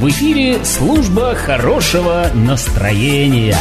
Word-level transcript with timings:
В 0.00 0.08
эфире 0.08 0.64
служба 0.64 1.34
хорошего 1.34 2.30
настроения. 2.32 3.58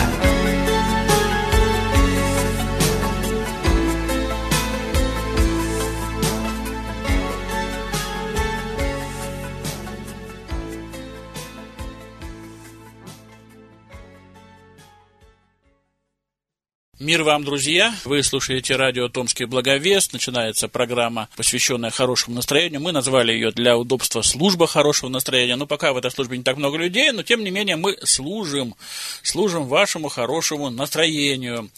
Мир 17.09 17.23
вам, 17.23 17.43
друзья! 17.43 17.95
Вы 18.05 18.21
слушаете 18.21 18.75
радио 18.75 19.09
«Томский 19.09 19.45
благовест». 19.45 20.13
Начинается 20.13 20.67
программа, 20.67 21.27
посвященная 21.35 21.89
хорошему 21.89 22.35
настроению. 22.35 22.81
Мы 22.81 22.91
назвали 22.91 23.31
ее 23.31 23.49
для 23.49 23.79
удобства 23.79 24.21
«Служба 24.21 24.67
хорошего 24.67 25.09
настроения». 25.09 25.55
Но 25.55 25.65
пока 25.65 25.91
в 25.91 25.97
этой 25.97 26.11
службе 26.11 26.37
не 26.37 26.43
так 26.43 26.57
много 26.57 26.77
людей, 26.77 27.11
но 27.11 27.23
тем 27.23 27.43
не 27.43 27.49
менее 27.49 27.77
мы 27.77 27.97
служим. 28.03 28.75
Служим 29.23 29.65
вашему 29.65 30.09
хорошему 30.09 30.69
настроению. 30.69 31.71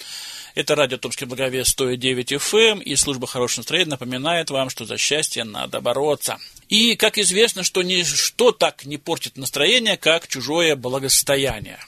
Это 0.53 0.75
радио 0.75 0.97
«Томский 0.97 1.23
благовест» 1.23 1.69
109 1.69 2.33
FM, 2.33 2.71
эм, 2.71 2.79
и 2.79 2.97
служба 2.97 3.25
хорошего 3.25 3.61
настроения 3.61 3.91
напоминает 3.91 4.49
вам, 4.49 4.69
что 4.69 4.83
за 4.83 4.97
счастье 4.97 5.45
надо 5.45 5.79
бороться. 5.79 6.39
И, 6.67 6.97
как 6.97 7.17
известно, 7.17 7.63
что 7.63 7.83
ничто 7.83 8.51
так 8.51 8.83
не 8.83 8.97
портит 8.97 9.37
настроение, 9.37 9.95
как 9.95 10.27
чужое 10.27 10.75
благосостояние. 10.75 11.79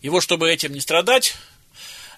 И 0.00 0.08
вот, 0.08 0.22
чтобы 0.22 0.50
этим 0.50 0.72
не 0.72 0.80
страдать, 0.80 1.34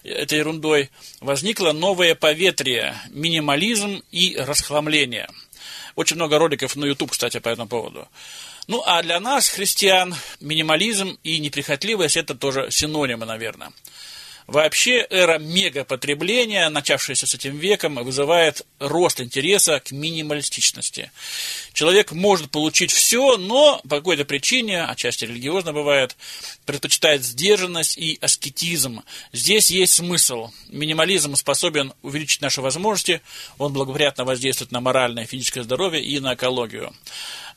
этой 0.03 0.39
ерундой, 0.39 0.89
возникло 1.19 1.71
новое 1.71 2.15
поветрие– 2.15 2.95
минимализм 3.09 4.01
и 4.11 4.35
расхламление. 4.37 5.29
Очень 5.95 6.15
много 6.15 6.37
роликов 6.37 6.75
на 6.75 6.85
YouTube, 6.85 7.11
кстати, 7.11 7.39
по 7.39 7.49
этому 7.49 7.67
поводу. 7.67 8.07
Ну, 8.67 8.83
а 8.85 9.01
для 9.01 9.19
нас, 9.19 9.49
христиан, 9.49 10.15
минимализм 10.39 11.17
и 11.23 11.39
неприхотливость– 11.39 12.17
это 12.17 12.35
тоже 12.35 12.69
синонимы, 12.69 13.25
наверное. 13.25 13.71
Вообще, 14.49 15.05
эра 15.11 15.37
мегапотребления, 15.37 16.67
начавшаяся 16.69 17.27
с 17.27 17.35
этим 17.35 17.57
веком, 17.57 18.03
вызывает 18.03 18.65
рост 18.79 19.21
интереса 19.21 19.79
к 19.79 19.91
минималистичности. 19.91 21.11
Человек 21.71 22.11
может 22.13 22.49
получить 22.49 22.91
все, 22.91 23.37
но 23.37 23.79
по 23.87 23.97
какой-то 23.97 24.25
причине, 24.25 24.83
отчасти 24.85 25.25
религиозно 25.25 25.71
бывает, 25.71 26.15
предпочитает 26.65 27.23
сдержанность 27.23 27.95
и 27.99 28.17
аскетизм. 28.21 29.03
Здесь 29.33 29.69
есть 29.69 29.93
смысл. 29.93 30.49
Минимализм 30.69 31.35
способен 31.35 31.93
увеличить 32.01 32.41
наши 32.41 32.61
возможности, 32.61 33.21
он 33.59 33.71
благоприятно 33.71 34.25
воздействует 34.25 34.71
на 34.71 34.81
моральное 34.81 35.25
и 35.25 35.27
физическое 35.27 35.61
здоровье 35.61 36.03
и 36.03 36.19
на 36.19 36.33
экологию. 36.33 36.91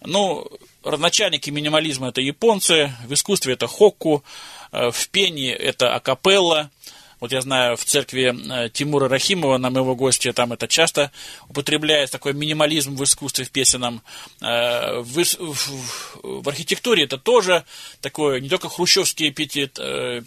Ну, 0.04 0.46
родоначальники 0.82 1.50
минимализма– 1.50 2.08
это 2.08 2.20
японцы, 2.20 2.92
в 3.06 3.12
искусстве 3.12 3.54
это 3.54 3.66
хокку, 3.66 4.24
э, 4.72 4.90
в 4.90 5.08
пении 5.08 5.50
это 5.50 5.94
акапелла– 5.94 6.70
вот 7.22 7.30
я 7.30 7.40
знаю, 7.40 7.76
в 7.76 7.84
церкви 7.84 8.34
э, 8.34 8.68
Тимура 8.70 9.08
Рахимова, 9.08 9.56
на 9.56 9.70
моего 9.70 9.94
гостя, 9.94 10.32
там 10.32 10.52
это 10.52 10.66
часто 10.66 11.12
употребляется, 11.48 12.14
такой 12.14 12.32
минимализм 12.32 12.96
в 12.96 13.04
искусстве, 13.04 13.44
в 13.44 13.52
песенном. 13.52 14.02
Э, 14.40 14.98
в, 14.98 15.22
в, 15.22 16.42
в 16.42 16.48
архитектуре 16.48 17.04
это 17.04 17.18
тоже 17.18 17.64
такое, 18.00 18.40
не 18.40 18.48
только 18.48 18.68
хрущевские 18.68 19.30
аппетит, 19.30 19.78
э, 19.78 20.22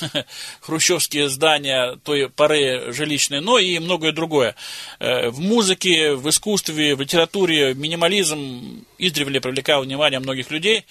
хрущевские 0.62 1.28
здания 1.28 1.96
той 2.02 2.30
поры 2.30 2.94
жилищные, 2.94 3.42
но 3.42 3.58
и 3.58 3.78
многое 3.78 4.12
другое. 4.12 4.54
В 5.00 5.38
музыке, 5.40 6.14
в 6.14 6.26
искусстве, 6.30 6.94
в 6.94 7.02
литературе 7.02 7.74
минимализм 7.74 8.86
издревле 8.96 9.42
привлекал 9.42 9.82
внимание 9.82 10.18
многих 10.18 10.50
людей 10.50 10.86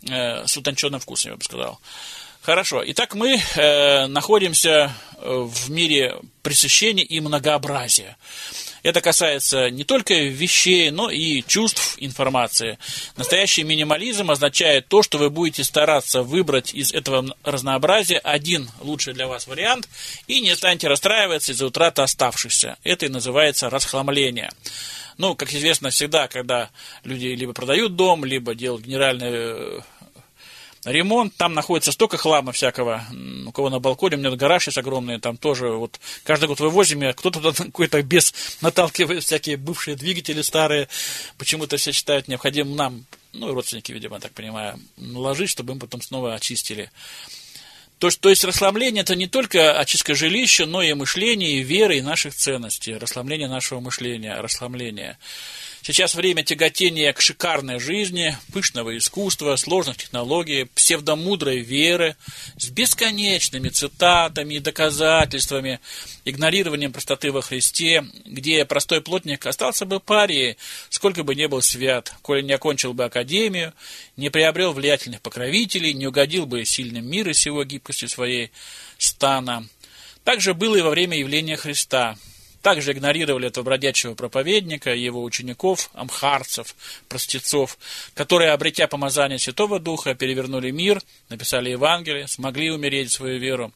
с 0.00 0.56
утонченным 0.56 1.00
вкусом, 1.00 1.32
я 1.32 1.36
бы 1.36 1.44
сказал. 1.44 1.78
Хорошо. 2.42 2.82
Итак, 2.86 3.14
мы 3.14 3.38
э, 3.54 4.06
находимся 4.08 4.92
э, 5.16 5.46
в 5.48 5.70
мире 5.70 6.16
пресыщения 6.42 7.04
и 7.04 7.20
многообразия. 7.20 8.16
Это 8.82 9.00
касается 9.00 9.70
не 9.70 9.84
только 9.84 10.14
вещей, 10.14 10.90
но 10.90 11.08
и 11.08 11.42
чувств 11.42 11.94
информации. 11.98 12.78
Настоящий 13.16 13.62
минимализм 13.62 14.28
означает 14.32 14.88
то, 14.88 15.04
что 15.04 15.18
вы 15.18 15.30
будете 15.30 15.62
стараться 15.62 16.24
выбрать 16.24 16.74
из 16.74 16.92
этого 16.92 17.32
разнообразия 17.44 18.18
один 18.18 18.68
лучший 18.80 19.14
для 19.14 19.28
вас 19.28 19.46
вариант 19.46 19.88
и 20.26 20.40
не 20.40 20.56
станете 20.56 20.88
расстраиваться 20.88 21.52
из-за 21.52 21.66
утраты 21.66 22.02
оставшихся. 22.02 22.76
Это 22.82 23.06
и 23.06 23.08
называется 23.08 23.70
расхламление. 23.70 24.50
Ну, 25.16 25.36
как 25.36 25.54
известно, 25.54 25.90
всегда, 25.90 26.26
когда 26.26 26.70
люди 27.04 27.26
либо 27.26 27.52
продают 27.52 27.94
дом, 27.94 28.24
либо 28.24 28.56
делают 28.56 28.84
генеральную 28.84 29.84
ремонт, 30.84 31.34
там 31.36 31.54
находится 31.54 31.92
столько 31.92 32.16
хлама 32.16 32.52
всякого, 32.52 33.04
у 33.46 33.52
кого 33.52 33.70
на 33.70 33.78
балконе, 33.78 34.16
у 34.16 34.18
меня 34.18 34.30
гараж 34.32 34.66
есть 34.66 34.78
огромный, 34.78 35.20
там 35.20 35.36
тоже 35.36 35.68
вот 35.68 36.00
каждый 36.24 36.48
год 36.48 36.60
вывозим, 36.60 37.12
кто-то 37.14 37.52
какой-то 37.56 38.02
без 38.02 38.34
наталкивает 38.60 39.22
всякие 39.24 39.56
бывшие 39.56 39.96
двигатели 39.96 40.42
старые, 40.42 40.88
почему-то 41.38 41.76
все 41.76 41.92
считают 41.92 42.28
необходимым 42.28 42.76
нам, 42.76 43.04
ну 43.32 43.48
и 43.48 43.52
родственники, 43.52 43.92
видимо, 43.92 44.20
так 44.20 44.32
понимаю, 44.32 44.78
наложить, 44.96 45.50
чтобы 45.50 45.72
им 45.72 45.80
потом 45.80 46.02
снова 46.02 46.34
очистили. 46.34 46.90
То, 47.98 48.10
то 48.10 48.30
есть 48.30 48.42
расслабление 48.42 49.02
это 49.02 49.14
не 49.14 49.28
только 49.28 49.78
очистка 49.78 50.16
жилища, 50.16 50.66
но 50.66 50.82
и 50.82 50.92
мышление, 50.92 51.52
и 51.52 51.62
веры, 51.62 51.98
и 51.98 52.02
наших 52.02 52.34
ценностей, 52.34 52.96
расслабление 52.96 53.48
нашего 53.48 53.78
мышления, 53.78 54.34
расслабление. 54.40 55.18
Сейчас 55.84 56.14
время 56.14 56.44
тяготения 56.44 57.12
к 57.12 57.20
шикарной 57.20 57.80
жизни, 57.80 58.36
пышного 58.52 58.96
искусства, 58.96 59.56
сложных 59.56 59.96
технологий, 59.96 60.66
псевдомудрой 60.76 61.58
веры, 61.58 62.14
с 62.56 62.68
бесконечными 62.68 63.68
цитатами 63.68 64.54
и 64.54 64.60
доказательствами, 64.60 65.80
игнорированием 66.24 66.92
простоты 66.92 67.32
во 67.32 67.42
Христе, 67.42 68.06
где 68.24 68.64
простой 68.64 69.00
плотник 69.00 69.44
остался 69.44 69.84
бы 69.84 69.98
парией, 69.98 70.56
сколько 70.88 71.24
бы 71.24 71.34
не 71.34 71.48
был 71.48 71.62
свят, 71.62 72.14
коли 72.22 72.42
не 72.42 72.52
окончил 72.52 72.94
бы 72.94 73.02
академию, 73.02 73.72
не 74.16 74.30
приобрел 74.30 74.72
влиятельных 74.74 75.20
покровителей, 75.20 75.94
не 75.94 76.06
угодил 76.06 76.46
бы 76.46 76.64
сильным 76.64 77.10
мира 77.10 77.32
сего 77.32 77.64
гибкостью 77.64 78.08
своей 78.08 78.52
стана. 78.98 79.66
Также 80.22 80.54
было 80.54 80.76
и 80.76 80.82
во 80.82 80.90
время 80.90 81.18
явления 81.18 81.56
Христа– 81.56 82.16
также 82.62 82.92
игнорировали 82.92 83.48
этого 83.48 83.64
бродячего 83.64 84.14
проповедника, 84.14 84.94
его 84.94 85.22
учеников, 85.22 85.90
амхарцев, 85.92 86.74
простецов, 87.08 87.76
которые, 88.14 88.52
обретя 88.52 88.86
помазание 88.86 89.38
Святого 89.38 89.78
Духа, 89.78 90.14
перевернули 90.14 90.70
мир, 90.70 91.02
написали 91.28 91.70
Евангелие, 91.70 92.28
смогли 92.28 92.70
умереть 92.70 93.10
в 93.10 93.14
свою 93.14 93.38
веру 93.38 93.72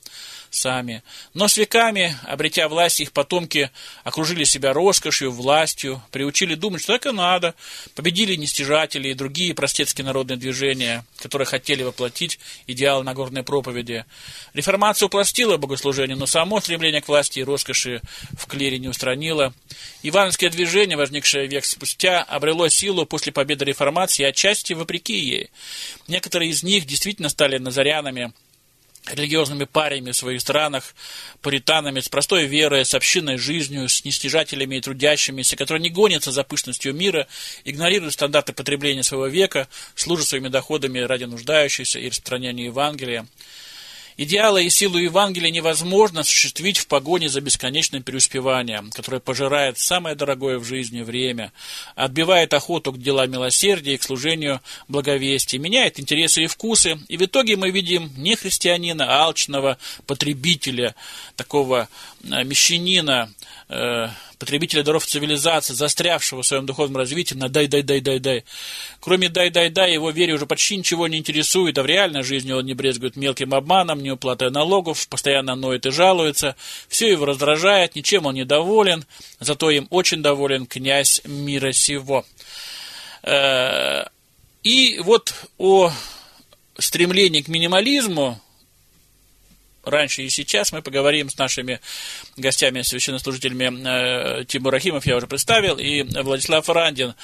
сами. 0.51 1.03
Но 1.34 1.49
с 1.49 1.57
веками, 1.57 2.17
обретя 2.25 2.69
власть, 2.69 3.01
их 3.01 3.12
потомки 3.12 3.71
окружили 4.05 4.45
себя 4.45 4.73
роскошью, 4.73 5.33
властью, 5.33 6.03
приучили 6.11 6.55
думать, 6.55 6.83
что 6.83 6.95
так 6.95 7.07
и 7.07 7.12
надо, 7.12 7.55
победили 7.95 8.34
нестяжатели 8.34 9.09
и 9.09 9.15
другие 9.15 9.55
простецкие 9.55 10.05
народные 10.05 10.37
движения, 10.37 11.05
которые 11.19 11.47
хотели 11.47 11.83
воплотить 11.83 12.39
идеал 12.67 13.03
Нагорной 13.03 13.43
проповеди. 13.43 14.05
Реформация 14.55 15.07
упластила 15.07 15.57
богослужение, 15.57 16.17
но 16.17 16.27
само 16.27 16.61
стремление 16.61 17.03
к 17.03 17.09
власти 17.09 17.41
и 17.41 17.45
роскоши 17.45 18.01
в 18.37 18.47
клире 18.47 18.78
не 18.78 18.89
устранило. 18.89 19.53
Ивановское 20.03 20.51
движение, 20.51 20.97
возникшее 20.97 21.47
век 21.47 21.65
спустя, 21.65 22.23
обрело 22.23 22.69
силу 22.69 23.07
после 23.07 23.33
победы 23.33 23.65
реформации, 23.65 24.25
отчасти 24.25 24.73
вопреки 24.73 25.19
ей. 25.19 25.51
Некоторые 26.09 26.51
из 26.51 26.63
них 26.63 26.87
действительно 26.87 27.28
стали 27.28 27.59
назарянами, 27.59 28.33
религиозными 29.12 29.65
парями 29.65 30.11
в 30.11 30.17
своих 30.17 30.41
странах, 30.41 30.94
пуританами, 31.41 32.00
с 32.00 32.09
простой 32.09 32.47
верой, 32.47 32.84
с 32.84 32.94
общинной 32.94 33.39
жизнью, 33.39 33.89
с 33.89 34.05
нестяжателями 34.05 34.77
и 34.77 34.81
трудящимися, 34.81 35.56
которые 35.56 35.83
не 35.83 35.91
гонятся 35.91 36.33
за 36.33 36.44
пышностью 36.44 36.94
мира, 36.94 37.27
игнорируют 37.65 38.15
стандарты 38.15 38.53
потребления 38.53 39.03
своего 39.03 39.27
века, 39.27 39.69
служат 39.95 40.28
своими 40.28 40.48
доходами 40.48 40.98
ради 41.01 41.25
нуждающихся 41.25 41.98
и 41.98 42.09
распространения 42.09 42.66
Евангелия. 42.66 43.27
Идеалы 44.18 44.65
и 44.65 44.71
силу 44.71 44.97
Евангелия 44.97 45.51
невозможно 45.51 46.21
осуществить 46.21 46.78
в 46.78 46.86
погоне 46.86 47.28
за 47.28 47.42
бесконечным 47.42 48.03
преуспеванием, 48.03 48.91
которое 48.91 49.21
пожирает 49.21 49.78
самое 49.78 50.16
дорогое 50.16 50.59
в 50.59 50.65
жизни 50.65 51.03
время, 51.03 51.53
отбивает 51.97 52.54
охоту 52.54 52.92
к 52.92 52.98
делам 52.98 53.30
милосердия 53.30 53.92
и 53.92 53.97
к 53.98 54.03
служению 54.03 54.63
благовестия, 54.89 55.60
меняет 55.60 56.01
интересы 56.01 56.45
и 56.45 56.47
вкусы, 56.47 56.98
и 57.09 57.18
в 57.18 57.22
итоге 57.22 57.57
мы 57.57 57.71
видим 57.71 58.10
не 58.16 58.36
христианина, 58.36 59.04
а 59.04 59.24
алчного 59.24 59.77
потребителя, 60.07 60.95
такого 61.36 61.86
э, 62.24 62.42
мещанина, 62.42 63.30
э, 63.68 64.09
потребителя 64.38 64.83
даров 64.83 65.06
цивилизации, 65.06 65.74
застрявшего 65.74 66.42
в 66.42 66.47
своем 66.47 66.66
духовном 66.66 66.97
развитии 66.97 67.34
на 67.34 67.48
дай-дай-дай-дай-дай. 67.48 68.44
Кроме 69.00 69.28
дай-дай-дай, 69.28 69.92
его 69.92 70.10
вере 70.10 70.34
уже 70.34 70.47
почти 70.47 70.77
ничего 70.77 71.09
не 71.09 71.18
интересует, 71.18 71.78
а 71.78 71.83
в 71.83 71.86
реальной 71.86 72.22
жизни 72.22 72.53
он 72.53 72.65
не 72.66 72.74
брезгует 72.74 73.16
мелким 73.16 73.54
обманом, 73.54 74.03
неуплатой 74.03 74.50
налогов, 74.50 75.09
постоянно 75.09 75.54
ноет 75.54 75.86
и 75.86 75.91
жалуется. 75.91 76.56
Все 76.88 77.10
его 77.10 77.24
раздражает, 77.24 77.97
ничем 77.97 78.27
он 78.27 78.34
не 78.34 78.44
доволен, 78.44 79.04
зато 79.41 79.71
им 79.71 79.86
очень 79.91 80.22
доволен 80.22 80.66
князь 80.66 81.22
мира 81.24 81.72
сего. 81.72 82.24
Э, 83.22 84.04
и 84.62 84.98
вот 84.98 85.34
о 85.59 85.92
стремление 86.78 87.42
к 87.42 87.48
минимализму, 87.48 88.41
раньше 89.86 90.22
и 90.22 90.28
сейчас. 90.28 90.72
Мы 90.72 90.83
поговорим 90.83 91.30
с 91.30 91.38
нашими 91.38 91.80
гостями, 92.36 92.83
священнослужителями 92.83 94.41
э, 94.41 94.44
Тимур 94.44 94.72
Рахимов, 94.72 95.06
я 95.06 95.16
уже 95.16 95.27
представил, 95.27 95.78
и 95.78 96.03
Владислав 96.03 96.68
Рандин. 96.68 97.15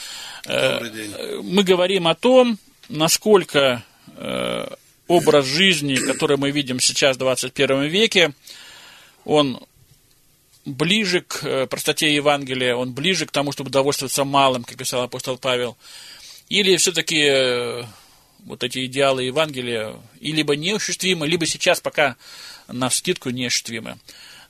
Э, 0.47 1.41
мы 1.43 1.65
говорим 1.65 2.07
о 2.07 2.15
том, 2.15 2.59
насколько 2.89 3.85
э, 4.17 4.67
образ 5.09 5.45
жизни, 5.45 5.97
который 5.97 6.37
мы 6.37 6.51
видим 6.53 6.81
сейчас 6.81 7.17
в 7.17 7.21
21 7.21 7.83
веке, 7.85 8.33
он 9.25 9.61
ближе 10.65 11.23
к 11.23 11.67
простоте 11.67 12.15
Евангелия, 12.15 12.77
он 12.77 12.93
ближе 12.93 13.27
к 13.27 13.33
тому, 13.33 13.51
чтобы 13.51 13.71
довольствоваться 13.71 14.25
малым, 14.25 14.63
как 14.63 14.77
писал 14.79 15.03
апостол 15.03 15.37
Павел, 15.37 15.77
или 16.49 16.77
все-таки 16.77 17.85
вот 18.45 18.63
эти 18.63 18.87
идеалы 18.87 19.25
Евангелия 19.25 19.95
и 20.21 20.33
либо 20.33 20.57
неосуществимы, 20.57 21.27
либо 21.27 21.47
сейчас 21.47 21.81
пока 21.81 22.17
на 22.69 22.91
скидку 22.91 23.31
неосуществимы. 23.31 23.99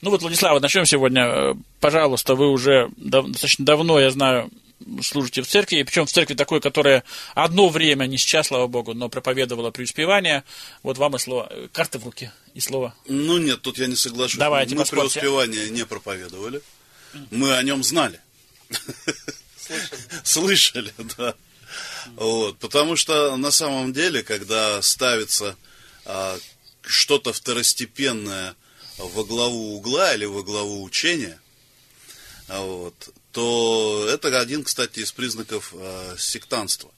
Ну 0.01 0.11
вот, 0.11 0.23
Владислав, 0.23 0.61
начнем 0.61 0.85
сегодня. 0.85 1.23
Э, 1.25 1.55
пожалуйста, 1.81 2.35
вы 2.35 2.51
уже 2.51 2.91
достаточно 2.97 3.65
давно, 3.65 4.01
я 4.01 4.11
знаю, 4.11 4.51
служите 5.03 5.43
в 5.43 5.47
церкви, 5.47 5.77
и 5.77 5.85
причем 5.85 6.07
в 6.07 6.13
церкви 6.13 6.35
такой, 6.35 6.61
которая 6.61 7.05
одно 7.35 7.69
время, 7.69 8.07
не 8.07 8.19
сейчас, 8.19 8.49
слава 8.49 8.67
богу, 8.67 8.95
но 8.95 9.09
проповедовала 9.09 9.71
преуспевание. 9.71 10.45
Вот 10.83 10.99
вам 10.99 11.17
и 11.17 11.19
слово. 11.19 11.49
Э, 11.51 11.69
карты 11.73 11.99
в 11.99 12.05
руке 12.05 12.33
и 12.55 12.61
слово. 12.61 12.95
Ну 13.07 13.39
нет, 13.39 13.63
тут 13.63 13.79
я 13.79 13.87
не 13.87 13.97
соглашусь. 13.97 14.39
Давайте, 14.39 14.75
Мы 14.75 14.85
преуспевание 14.85 15.71
не 15.71 15.87
проповедовали. 15.87 16.63
Мы 17.31 17.55
о 17.55 17.63
нем 17.63 17.85
знали. 17.85 18.21
Слышали, 20.25 20.93
да. 21.17 21.35
Вот, 22.17 22.59
потому 22.59 22.97
что 22.97 23.37
на 23.37 23.51
самом 23.51 23.93
деле, 23.93 24.23
когда 24.23 24.83
ставится 24.83 25.57
а, 26.05 26.37
что-то 26.83 27.33
второстепенное 27.33 28.55
во 28.99 29.25
главу 29.25 29.77
угла 29.77 30.15
или 30.15 30.25
во 30.25 30.43
главу 30.43 30.83
учения, 30.83 31.41
а, 32.49 32.63
вот, 32.63 32.95
то 33.33 34.07
это 34.13 34.39
один, 34.39 34.65
кстати, 34.65 35.01
из 35.01 35.13
признаков 35.13 35.73
э, 35.75 36.17
сектанства. 36.19 36.91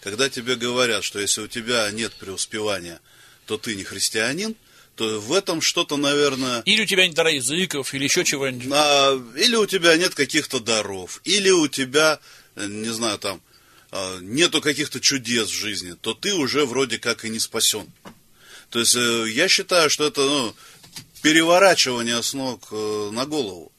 Когда 0.00 0.28
тебе 0.28 0.56
говорят, 0.56 1.04
что 1.04 1.18
если 1.18 1.42
у 1.42 1.48
тебя 1.48 1.90
нет 1.90 2.14
преуспевания, 2.14 3.00
то 3.46 3.58
ты 3.58 3.74
не 3.74 3.84
христианин, 3.84 4.56
то 4.96 5.20
в 5.20 5.32
этом 5.32 5.60
что-то, 5.60 5.96
наверное... 5.96 6.62
Или 6.62 6.82
у 6.82 6.86
тебя 6.86 7.06
нет 7.06 7.14
дара 7.14 7.32
языков, 7.32 7.92
или 7.94 8.04
еще 8.04 8.24
чего-нибудь. 8.24 8.68
А, 8.70 9.14
или 9.36 9.56
у 9.56 9.66
тебя 9.66 9.96
нет 9.96 10.14
каких-то 10.14 10.60
даров, 10.60 11.20
или 11.24 11.50
у 11.50 11.68
тебя, 11.68 12.20
не 12.56 12.90
знаю, 12.90 13.18
там, 13.18 13.42
а, 13.90 14.18
нету 14.20 14.60
каких-то 14.60 15.00
чудес 15.00 15.48
в 15.48 15.54
жизни, 15.54 15.94
то 16.00 16.14
ты 16.14 16.34
уже 16.34 16.64
вроде 16.64 16.98
как 16.98 17.24
и 17.24 17.28
не 17.28 17.40
спасен. 17.40 17.86
То 18.74 18.80
есть 18.80 18.96
э, 18.96 19.30
я 19.30 19.46
считаю, 19.46 19.88
что 19.88 20.04
это 20.04 20.22
ну, 20.22 20.52
переворачивание 21.22 22.20
с 22.20 22.34
ног 22.34 22.66
э, 22.72 23.10
на 23.12 23.24
голову. 23.24 23.70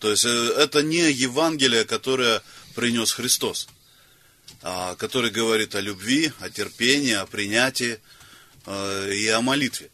То 0.00 0.10
есть 0.10 0.24
э, 0.24 0.28
это 0.58 0.82
не 0.82 1.12
Евангелие, 1.12 1.84
которое 1.84 2.42
принес 2.74 3.12
Христос, 3.12 3.68
а 4.60 4.96
который 4.96 5.30
говорит 5.30 5.76
о 5.76 5.80
любви, 5.80 6.32
о 6.40 6.50
терпении, 6.50 7.12
о 7.12 7.24
принятии 7.24 8.00
и 8.66 9.28
о 9.28 9.40
молитве. 9.42 9.90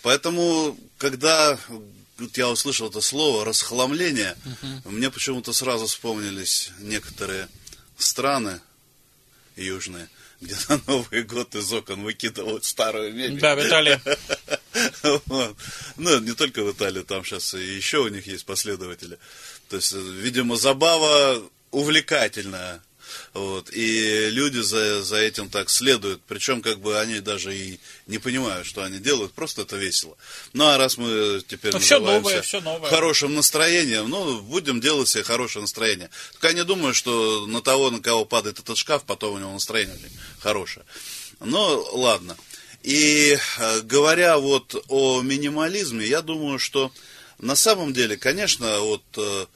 Поэтому, 0.00 0.78
когда 0.96 1.58
я 2.34 2.48
услышал 2.48 2.88
это 2.88 3.02
слово 3.02 3.44
расхламление, 3.44 4.38
угу. 4.46 4.90
мне 4.92 5.10
почему-то 5.10 5.52
сразу 5.52 5.86
вспомнились 5.86 6.70
некоторые 6.78 7.48
страны 7.98 8.62
южные, 9.54 10.08
где 10.40 10.54
на 10.68 10.80
Новый 10.86 11.22
год 11.22 11.54
из 11.54 11.72
окон 11.72 12.02
выкидывают 12.02 12.64
старую 12.64 13.14
мебель. 13.14 13.40
Да, 13.40 13.54
в 13.56 13.66
Италии. 13.66 14.00
вот. 15.26 15.56
Ну, 15.96 16.20
не 16.20 16.32
только 16.32 16.62
в 16.62 16.72
Италии, 16.72 17.02
там 17.02 17.24
сейчас 17.24 17.54
и 17.54 17.58
еще 17.58 17.98
у 17.98 18.08
них 18.08 18.26
есть 18.26 18.44
последователи. 18.44 19.18
То 19.68 19.76
есть, 19.76 19.92
видимо, 19.92 20.56
забава 20.56 21.42
увлекательная. 21.70 22.82
Вот. 23.36 23.70
И 23.70 24.30
люди 24.30 24.60
за, 24.60 25.02
за 25.02 25.16
этим 25.16 25.50
так 25.50 25.68
следуют. 25.68 26.22
Причем, 26.26 26.62
как 26.62 26.80
бы 26.80 26.98
они 26.98 27.20
даже 27.20 27.54
и 27.54 27.78
не 28.06 28.16
понимают, 28.16 28.66
что 28.66 28.82
они 28.82 28.98
делают. 28.98 29.32
Просто 29.34 29.62
это 29.62 29.76
весело. 29.76 30.16
Ну, 30.54 30.66
а 30.66 30.78
раз 30.78 30.96
мы 30.96 31.42
теперь 31.46 31.72
ну, 31.72 31.78
все 31.78 31.98
новое, 31.98 32.40
все 32.40 32.62
новое. 32.62 32.88
хорошим 32.88 33.34
настроением, 33.34 34.08
ну, 34.08 34.40
будем 34.40 34.80
делать 34.80 35.08
себе 35.08 35.22
хорошее 35.22 35.60
настроение. 35.60 36.08
Только 36.32 36.48
я 36.48 36.52
не 36.54 36.64
думаю, 36.64 36.94
что 36.94 37.46
на 37.46 37.60
того, 37.60 37.90
на 37.90 38.00
кого 38.00 38.24
падает 38.24 38.58
этот 38.58 38.78
шкаф, 38.78 39.04
потом 39.04 39.34
у 39.34 39.38
него 39.38 39.52
настроение 39.52 39.98
хорошее. 40.40 40.86
Ну, 41.40 41.86
ладно. 41.92 42.38
И 42.82 43.36
э, 43.58 43.80
говоря 43.82 44.38
вот 44.38 44.82
о 44.88 45.20
минимализме, 45.20 46.06
я 46.06 46.22
думаю, 46.22 46.58
что 46.58 46.90
на 47.38 47.54
самом 47.54 47.92
деле, 47.92 48.16
конечно, 48.16 48.80
вот 48.80 49.02
э, 49.18 49.46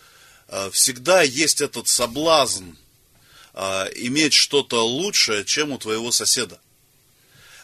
э, 0.48 0.70
всегда 0.70 1.22
есть 1.22 1.62
этот 1.62 1.88
соблазн 1.88 2.74
а, 3.54 3.88
иметь 3.94 4.32
что-то 4.32 4.84
лучшее, 4.84 5.44
чем 5.44 5.72
у 5.72 5.78
твоего 5.78 6.12
соседа. 6.12 6.60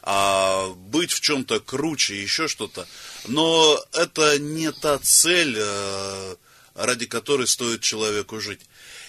А 0.03 0.69
быть 0.69 1.11
в 1.11 1.21
чем-то 1.21 1.61
круче, 1.61 2.21
еще 2.21 2.49
что-то. 2.49 2.87
Но 3.27 3.85
это 3.93 4.39
не 4.39 4.71
та 4.71 4.99
цель, 4.99 5.57
э, 5.59 6.37
ради 6.75 7.07
которой 7.07 7.49
стоит 7.49 7.81
человеку 7.81 8.41
жить. 8.41 8.61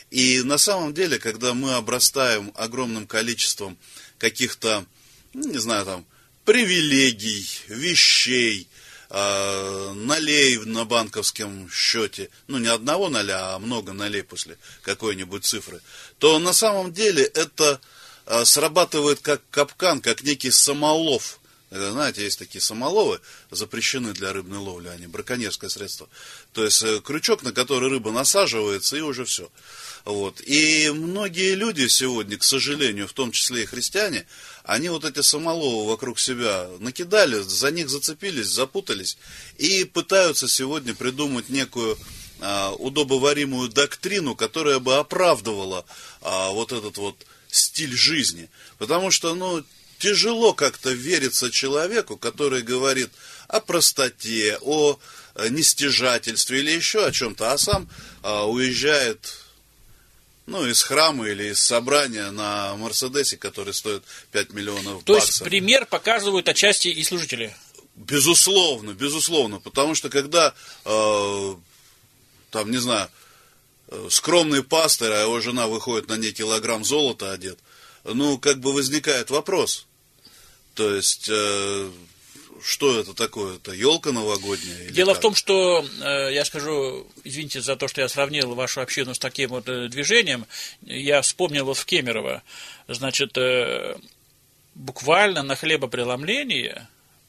И 0.10 0.42
на 0.42 0.58
самом 0.58 0.94
деле, 0.94 1.20
когда 1.20 1.54
мы 1.54 1.76
обрастаем 1.76 2.52
огромным 2.56 3.06
количеством 3.06 3.78
каких-то, 4.18 4.86
ну, 5.34 5.52
не 5.52 5.60
знаю, 5.60 5.86
там, 5.86 6.06
привилегий, 6.46 7.46
вещей, 7.68 8.68
э, 9.10 9.94
налей 9.94 10.58
на 10.66 10.86
банковском 10.86 11.70
счете, 11.70 12.30
ну 12.48 12.58
не 12.58 12.68
одного 12.68 13.10
ноля, 13.10 13.56
а 13.56 13.60
много 13.60 13.94
налей 13.94 14.24
после 14.24 14.58
какой-нибудь 14.82 15.46
цифры, 15.46 15.82
то 16.20 16.40
на 16.40 16.54
самом 16.54 16.94
деле 16.94 17.24
это 17.24 17.80
э, 18.26 18.46
срабатывает 18.46 19.20
как 19.20 19.42
капкан, 19.50 20.02
как 20.02 20.24
некий 20.24 20.52
самолов. 20.52 21.40
Это, 21.70 21.92
знаете, 21.92 22.24
есть 22.24 22.40
такие 22.40 22.62
самоловы, 22.62 23.20
запрещены 23.52 24.14
для 24.14 24.32
рыбной 24.32 24.60
ловли, 24.60 24.88
они 24.88 25.06
браконьерское 25.06 25.70
средство. 25.70 26.08
То 26.54 26.64
есть 26.64 26.82
э, 26.82 27.02
крючок, 27.02 27.44
на 27.44 27.52
который 27.52 27.90
рыба 27.90 28.12
насаживается, 28.12 28.96
и 28.96 29.02
уже 29.02 29.26
все. 29.26 29.50
Вот. 30.08 30.40
И 30.46 30.90
многие 30.96 31.54
люди 31.56 31.86
сегодня, 31.90 32.38
к 32.38 32.44
сожалению, 32.46 33.10
в 33.10 33.14
том 33.14 33.34
числе 33.34 33.64
и 33.64 33.66
христиане, 33.66 34.26
они 34.64 34.88
вот 34.88 35.04
эти 35.04 35.22
самоловы 35.22 35.86
вокруг 35.86 36.18
себя 36.18 36.70
накидали, 36.80 37.42
за 37.42 37.72
них 37.72 37.90
зацепились, 37.90 38.48
запутались 38.48 39.18
и 39.58 39.84
пытаются 39.84 40.48
сегодня 40.48 40.96
придумать 40.96 41.50
некую 41.50 41.98
а, 42.40 42.72
удобоваримую 42.72 43.68
доктрину, 43.68 44.34
которая 44.34 44.80
бы 44.80 44.96
оправдывала 44.96 45.86
а, 46.22 46.52
вот 46.52 46.72
этот 46.72 46.98
вот 46.98 47.26
стиль 47.50 47.94
жизни. 47.94 48.50
Потому 48.78 49.12
что, 49.12 49.36
ну, 49.36 49.62
тяжело 50.00 50.54
как-то 50.54 50.90
вериться 50.92 51.52
человеку, 51.52 52.16
который 52.16 52.62
говорит 52.62 53.10
о 53.50 53.60
простоте, 53.60 54.58
о 54.62 55.02
э, 55.36 55.50
нестяжательстве 55.50 56.60
или 56.60 56.72
еще 56.72 57.06
о 57.06 57.12
чем-то, 57.12 57.52
а 57.52 57.58
сам 57.58 57.90
а, 58.24 58.48
уезжает 58.48 59.47
ну, 60.48 60.66
из 60.66 60.82
храма 60.82 61.28
или 61.28 61.52
из 61.52 61.60
собрания 61.60 62.32
на 62.32 62.76
Мерседесе, 62.78 63.38
который 63.38 63.74
стоит 63.74 64.04
5 64.32 64.54
миллионов 64.54 65.04
То 65.04 65.14
баксов. 65.14 65.14
То 65.14 65.16
есть 65.16 65.44
пример 65.44 65.86
показывают 65.86 66.48
отчасти 66.48 66.88
и 66.88 67.04
служители? 67.04 67.56
Безусловно, 67.96 68.92
безусловно, 68.92 69.60
потому 69.60 69.94
что 69.94 70.10
когда, 70.10 70.54
э, 70.86 71.56
там, 72.52 72.72
не 72.72 72.78
знаю, 72.78 73.10
э, 73.90 74.08
скромный 74.10 74.64
пастор, 74.64 75.12
а 75.12 75.22
его 75.22 75.42
жена 75.42 75.68
выходит 75.68 76.08
на 76.08 76.16
ней 76.16 76.32
килограмм 76.32 76.86
золота 76.86 77.34
одет, 77.34 77.60
ну, 78.06 78.38
как 78.38 78.60
бы 78.60 78.72
возникает 78.72 79.30
вопрос. 79.30 79.86
То 80.76 80.96
есть, 80.96 81.28
э, 81.28 81.92
что 82.64 83.00
это 83.00 83.14
такое? 83.14 83.56
Это 83.56 83.72
елка 83.72 84.12
новогодняя? 84.12 84.90
Дело 84.90 85.10
как? 85.10 85.18
в 85.18 85.22
том, 85.22 85.36
что, 85.36 85.86
э, 86.02 86.34
я 86.34 86.46
скажу, 86.46 87.08
извините 87.24 87.62
за 87.62 87.76
то, 87.76 87.88
что 87.88 88.02
я 88.02 88.10
сравнил 88.10 88.56
вашу 88.56 88.82
общину 88.82 89.14
с 89.14 89.20
таким 89.20 89.50
вот 89.50 89.68
э, 89.68 89.88
движением, 89.88 90.46
я 90.82 91.22
вспомнил 91.22 91.66
вот 91.66 91.78
в 91.78 91.86
Кемерово, 91.86 92.44
значит, 92.88 93.38
э, 93.38 93.98
буквально 94.76 95.44
на 95.44 95.56
хлебопреломлении 95.56 96.76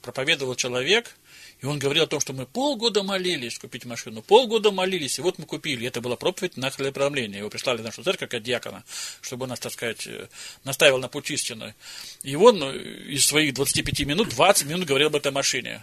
проповедовал 0.02 0.54
человек– 0.54 1.14
и 1.60 1.66
он 1.66 1.78
говорил 1.78 2.04
о 2.04 2.06
том, 2.06 2.20
что 2.20 2.32
мы 2.32 2.46
полгода 2.46 3.02
молились 3.02 3.58
купить 3.58 3.84
машину, 3.84 4.22
полгода 4.22 4.70
молились, 4.70 5.18
и 5.18 5.22
вот 5.22 5.38
мы 5.38 5.44
купили. 5.44 5.86
Это 5.88 6.00
была 6.00 6.16
проповедь 6.16 6.56
на 6.56 6.70
хлебопромление. 6.70 7.38
Его 7.38 7.50
прислали 7.50 7.78
в 7.78 7.84
нашу 7.84 8.02
церковь 8.04 8.30
как 8.30 8.42
диакона, 8.42 8.84
чтобы 9.20 9.44
он 9.44 9.50
нас, 9.50 9.58
так 9.58 9.72
сказать, 9.72 10.06
э, 10.06 10.28
наставил 10.64 10.98
на 10.98 11.08
путь 11.08 11.30
истины. 11.30 11.74
И 12.22 12.36
он 12.36 12.62
э, 12.62 12.78
из 13.08 13.26
своих 13.26 13.54
25 13.54 14.00
минут 14.06 14.28
20 14.28 14.66
минут 14.66 14.86
говорил 14.86 15.08
об 15.08 15.16
этой 15.16 15.32
машине. 15.32 15.82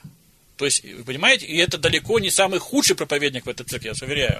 То 0.58 0.64
есть, 0.64 0.86
вы 0.86 1.04
понимаете, 1.04 1.46
и 1.46 1.58
это 1.58 1.78
далеко 1.78 2.20
не 2.20 2.30
самый 2.30 2.60
худший 2.60 2.96
проповедник 2.96 3.46
в 3.46 3.50
этой 3.50 3.66
церкви, 3.66 3.88
я 3.88 3.92
вас 3.92 4.02
уверяю. 4.02 4.40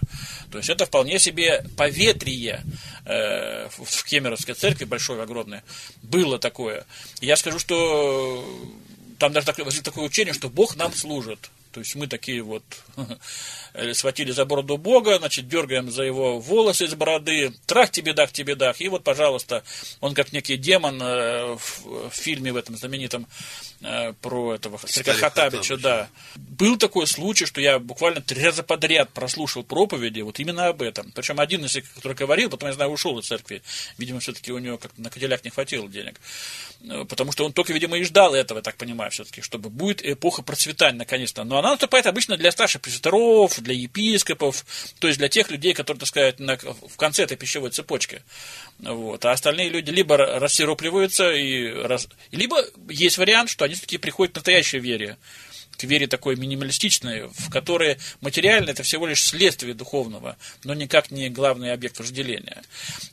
То 0.50 0.60
есть, 0.60 0.70
это 0.70 0.86
вполне 0.86 1.20
себе 1.20 1.66
поветрие 1.76 2.64
э, 3.06 3.68
в 3.68 4.06
Кемеровской 4.06 4.56
церкви, 4.56 4.86
большой, 4.86 5.22
огромной, 5.22 5.62
было 6.02 6.40
такое. 6.40 6.86
я 7.20 7.36
скажу, 7.36 7.60
что 7.60 8.46
там 9.18 9.34
даже 9.34 9.46
такое, 9.46 9.66
такое 9.84 10.06
учение, 10.06 10.34
что 10.34 10.50
Бог 10.50 10.76
нам 10.76 10.94
служит. 10.94 11.50
То 11.72 11.80
есть 11.82 11.96
мы 11.96 12.08
такие 12.08 12.42
вот 12.42 12.64
схватили 13.94 14.32
за 14.32 14.46
бороду 14.46 14.78
Бога, 14.78 15.18
значит, 15.18 15.48
дергаем 15.48 15.92
за 15.92 16.04
его 16.04 16.40
волосы 16.40 16.86
из 16.86 16.96
бороды, 16.96 17.54
трах 17.66 17.92
тебе 17.92 18.14
дах, 18.14 18.32
тебе 18.32 18.56
дах. 18.56 18.80
И 18.82 18.88
вот, 18.88 19.04
пожалуйста, 19.04 19.64
он 20.02 20.14
как 20.14 20.32
некий 20.32 20.58
демон 20.58 21.02
э, 21.02 21.56
в, 21.56 22.10
в 22.10 22.14
фильме 22.14 22.54
в 22.54 22.56
этом 22.56 22.78
знаменитом 22.78 23.28
э, 23.82 24.14
про 24.22 24.56
этого 24.56 24.78
Хатабича, 24.78 25.78
да. 25.78 26.10
Был 26.36 26.78
такой 26.78 27.08
случай, 27.08 27.46
что 27.46 27.62
я 27.62 27.80
буквально 27.80 28.22
три 28.22 28.44
раза 28.44 28.64
подряд 28.64 29.12
прослушал 29.12 29.64
проповеди 29.64 30.22
вот 30.22 30.40
именно 30.40 30.68
об 30.68 30.82
этом. 30.82 31.12
Причем 31.12 31.40
один 31.40 31.66
из 31.66 31.76
них, 31.76 31.92
который 31.94 32.14
говорил, 32.14 32.50
потом, 32.50 32.70
я 32.70 32.74
знаю, 32.74 32.92
ушел 32.92 33.18
из 33.20 33.28
церкви. 33.28 33.62
Видимо, 33.98 34.20
все-таки 34.20 34.52
у 34.52 34.60
него 34.60 34.78
как 34.78 34.98
на 34.98 35.10
кадиллак 35.10 35.44
не 35.44 35.50
хватило 35.50 35.88
денег. 35.88 36.20
Э, 36.84 37.06
потому 37.06 37.32
что 37.32 37.46
он 37.46 37.54
только, 37.54 37.74
видимо, 37.74 37.98
и 37.98 38.04
ждал 38.04 38.34
этого, 38.34 38.60
я 38.60 38.62
так 38.62 38.78
понимаю, 38.78 39.12
все-таки, 39.12 39.42
чтобы 39.42 39.70
будет 39.70 40.06
эпоха 40.06 40.42
процветания 40.42 40.98
наконец-то. 40.98 41.44
Но 41.44 41.58
она 41.58 41.72
наступает 41.72 42.06
обычно 42.08 42.38
для 42.38 42.52
старших 42.52 42.82
пресвитеров, 42.82 43.60
для 43.66 43.76
епископов, 43.76 44.66
то 45.00 45.08
есть 45.08 45.20
для 45.20 45.28
тех 45.28 45.52
людей, 45.52 45.74
которые, 45.74 46.00
так 46.00 46.10
сказать, 46.10 46.40
на, 46.40 46.58
в 46.58 46.96
конце 46.98 47.24
этой 47.24 47.38
пищевой 47.38 47.72
цепочки. 47.72 48.22
Вот. 48.80 49.26
А 49.26 49.32
остальные 49.32 49.70
люди 49.70 49.90
либо 49.90 50.18
рассиропливаются, 50.18 51.32
и, 51.32 51.70
раз, 51.70 52.08
либо 52.32 52.58
есть 52.90 53.18
вариант, 53.18 53.50
что 53.50 53.66
они 53.66 53.74
все-таки 53.74 53.98
приходят 53.98 54.34
к 54.34 54.38
настоящей 54.38 54.80
вере 54.80 55.18
к 55.78 55.84
вере 55.84 56.08
такой 56.08 56.36
минималистичной, 56.36 57.28
в 57.28 57.50
которой 57.50 57.98
материально 58.22 58.72
это 58.72 58.84
всего 58.84 59.08
лишь 59.08 59.24
следствие 59.24 59.74
духовного, 59.74 60.38
но 60.64 60.74
никак 60.74 61.12
не 61.12 61.30
главный 61.30 61.74
объект 61.74 62.00
вожделения. 62.00 62.64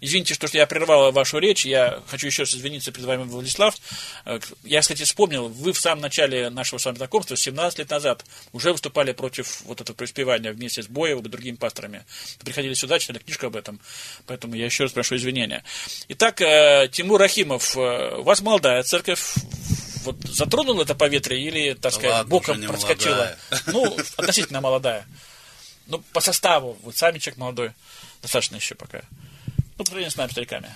Извините, 0.00 0.34
что 0.34 0.48
я 0.52 0.66
прервал 0.66 1.12
вашу 1.12 1.38
речь, 1.38 1.64
я 1.64 2.02
хочу 2.06 2.26
еще 2.26 2.42
раз 2.42 2.54
извиниться 2.54 2.92
перед 2.92 3.06
вами, 3.06 3.24
Владислав. 3.24 3.76
Э, 4.24 4.38
я, 4.64 4.80
кстати, 4.80 5.04
вспомнил, 5.04 5.48
вы 5.48 5.72
в 5.72 5.80
самом 5.80 6.02
начале 6.02 6.50
нашего 6.50 6.78
с 6.78 6.84
вами 6.84 6.96
знакомства, 6.96 7.36
17 7.36 7.78
лет 7.78 7.90
назад, 7.90 8.24
уже 8.52 8.72
выступали 8.72 9.12
против 9.12 9.62
вот 9.62 9.80
этого 9.80 9.96
преуспевания 9.96 10.52
вместе 10.52 10.82
с 10.82 10.86
Боевым 10.86 11.26
и 11.26 11.28
другими 11.28 11.56
пасторами. 11.56 12.04
Приходили 12.44 12.74
сюда, 12.74 12.98
читали 12.98 13.18
книжку 13.18 13.46
об 13.46 13.56
этом, 13.56 13.80
поэтому 14.26 14.54
я 14.54 14.64
еще 14.64 14.84
раз 14.84 14.92
прошу 14.92 15.16
извинения. 15.16 15.64
Итак, 16.08 16.40
э, 16.40 16.88
Тимур 16.90 17.20
Рахимов, 17.20 17.76
э, 17.76 18.16
у 18.18 18.22
вас 18.22 18.40
молодая 18.40 18.82
церковь, 18.82 19.34
вот 20.02 20.16
затронуло 20.24 20.82
это 20.82 20.94
поветрие 20.94 21.42
или, 21.42 21.74
так 21.74 21.92
сказать, 21.92 22.10
Ладно, 22.12 22.30
боком 22.30 22.62
проскочило? 22.62 23.36
Ну, 23.66 23.96
относительно 24.16 24.60
молодая. 24.60 25.06
Ну, 25.86 26.02
по 26.12 26.20
составу, 26.20 26.76
вот 26.82 26.96
сами 26.96 27.18
человек 27.18 27.38
молодой, 27.38 27.72
достаточно 28.22 28.56
еще 28.56 28.74
пока. 28.74 29.02
Ну, 29.78 29.84
по 29.84 29.98
с 29.98 30.16
нами, 30.16 30.30
стариками. 30.30 30.74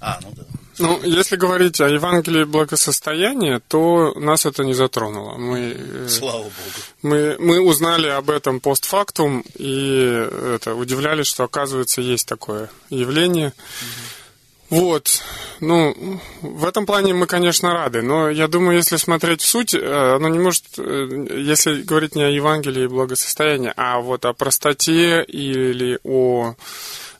А, 0.00 0.18
ну 0.22 0.32
да. 0.32 0.42
Ну, 0.78 1.02
если 1.04 1.36
говорить 1.36 1.80
о 1.80 1.88
Евангелии 1.88 2.44
благосостояния, 2.44 3.60
то 3.66 4.12
нас 4.16 4.44
это 4.44 4.62
не 4.62 4.74
затронуло. 4.74 5.36
Мы, 5.38 5.74
э, 5.74 6.08
Слава 6.08 6.42
Богу. 6.42 6.52
Мы, 7.00 7.36
мы 7.38 7.60
узнали 7.60 8.08
об 8.08 8.28
этом 8.28 8.60
постфактум 8.60 9.42
и 9.54 10.28
это, 10.54 10.74
удивлялись, 10.74 11.28
что, 11.28 11.44
оказывается, 11.44 12.02
есть 12.02 12.28
такое 12.28 12.68
явление. 12.90 13.48
Угу. 13.48 14.25
Вот. 14.68 15.22
Ну, 15.60 16.20
в 16.42 16.64
этом 16.64 16.86
плане 16.86 17.14
мы, 17.14 17.26
конечно, 17.26 17.72
рады, 17.72 18.02
но 18.02 18.28
я 18.30 18.48
думаю, 18.48 18.76
если 18.76 18.96
смотреть 18.96 19.40
в 19.40 19.46
суть, 19.46 19.74
э, 19.74 20.14
оно 20.16 20.28
не 20.28 20.38
может, 20.38 20.64
э, 20.76 21.26
если 21.36 21.82
говорить 21.82 22.14
не 22.14 22.24
о 22.24 22.28
Евангелии 22.28 22.84
и 22.84 22.88
благосостоянии, 22.88 23.72
а 23.76 24.00
вот 24.00 24.24
о 24.24 24.32
простоте 24.32 25.22
или 25.22 25.98
о 26.02 26.54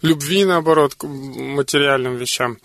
любви, 0.02 0.44
наоборот, 0.44 0.94
к 0.96 1.04
материальным 1.04 2.16
вещам, 2.16 2.58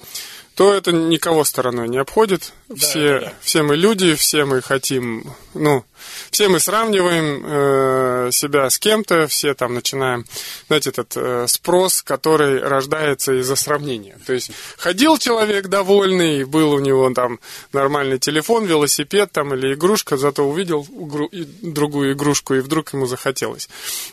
то 0.56 0.74
это 0.74 0.92
никого 0.92 1.44
стороной 1.44 1.88
не 1.88 1.98
обходит. 1.98 2.54
Все, 2.76 3.20
да, 3.20 3.26
да. 3.26 3.34
все 3.42 3.64
мы 3.64 3.76
люди, 3.76 4.16
все 4.16 4.46
мы 4.46 4.62
хотим, 4.62 5.24
ну, 5.54 5.86
все 6.30 6.48
мы 6.48 6.60
сравниваем 6.60 7.44
э, 7.46 8.30
себя 8.32 8.70
с 8.70 8.78
кем-то, 8.80 9.28
все 9.28 9.54
там 9.54 9.74
начинаем, 9.74 10.26
знаете, 10.68 10.90
этот 10.90 11.14
э, 11.16 11.46
спрос, 11.48 12.02
который 12.02 12.60
рождается 12.60 13.40
из-за 13.40 13.56
сравнения. 13.56 14.18
То 14.26 14.34
есть 14.34 14.52
ходил 14.78 15.18
человек 15.18 15.68
довольный, 15.68 16.44
был 16.44 16.72
у 16.74 16.80
него 16.80 17.10
там 17.14 17.40
нормальный 17.74 18.20
телефон, 18.20 18.66
велосипед 18.66 19.32
там 19.32 19.54
или 19.54 19.74
игрушка, 19.74 20.18
зато 20.18 20.48
увидел 20.48 20.86
игру, 20.90 21.26
и 21.28 21.44
другую 21.44 22.14
игрушку, 22.14 22.56
и 22.56 22.60
вдруг 22.60 22.94
ему 22.94 23.06
захотелось. 23.06 23.70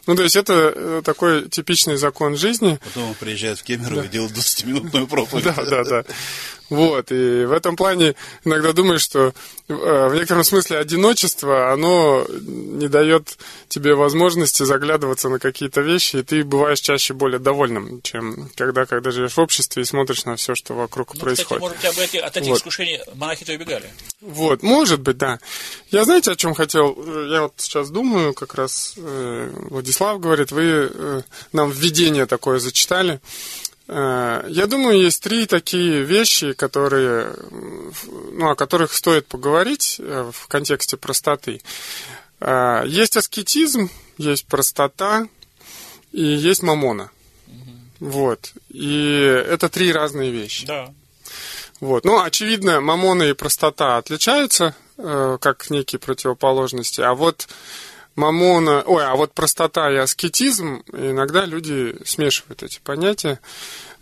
Ну, 0.07 0.17
то 0.17 0.23
есть 0.23 0.37
это 0.37 0.73
э, 0.75 1.03
такой 1.05 1.49
типичный 1.49 1.97
закон 1.97 2.37
жизни. 2.37 2.79
Потом 2.85 3.11
он 3.11 3.15
приезжает 3.15 3.59
в 3.59 3.63
Кемерово 3.63 4.03
да. 4.03 4.09
и 4.09 4.09
делает 4.09 4.33
20-минутную 4.33 5.07
проповедь. 5.07 5.45
Да, 5.45 5.55
да, 5.65 5.85
да. 5.85 6.05
Вот, 6.71 7.11
и 7.11 7.45
в 7.45 7.53
этом 7.53 7.77
плане 7.77 8.15
иногда 8.45 8.73
думаешь, 8.73 9.01
что 9.01 9.33
э, 9.69 10.09
в 10.09 10.15
некотором 10.15 10.45
смысле 10.45 10.79
одиночество, 10.79 11.73
оно 11.73 12.27
не 12.29 12.89
дает 12.89 13.39
тебе 13.69 13.95
возможности 13.95 14.65
заглядываться 14.65 15.31
на 15.31 15.39
какие-то 15.39 15.81
вещи, 15.81 16.17
и 16.17 16.23
ты 16.23 16.45
бываешь 16.45 16.81
чаще 16.81 17.15
более 17.15 17.39
довольным, 17.39 18.03
чем 18.03 18.51
когда, 18.55 18.85
когда 18.85 19.11
живешь 19.11 19.33
в 19.33 19.39
обществе 19.39 19.83
и 19.83 19.87
смотришь 19.87 20.27
на 20.27 20.37
все, 20.37 20.55
что 20.55 20.75
вокруг 20.75 21.15
ну, 21.15 21.21
происходит. 21.21 21.49
Кстати, 21.49 21.61
может 21.61 21.79
быть, 21.79 21.85
от 21.85 21.99
этих, 21.99 22.23
от 22.25 22.37
этих 22.37 22.49
вот. 22.49 22.59
искушений 22.59 23.01
монахи-то 23.15 23.53
убегали. 23.53 23.91
Вот, 24.21 24.63
может 24.63 25.01
быть, 25.01 25.17
да. 25.17 25.39
Я 25.91 26.05
знаете, 26.05 26.33
о 26.33 26.37
чем 26.37 26.53
хотел? 26.53 26.97
Я 27.31 27.43
вот 27.43 27.55
сейчас 27.57 27.89
думаю, 27.89 28.35
как 28.35 28.55
раз 28.55 28.95
э, 28.97 29.51
Владислав 29.71 30.21
говорит, 30.21 30.53
вы 30.53 30.91
э, 30.93 31.23
нам 31.53 31.71
введение 31.71 32.27
такое 32.27 32.59
зачитали. 32.59 33.21
Э, 33.89 34.45
я 34.49 34.67
думаю, 34.67 35.01
есть 35.01 35.23
три 35.23 35.47
такие 35.47 36.03
вещи, 36.03 36.53
которые, 36.53 37.35
ну, 38.33 38.51
о 38.51 38.55
которых 38.55 38.93
стоит 38.93 39.27
поговорить 39.27 39.97
э, 39.99 40.31
в 40.33 40.47
контексте 40.47 40.97
простоты. 40.97 41.63
Э, 42.41 42.83
есть 42.87 43.17
аскетизм, 43.17 43.91
есть 44.19 44.47
простота 44.47 45.27
и 46.13 46.23
есть 46.23 46.63
мамона. 46.63 47.11
Угу. 47.47 48.11
Вот. 48.11 48.53
И 48.69 49.43
это 49.49 49.71
три 49.71 49.91
разные 49.91 50.31
вещи. 50.31 50.67
Да. 50.67 50.93
Вот. 51.81 52.05
Ну, 52.05 52.21
очевидно, 52.21 52.81
мамона 52.81 53.23
и 53.23 53.33
простота 53.33 53.99
отличаются, 53.99 54.75
как 54.97 55.71
некие 55.71 56.01
противоположности. 56.01 57.01
А 57.01 57.15
вот 57.15 57.47
мамона, 58.19 58.83
ой, 58.85 59.05
а 59.05 59.15
вот 59.15 59.33
простота 59.33 59.91
и 59.91 59.97
аскетизм, 59.97 60.83
иногда 60.93 61.47
люди 61.47 61.97
смешивают 62.05 62.63
эти 62.63 62.81
понятия. 62.81 63.39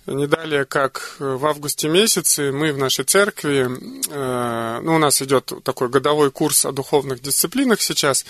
Не 0.07 0.27
далее, 0.27 0.65
как 0.65 1.17
в 1.19 1.45
августе 1.47 1.89
месяце 1.89 2.53
мы 2.53 2.73
в 2.73 2.79
нашей 2.79 3.05
церкви, 3.05 3.69
э, 4.09 4.81
ну, 4.81 4.95
у 4.95 4.99
нас 4.99 5.21
идет 5.21 5.53
такой 5.65 5.89
годовой 5.89 6.31
курс 6.31 6.65
о 6.65 6.71
духовных 6.71 7.21
дисциплинах 7.21 7.83
сейчас, 7.83 8.25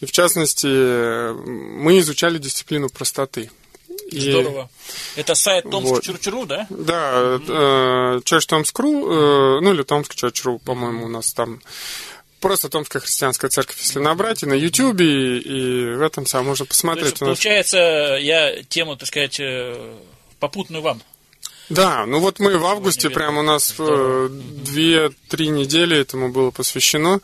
и 0.00 0.06
в 0.06 0.12
частности 0.12 0.66
мы 1.32 2.00
изучали 2.00 2.38
дисциплину 2.38 2.88
простоты. 2.88 3.50
Здорово. 4.10 4.68
И... 5.16 5.20
Это 5.20 5.36
сайт 5.36 5.70
Томск.ру, 5.70 6.38
вот. 6.40 6.48
да? 6.48 6.66
Да, 6.68 7.12
mm-hmm. 7.12 8.22
Church 8.24 8.48
Tomsk.ru, 8.48 9.60
ну 9.60 9.72
или 9.72 9.84
Томск 9.84 10.14
Church.ru, 10.14 10.58
по-моему, 10.58 11.06
у 11.06 11.08
нас 11.08 11.32
там 11.32 11.60
просто 12.40 12.68
Томская 12.68 13.00
христианская 13.00 13.48
церковь, 13.48 13.78
если 13.80 13.98
набрать, 13.98 14.42
и 14.42 14.46
на 14.46 14.54
Ютьюбе, 14.54 15.38
и 15.38 15.94
в 15.94 16.02
этом 16.02 16.26
самом 16.26 16.48
можно 16.48 16.64
посмотреть. 16.66 17.10
есть, 17.10 17.18
получается, 17.20 17.78
я 18.20 18.62
тему, 18.64 18.96
так 18.96 19.08
сказать, 19.08 19.38
э, 19.38 19.94
попутную 20.38 20.82
вам. 20.82 21.02
Да, 21.70 22.04
ну 22.04 22.18
вот 22.18 22.40
мы 22.40 22.58
в 22.58 22.66
августе, 22.66 23.10
прям 23.10 23.38
у 23.38 23.42
нас 23.42 23.74
э, 23.78 24.28
две-три 24.30 25.48
недели 25.48 25.96
этому 25.96 26.30
было 26.30 26.50
посвящено. 26.50 27.20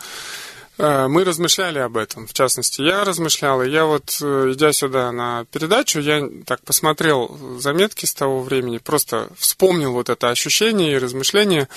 Э, 0.79 1.09
мы 1.09 1.25
размышляли 1.25 1.81
об 1.81 1.97
этом, 1.97 2.29
в 2.29 2.33
частности, 2.33 2.81
я 2.83 3.03
размышлял, 3.03 3.61
и 3.63 3.71
я 3.71 3.87
вот, 3.87 4.19
э, 4.23 4.53
идя 4.53 4.73
сюда 4.73 5.11
на 5.11 5.47
передачу, 5.47 6.01
я 6.01 6.29
так 6.45 6.61
посмотрел 6.63 7.37
заметки 7.59 8.07
с 8.07 8.15
того 8.15 8.41
времени, 8.41 8.79
просто 8.79 9.31
вспомнил 9.37 9.93
вот 9.93 10.11
это 10.11 10.31
ощущение 10.31 10.93
и 10.93 10.99
размышление, 10.99 11.69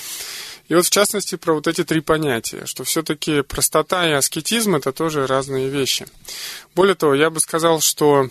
и 0.70 0.76
вот 0.76 0.86
в 0.86 0.90
частности 0.92 1.36
про 1.36 1.56
вот 1.56 1.68
эти 1.68 1.84
три 1.84 2.00
понятия, 2.00 2.66
что 2.66 2.84
все-таки 2.84 3.42
простота 3.42 4.08
и 4.08 4.12
аскетизм 4.12 4.76
это 4.76 4.94
тоже 4.94 5.26
разные 5.28 5.68
вещи. 5.68 6.06
Более 6.76 6.96
того, 6.96 7.16
я 7.16 7.32
бы 7.32 7.40
сказал, 7.40 7.82
что 7.82 8.30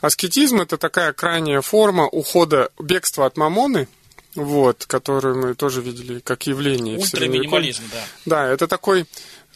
аскетизм 0.00 0.60
это 0.60 0.78
такая 0.78 1.12
крайняя 1.12 1.60
форма 1.60 2.06
ухода, 2.06 2.70
бегства 2.78 3.26
от 3.26 3.36
мамоны, 3.36 3.88
вот, 4.36 4.86
которую 4.86 5.36
мы 5.36 5.54
тоже 5.54 5.82
видели 5.82 6.20
как 6.20 6.46
явление. 6.46 6.96
Ультраминимализм, 6.96 7.82
да. 7.90 8.04
Да, 8.24 8.48
это 8.48 8.68
такой, 8.68 9.06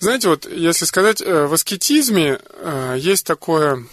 знаете, 0.01 0.29
вот 0.29 0.51
если 0.51 0.85
сказать, 0.87 1.23
э, 1.23 1.47
в 1.47 1.55
аскетизме 1.55 2.41
э, 2.43 2.97
есть 2.99 3.25
такое 3.25 3.87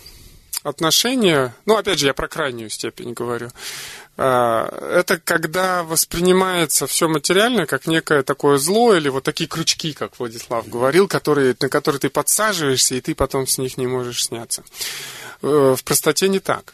отношение, 0.63 1.53
ну, 1.65 1.77
опять 1.77 1.99
же, 1.99 2.07
я 2.07 2.13
про 2.13 2.27
крайнюю 2.27 2.69
степень 2.69 3.13
говорю, 3.13 3.51
это 4.17 5.19
когда 5.23 5.83
воспринимается 5.83 6.85
все 6.85 7.07
материальное 7.07 7.65
как 7.65 7.87
некое 7.87 8.23
такое 8.23 8.57
зло 8.57 8.93
или 8.93 9.09
вот 9.09 9.23
такие 9.23 9.47
крючки, 9.47 9.93
как 9.93 10.19
Владислав 10.19 10.67
говорил, 10.67 11.07
которые, 11.07 11.55
на 11.59 11.69
которые 11.69 11.99
ты 11.99 12.09
подсаживаешься, 12.09 12.95
и 12.95 13.01
ты 13.01 13.15
потом 13.15 13.47
с 13.47 13.57
них 13.57 13.77
не 13.77 13.87
можешь 13.87 14.25
сняться. 14.25 14.63
Э, 15.41 15.75
в 15.77 15.83
простоте 15.83 16.29
не 16.29 16.39
так. 16.39 16.73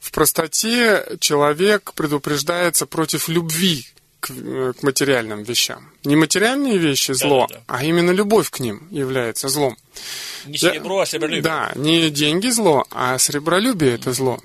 В 0.00 0.10
простоте 0.12 1.06
человек 1.20 1.92
предупреждается 1.94 2.86
против 2.86 3.28
любви 3.28 3.86
к, 4.20 4.30
э, 4.30 4.72
к 4.78 4.82
материальным 4.82 5.42
вещам. 5.42 5.90
Не 6.04 6.16
материальные 6.16 6.78
вещи 6.78 7.12
зло, 7.12 7.46
Да-да-да. 7.48 7.64
а 7.66 7.84
именно 7.84 8.10
любовь 8.10 8.50
к 8.50 8.60
ним 8.60 8.88
является 8.90 9.48
злом. 9.48 9.76
Не 10.46 10.58
серебро, 10.58 11.00
а 11.00 11.06
серебролюбие. 11.06 11.42
Да, 11.42 11.72
не 11.74 12.10
деньги 12.10 12.48
зло, 12.48 12.86
а 12.90 13.18
сребролюбие 13.18 13.94
это 13.94 14.12
зло. 14.12 14.40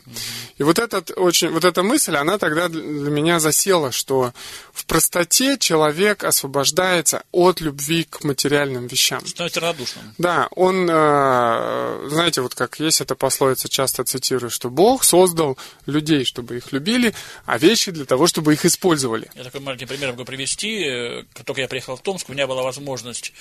И 0.57 0.63
вот, 0.63 0.77
этот 0.77 1.11
очень, 1.15 1.49
вот 1.49 1.65
эта 1.65 1.81
мысль, 1.81 2.15
она 2.15 2.37
тогда 2.37 2.69
для 2.69 2.81
меня 3.09 3.39
засела, 3.39 3.91
что 3.91 4.33
в 4.71 4.85
простоте 4.85 5.57
человек 5.57 6.23
освобождается 6.23 7.23
от 7.31 7.59
любви 7.59 8.05
к 8.09 8.23
материальным 8.23 8.87
вещам. 8.87 9.25
Становится 9.25 9.59
равнодушным. 9.61 10.13
Да, 10.17 10.47
он, 10.51 10.87
э, 10.89 12.07
знаете, 12.09 12.41
вот 12.41 12.53
как 12.53 12.79
есть 12.79 13.01
эта 13.01 13.15
пословица, 13.15 13.67
часто 13.67 14.03
цитирую, 14.03 14.51
что 14.51 14.69
Бог 14.69 15.03
создал 15.03 15.57
людей, 15.85 16.23
чтобы 16.23 16.57
их 16.57 16.71
любили, 16.71 17.13
а 17.45 17.57
вещи 17.57 17.91
для 17.91 18.05
того, 18.05 18.27
чтобы 18.27 18.53
их 18.53 18.63
использовали. 18.65 19.29
Я 19.35 19.43
такой 19.43 19.61
маленький 19.61 19.85
пример 19.85 20.11
могу 20.11 20.25
привести. 20.25 20.83
Э, 20.83 21.23
Как 21.33 21.45
только 21.45 21.61
я 21.61 21.67
приехал 21.67 21.95
в 21.95 22.01
Томск, 22.01 22.29
у 22.29 22.33
меня 22.33 22.45
была 22.45 22.61
возможность, 22.63 23.33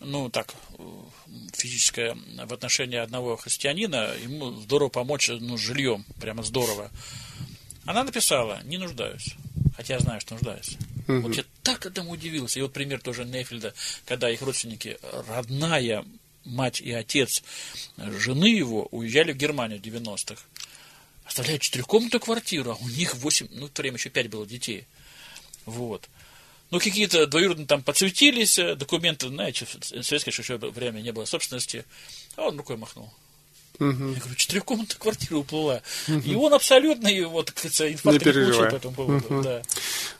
ну, 0.00 0.30
так, 0.30 0.54
физическая 1.52 2.16
в 2.44 2.52
отношении 2.52 2.98
одного 2.98 3.36
христианина, 3.36 4.12
ему 4.22 4.52
здорово 4.60 4.88
помочь, 4.88 5.28
ну, 5.28 5.56
с 5.56 5.60
жильем, 5.60 6.04
прямо 6.20 6.42
здорово. 6.42 6.90
Она 7.84 8.04
написала, 8.04 8.60
не 8.64 8.78
нуждаюсь. 8.78 9.34
Хотя 9.76 9.94
я 9.94 10.00
знаю, 10.00 10.20
что 10.20 10.34
нуждаюсь. 10.34 10.76
Вот 11.06 11.36
я 11.36 11.44
так 11.62 11.86
этому 11.86 12.12
удивился. 12.12 12.58
И 12.58 12.62
вот 12.62 12.72
пример 12.72 13.00
тоже 13.00 13.24
Нейфельда, 13.24 13.74
когда 14.06 14.30
их 14.30 14.42
родственники, 14.42 14.98
родная 15.28 16.04
мать 16.44 16.80
и 16.80 16.92
отец 16.92 17.42
жены 17.96 18.46
его 18.46 18.86
уезжали 18.90 19.32
в 19.32 19.36
Германию 19.36 19.78
в 19.78 19.82
90-х. 19.82 20.40
Оставляют 21.24 21.62
четырехкомнатную 21.62 22.20
квартиру, 22.20 22.70
а 22.72 22.74
у 22.76 22.88
них 22.88 23.14
восемь, 23.16 23.48
ну, 23.50 23.66
в 23.66 23.70
то 23.70 23.82
время 23.82 23.96
еще 23.96 24.10
пять 24.10 24.30
было 24.30 24.46
детей. 24.46 24.86
Вот. 25.64 26.08
Ну, 26.70 26.80
какие-то 26.80 27.26
двоюродные 27.26 27.66
там 27.66 27.82
подсветились, 27.82 28.58
э, 28.58 28.74
документы, 28.74 29.28
знаете, 29.28 29.66
в 29.66 30.02
советское 30.02 30.30
еще 30.30 30.56
время 30.56 31.00
не 31.00 31.12
было 31.12 31.24
собственности. 31.24 31.84
А 32.36 32.48
он 32.48 32.56
рукой 32.56 32.76
махнул. 32.76 33.12
Я 33.78 33.92
говорю, 33.92 34.34
четырехкомнатная 34.36 34.98
квартира 34.98 35.36
уплыла. 35.36 35.82
И 36.24 36.34
он 36.34 36.54
абсолютно, 36.54 37.08
и 37.08 37.22
вот, 37.24 37.50
как 37.50 37.56
говорится, 37.56 37.92
инфаркт 37.92 38.24
Не 38.24 38.32
не 38.32 38.44
получил 38.44 38.70
по 38.70 38.76
этому 38.76 38.94
поводу. 38.94 39.42
Да. 39.42 39.62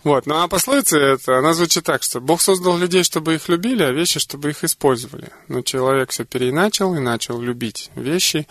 Вот, 0.04 0.26
ну 0.26 0.36
а 0.36 0.48
пословица 0.48 0.98
это, 0.98 1.38
она 1.38 1.54
звучит 1.54 1.84
так, 1.84 2.02
что 2.02 2.20
Бог 2.20 2.40
создал 2.40 2.76
людей, 2.76 3.02
чтобы 3.02 3.34
их 3.34 3.48
любили, 3.48 3.82
а 3.82 3.92
вещи, 3.92 4.20
чтобы 4.20 4.50
их 4.50 4.62
использовали. 4.62 5.30
Но 5.48 5.62
человек 5.62 6.10
все 6.10 6.24
переначал 6.24 6.94
и 6.94 7.00
начал 7.00 7.40
любить 7.40 7.90
вещи 7.94 8.46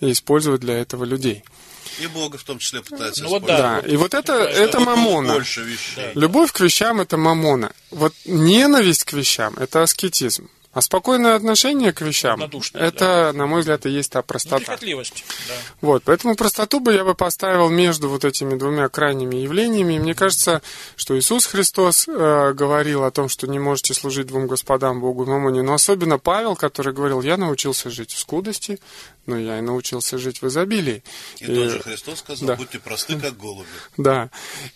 и 0.00 0.10
использовать 0.10 0.60
для 0.60 0.78
этого 0.78 1.04
людей. 1.04 1.44
И 2.00 2.06
Бога 2.06 2.38
в 2.38 2.44
том 2.44 2.58
числе 2.58 2.82
пытается 2.82 3.24
Ну 3.24 3.30
вот 3.30 3.42
использовать. 3.42 3.84
Да, 3.84 3.88
и 3.88 3.96
вот 3.96 4.14
это, 4.14 4.32
это 4.34 4.80
мамона. 4.80 5.34
Больше 5.34 5.62
вещей. 5.62 6.10
Любовь 6.14 6.52
к 6.52 6.60
вещам– 6.60 7.00
это 7.02 7.16
мамона. 7.16 7.72
Вот 7.90 8.14
ненависть 8.24 9.04
к 9.04 9.12
вещам– 9.12 9.54
это 9.58 9.82
аскетизм. 9.82 10.48
А 10.78 10.80
спокойное 10.80 11.34
отношение 11.34 11.92
к 11.92 12.02
вещам 12.02 12.40
это, 12.74 13.32
на 13.34 13.46
мой 13.46 13.60
взгляд, 13.60 13.86
и 13.86 13.90
есть 13.90 14.12
та 14.12 14.22
простота. 14.22 14.58
Неприхотливость. 14.58 15.24
Да. 15.48 15.54
Вот, 15.80 16.02
поэтому 16.04 16.36
простоту 16.36 16.78
бы 16.78 16.92
я 16.92 17.04
бы 17.04 17.14
поставил 17.14 17.70
между 17.70 18.08
вот 18.08 18.24
этими 18.24 18.54
двумя 18.54 18.88
крайними 18.88 19.36
явлениями. 19.36 19.94
И 19.94 19.98
мне 19.98 20.14
кажется, 20.14 20.62
что 20.94 21.18
Иисус 21.18 21.46
Христос 21.46 22.06
э, 22.06 22.52
говорил 22.52 23.04
о 23.04 23.10
том, 23.10 23.28
что 23.30 23.48
не 23.48 23.58
можете 23.58 23.92
служить 23.94 24.26
двум 24.26 24.46
господам, 24.46 25.00
Богу 25.00 25.24
и 25.24 25.26
Мамоне. 25.26 25.62
Но 25.62 25.72
особенно 25.72 26.18
Павел, 26.18 26.54
который 26.54 26.92
говорил, 26.92 27.22
я 27.22 27.38
научился 27.38 27.90
жить 27.90 28.12
в 28.12 28.18
скудости, 28.18 28.78
но 29.28 29.38
я 29.38 29.58
и 29.58 29.60
научился 29.60 30.18
жить 30.18 30.42
в 30.42 30.48
изобилии. 30.48 31.02
И 31.38 31.46
тот 31.46 31.70
же 31.70 31.80
Христос 31.80 32.20
сказал, 32.20 32.48
да. 32.48 32.56
будьте 32.56 32.78
просты, 32.78 33.16
как 33.16 33.36
голуби. 33.36 33.68
Да. 33.96 34.30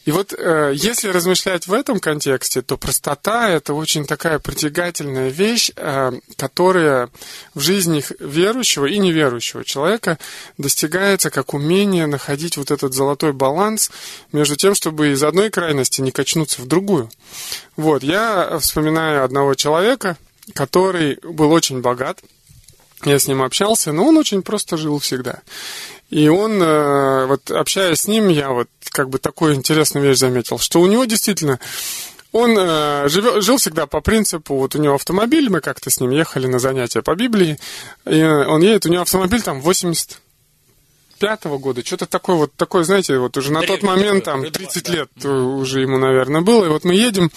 И 0.05 0.13
вот 0.13 0.33
э, 0.33 0.73
если 0.75 1.09
размышлять 1.09 1.67
в 1.67 1.73
этом 1.73 1.99
контексте, 1.99 2.63
то 2.63 2.77
простота 2.77 3.49
это 3.49 3.73
очень 3.75 4.05
такая 4.05 4.39
притягательная 4.39 5.31
вещь, 5.31 5.71
э, 5.75 6.13
которая 6.37 7.09
в 7.55 7.61
жизни 7.61 8.05
верующего 8.21 8.87
и 8.87 8.99
неверующего 8.99 9.65
человека 9.65 10.19
достигается 10.59 11.31
как 11.31 11.55
умение 11.55 12.07
находить 12.07 12.59
вот 12.59 12.71
этот 12.71 12.93
золотой 12.93 13.33
баланс 13.33 13.91
между 14.33 14.57
тем, 14.57 14.75
чтобы 14.75 15.12
из 15.12 15.23
одной 15.23 15.49
крайности 15.49 16.03
не 16.03 16.12
качнуться 16.12 16.61
в 16.61 16.67
другую. 16.67 17.11
Вот, 17.77 18.03
я 18.03 18.59
вспоминаю 18.59 19.25
одного 19.25 19.55
человека, 19.55 20.19
который 20.55 21.19
был 21.23 21.51
очень 21.53 21.81
богат, 21.81 22.23
я 23.05 23.19
с 23.19 23.27
ним 23.27 23.43
общался, 23.43 23.93
но 23.93 24.07
он 24.07 24.17
очень 24.17 24.43
просто 24.43 24.77
жил 24.77 24.99
всегда. 24.99 25.41
И 26.11 26.29
он, 26.29 26.62
э, 26.62 27.27
вот 27.27 27.51
общаясь 27.51 28.01
с 28.01 28.07
ним, 28.07 28.29
я 28.29 28.51
вот 28.51 28.69
как 28.91 29.09
бы 29.09 29.19
такую 29.19 29.55
интересную 29.55 30.07
вещь 30.07 30.19
заметил, 30.19 30.59
что 30.59 30.81
у 30.81 30.87
него 30.87 31.05
действительно 31.07 31.59
он 32.33 32.57
э, 32.59 33.07
живё- 33.09 33.41
жил 33.41 33.59
всегда 33.59 33.87
по 33.87 34.01
принципу, 34.01 34.57
вот 34.57 34.75
у 34.75 34.79
него 34.79 34.95
автомобиль, 34.95 35.49
мы 35.51 35.61
как-то 35.61 35.91
с 35.91 36.01
ним 36.01 36.11
ехали 36.11 36.47
на 36.47 36.59
занятия 36.59 37.03
по 37.03 37.15
Библии, 37.15 37.59
и 38.07 38.23
он 38.23 38.62
едет, 38.62 38.87
у 38.87 38.88
него 38.88 39.03
автомобиль 39.03 39.43
там 39.43 39.61
80 39.61 40.19
пятого 41.19 41.59
года, 41.59 41.87
что-то 41.87 42.07
такое 42.07 42.35
вот, 42.35 42.53
такое, 42.55 42.83
знаете, 42.83 43.17
вот 43.19 43.37
уже 43.37 43.53
на 43.53 43.62
тот 43.62 43.83
момент 43.83 44.25
там 44.25 44.43
Red 44.43 44.51
30 44.51 44.85
да. 44.85 44.93
лет 44.93 45.25
уже 45.25 45.81
ему, 45.81 45.97
наверное, 45.99 46.41
было, 46.41 46.65
и 46.65 46.69
вот 46.69 46.85
мы 46.85 46.95
едем, 46.95 47.31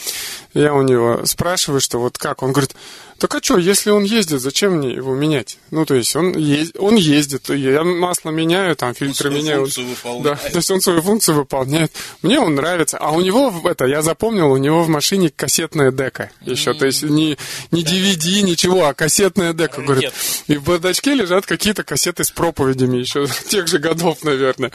я 0.54 0.74
у 0.74 0.82
него 0.82 1.26
спрашиваю, 1.26 1.82
что 1.82 2.00
вот 2.00 2.18
как, 2.18 2.42
он 2.42 2.52
говорит, 2.52 2.76
так 3.18 3.34
а 3.34 3.40
что, 3.42 3.58
если 3.58 3.92
он 3.92 4.04
ездит, 4.04 4.42
зачем 4.42 4.74
мне 4.74 4.94
его 4.94 5.16
менять? 5.16 5.58
Ну, 5.72 5.86
то 5.86 5.96
есть 5.96 6.16
он, 6.16 6.34
ез- 6.34 6.74
он 6.78 6.96
ездит, 6.96 7.50
я 7.50 7.84
масло 7.84 8.30
меняю, 8.30 8.76
там 8.76 8.94
фильтры 8.94 9.30
свою 9.30 9.44
меняю. 9.44 9.60
функцию 9.62 9.88
выполняет. 9.90 10.24
Да, 10.24 10.50
то 10.50 10.58
есть 10.58 10.72
он 10.72 10.82
свою 10.82 11.02
функцию 11.02 11.36
выполняет. 11.36 11.92
Мне 12.22 12.40
он 12.40 12.56
нравится. 12.56 12.98
А 12.98 13.12
у 13.12 13.22
него, 13.22 13.54
это, 13.64 13.86
я 13.86 14.02
запомнил, 14.02 14.52
у 14.52 14.58
него 14.58 14.84
в 14.84 14.90
машине 14.90 15.30
кассетная 15.34 15.92
дека 15.92 16.30
еще. 16.42 16.74
То 16.74 16.86
есть 16.86 17.04
не, 17.04 17.38
не 17.72 17.84
DVD, 17.84 18.42
ничего, 18.42 18.86
а 18.86 18.94
кассетная 18.94 19.54
дека. 19.54 19.82
Говорит. 19.82 20.12
И 20.48 20.58
в 20.58 20.64
бардачке 20.64 21.14
лежат 21.14 21.46
какие-то 21.46 21.84
кассеты 21.84 22.24
с 22.26 22.32
проповедями 22.32 22.98
еще 22.98 23.28
тех 23.50 23.68
же 23.68 23.80
годов, 23.80 24.24
наверное. 24.24 24.72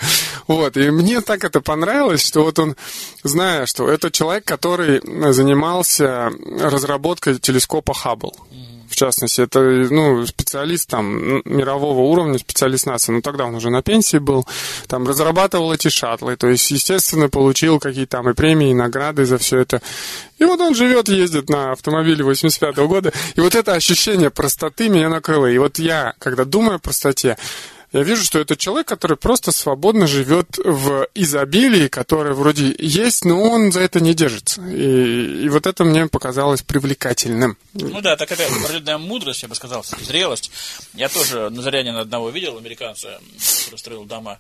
Вот. 0.46 0.76
И 0.76 0.90
мне 0.90 1.20
так 1.20 1.44
это 1.44 1.60
понравилось, 1.60 2.26
что 2.26 2.44
вот 2.44 2.58
он, 2.58 2.76
зная, 3.22 3.66
что 3.66 3.88
это 3.88 4.10
человек, 4.10 4.44
который 4.44 5.00
занимался 5.32 6.30
разработкой 6.58 7.38
телескопа 7.38 7.92
Хаббл. 7.94 8.29
В 8.90 8.96
частности, 8.96 9.40
это 9.40 9.60
ну, 9.60 10.26
специалист 10.26 10.88
там 10.90 11.40
мирового 11.44 12.00
уровня, 12.00 12.38
специалист 12.38 12.86
НАСА. 12.86 13.12
Ну, 13.12 13.22
тогда 13.22 13.44
он 13.46 13.54
уже 13.54 13.70
на 13.70 13.82
пенсии 13.82 14.18
был. 14.18 14.44
Там 14.88 15.06
разрабатывал 15.06 15.72
эти 15.72 15.88
шаттлы. 15.88 16.36
То 16.36 16.48
есть, 16.48 16.68
естественно, 16.72 17.28
получил 17.28 17.78
какие-то 17.78 18.16
там 18.16 18.28
и 18.28 18.34
премии, 18.34 18.70
и 18.70 18.74
награды 18.74 19.24
за 19.26 19.38
все 19.38 19.60
это. 19.60 19.80
И 20.38 20.44
вот 20.44 20.60
он 20.60 20.74
живет, 20.74 21.08
ездит 21.08 21.48
на 21.48 21.72
автомобиле 21.72 22.24
85 22.24 22.76
года. 22.78 23.12
И 23.36 23.40
вот 23.40 23.54
это 23.54 23.74
ощущение 23.74 24.30
простоты 24.30 24.88
меня 24.88 25.08
накрыло. 25.08 25.46
И 25.46 25.56
вот 25.58 25.78
я, 25.78 26.14
когда 26.18 26.44
думаю 26.44 26.76
о 26.76 26.80
простоте, 26.80 27.38
я 27.92 28.02
вижу, 28.02 28.24
что 28.24 28.38
это 28.38 28.56
человек, 28.56 28.86
который 28.86 29.16
просто 29.16 29.50
свободно 29.52 30.06
живет 30.06 30.58
в 30.58 31.08
изобилии, 31.14 31.88
которое 31.88 32.34
вроде 32.34 32.74
есть, 32.78 33.24
но 33.24 33.42
он 33.42 33.72
за 33.72 33.80
это 33.80 34.00
не 34.00 34.14
держится. 34.14 34.62
И, 34.62 35.44
и 35.44 35.48
вот 35.48 35.66
это 35.66 35.84
мне 35.84 36.06
показалось 36.06 36.62
привлекательным. 36.62 37.56
Ну 37.74 38.00
да, 38.00 38.16
такая 38.16 38.46
определенная 38.46 38.98
мудрость, 38.98 39.42
я 39.42 39.48
бы 39.48 39.54
сказал, 39.54 39.84
зрелость. 39.84 40.50
Я 40.94 41.08
тоже 41.08 41.50
на 41.50 41.62
Зарянина 41.62 42.00
одного 42.00 42.30
видел, 42.30 42.58
американца, 42.58 43.20
который 43.64 43.78
строил 43.78 44.04
дома 44.04 44.38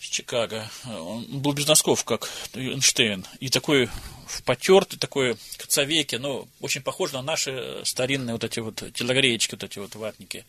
из 0.00 0.06
Чикаго. 0.06 0.70
Он 0.86 1.24
был 1.28 1.52
без 1.52 1.66
носков, 1.66 2.04
как 2.04 2.28
Эйнштейн. 2.54 3.26
И 3.40 3.48
такой 3.48 3.88
в 4.28 4.42
потертый, 4.42 4.98
такой 4.98 5.36
коцовейки, 5.56 6.16
ну, 6.16 6.46
очень 6.60 6.82
похож 6.82 7.12
на 7.12 7.22
наши 7.22 7.80
старинные 7.84 8.34
вот 8.34 8.44
эти 8.44 8.60
вот 8.60 8.82
телогреечки, 8.94 9.54
вот 9.54 9.64
эти 9.64 9.78
вот 9.78 9.94
ватники. 9.96 10.44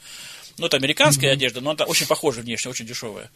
Ну, 0.59 0.67
это 0.67 0.77
американская 0.77 1.33
одежда, 1.33 1.61
но 1.61 1.71
она 1.71 1.85
очень 1.85 2.07
похожа 2.07 2.41
внешне, 2.41 2.69
очень 2.71 2.85
дешевая. 2.85 3.29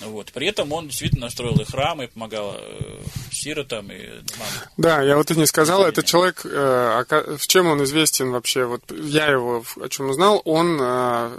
Вот. 0.00 0.32
При 0.32 0.48
этом 0.48 0.72
он 0.72 0.88
действительно 0.88 1.30
строил 1.30 1.60
и 1.60 1.64
храмы, 1.64 2.08
помогал 2.08 2.56
э, 2.58 3.00
сиротам 3.32 3.90
и 3.90 4.06
домам. 4.06 4.48
Да, 4.76 5.02
я 5.02 5.16
вот 5.16 5.30
и 5.30 5.36
не 5.36 5.46
сказал, 5.46 5.84
это 5.84 6.02
человек, 6.02 6.44
э, 6.44 7.04
в 7.38 7.46
чем 7.46 7.66
он 7.68 7.82
известен 7.84 8.30
вообще, 8.30 8.64
вот 8.64 8.82
я 8.90 9.26
его 9.26 9.64
о 9.80 9.88
чем 9.88 10.10
узнал, 10.10 10.42
он 10.44 10.78
э, 10.80 11.38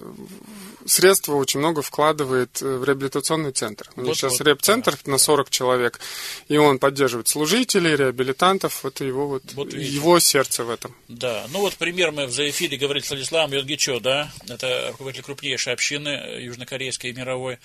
средства 0.86 1.36
очень 1.36 1.60
много 1.60 1.82
вкладывает 1.82 2.62
э, 2.62 2.78
в 2.78 2.84
реабилитационный 2.84 3.52
центр. 3.52 3.90
У 3.96 4.02
них 4.02 4.10
Вот, 4.10 4.18
сейчас 4.18 4.40
вот, 4.40 4.48
реп-центр 4.48 4.98
да, 5.04 5.12
на 5.12 5.18
40 5.18 5.50
человек, 5.50 6.00
и 6.48 6.58
он 6.58 6.80
поддерживает 6.80 7.28
служителей, 7.28 7.96
реабилитантов. 7.96 8.86
Это 8.86 9.04
его, 9.04 9.28
вот, 9.28 9.44
Вот 9.54 9.74
видите. 9.74 9.96
его 9.96 10.20
сердце 10.20 10.64
в 10.64 10.70
этом. 10.70 10.96
Да, 11.08 11.46
ну 11.52 11.60
вот 11.60 11.74
пример 11.76 12.12
мы 12.12 12.28
в 12.28 12.32
заэфире 12.32 12.78
говорили 12.78 13.04
с 13.04 13.10
Владиславом 13.10 13.52
Йодгичо, 13.54 14.00
да, 14.00 14.32
это 14.48 14.90
руководитель 14.92 15.24
крупнейшей 15.24 15.74
общины 15.74 16.10
э, 16.10 16.44
южнокорейской 16.44 17.10
и 17.10 17.14
мировой, 17.14 17.58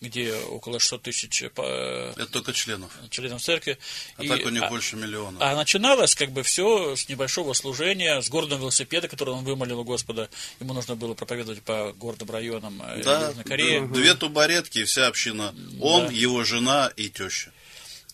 где 0.00 0.34
около 0.34 0.78
600 0.78 1.02
тысяч 1.02 1.42
э, 1.42 2.12
Это 2.16 2.26
только 2.26 2.52
членов. 2.52 2.90
членов 3.10 3.42
церкви. 3.42 3.78
А 4.16 4.24
И- 4.24 4.28
так 4.28 4.44
у 4.44 4.48
них 4.50 4.62
а- 4.62 4.68
больше 4.68 4.96
миллиона. 4.96 5.38
А 5.40 5.54
начиналось 5.56 6.14
как 6.14 6.30
бы 6.30 6.42
все 6.42 6.94
с 6.96 7.08
небольшого 7.08 7.52
служения, 7.54 8.20
с 8.20 8.28
городом 8.28 8.60
велосипеда, 8.60 9.08
который 9.08 9.34
он 9.34 9.44
вымолил 9.44 9.80
у 9.80 9.84
Господа. 9.84 10.28
Ему 10.60 10.74
нужно 10.74 10.94
было 10.96 11.14
проповедовать 11.14 11.62
по 11.62 11.92
городным 11.94 12.30
районам 12.30 12.65
э, 12.80 13.02
да, 13.02 13.28
Южной 13.28 13.44
Кореи. 13.44 13.80
д- 13.80 13.86
две 13.94 14.14
тубаретки 14.14 14.78
и 14.80 14.84
вся 14.84 15.06
община. 15.06 15.54
Он, 15.80 16.10
его 16.10 16.44
жена 16.44 16.92
и 16.96 17.08
теща. 17.08 17.52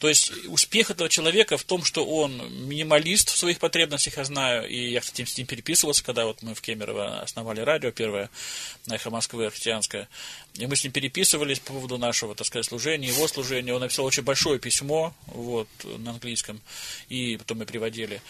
То 0.02 0.08
есть 0.08 0.32
успех 0.46 0.90
этого 0.90 1.08
человека 1.08 1.56
в 1.56 1.62
том, 1.62 1.84
что 1.84 2.04
он 2.04 2.32
минималист 2.66 3.30
в 3.30 3.38
своих 3.38 3.60
потребностях, 3.60 4.16
я 4.16 4.24
знаю, 4.24 4.68
и 4.68 4.90
я, 4.90 5.00
кстати, 5.00 5.24
с 5.24 5.38
ним 5.38 5.46
переписывался, 5.46 6.02
когда 6.02 6.26
вот 6.26 6.42
мы 6.42 6.56
в 6.56 6.60
Кемерово 6.60 7.20
основали 7.20 7.60
радио 7.60 7.92
первое, 7.92 8.28
на 8.86 8.96
эхо 8.96 9.10
Москвы, 9.10 9.48
христианское, 9.48 10.08
и 10.54 10.66
мы 10.66 10.74
с 10.74 10.82
ним 10.82 10.92
переписывались 10.92 11.60
по 11.60 11.74
поводу 11.74 11.98
нашего, 11.98 12.34
так 12.34 12.48
сказать, 12.48 12.66
служения, 12.66 13.06
его 13.06 13.28
служения. 13.28 13.72
Он 13.72 13.80
написал 13.80 14.04
очень 14.04 14.24
большое 14.24 14.58
письмо, 14.58 15.14
вот, 15.26 15.68
на 15.84 16.10
английском, 16.10 16.60
и 17.08 17.36
потом 17.36 17.58
мы 17.58 17.64
приводили. 17.64 18.20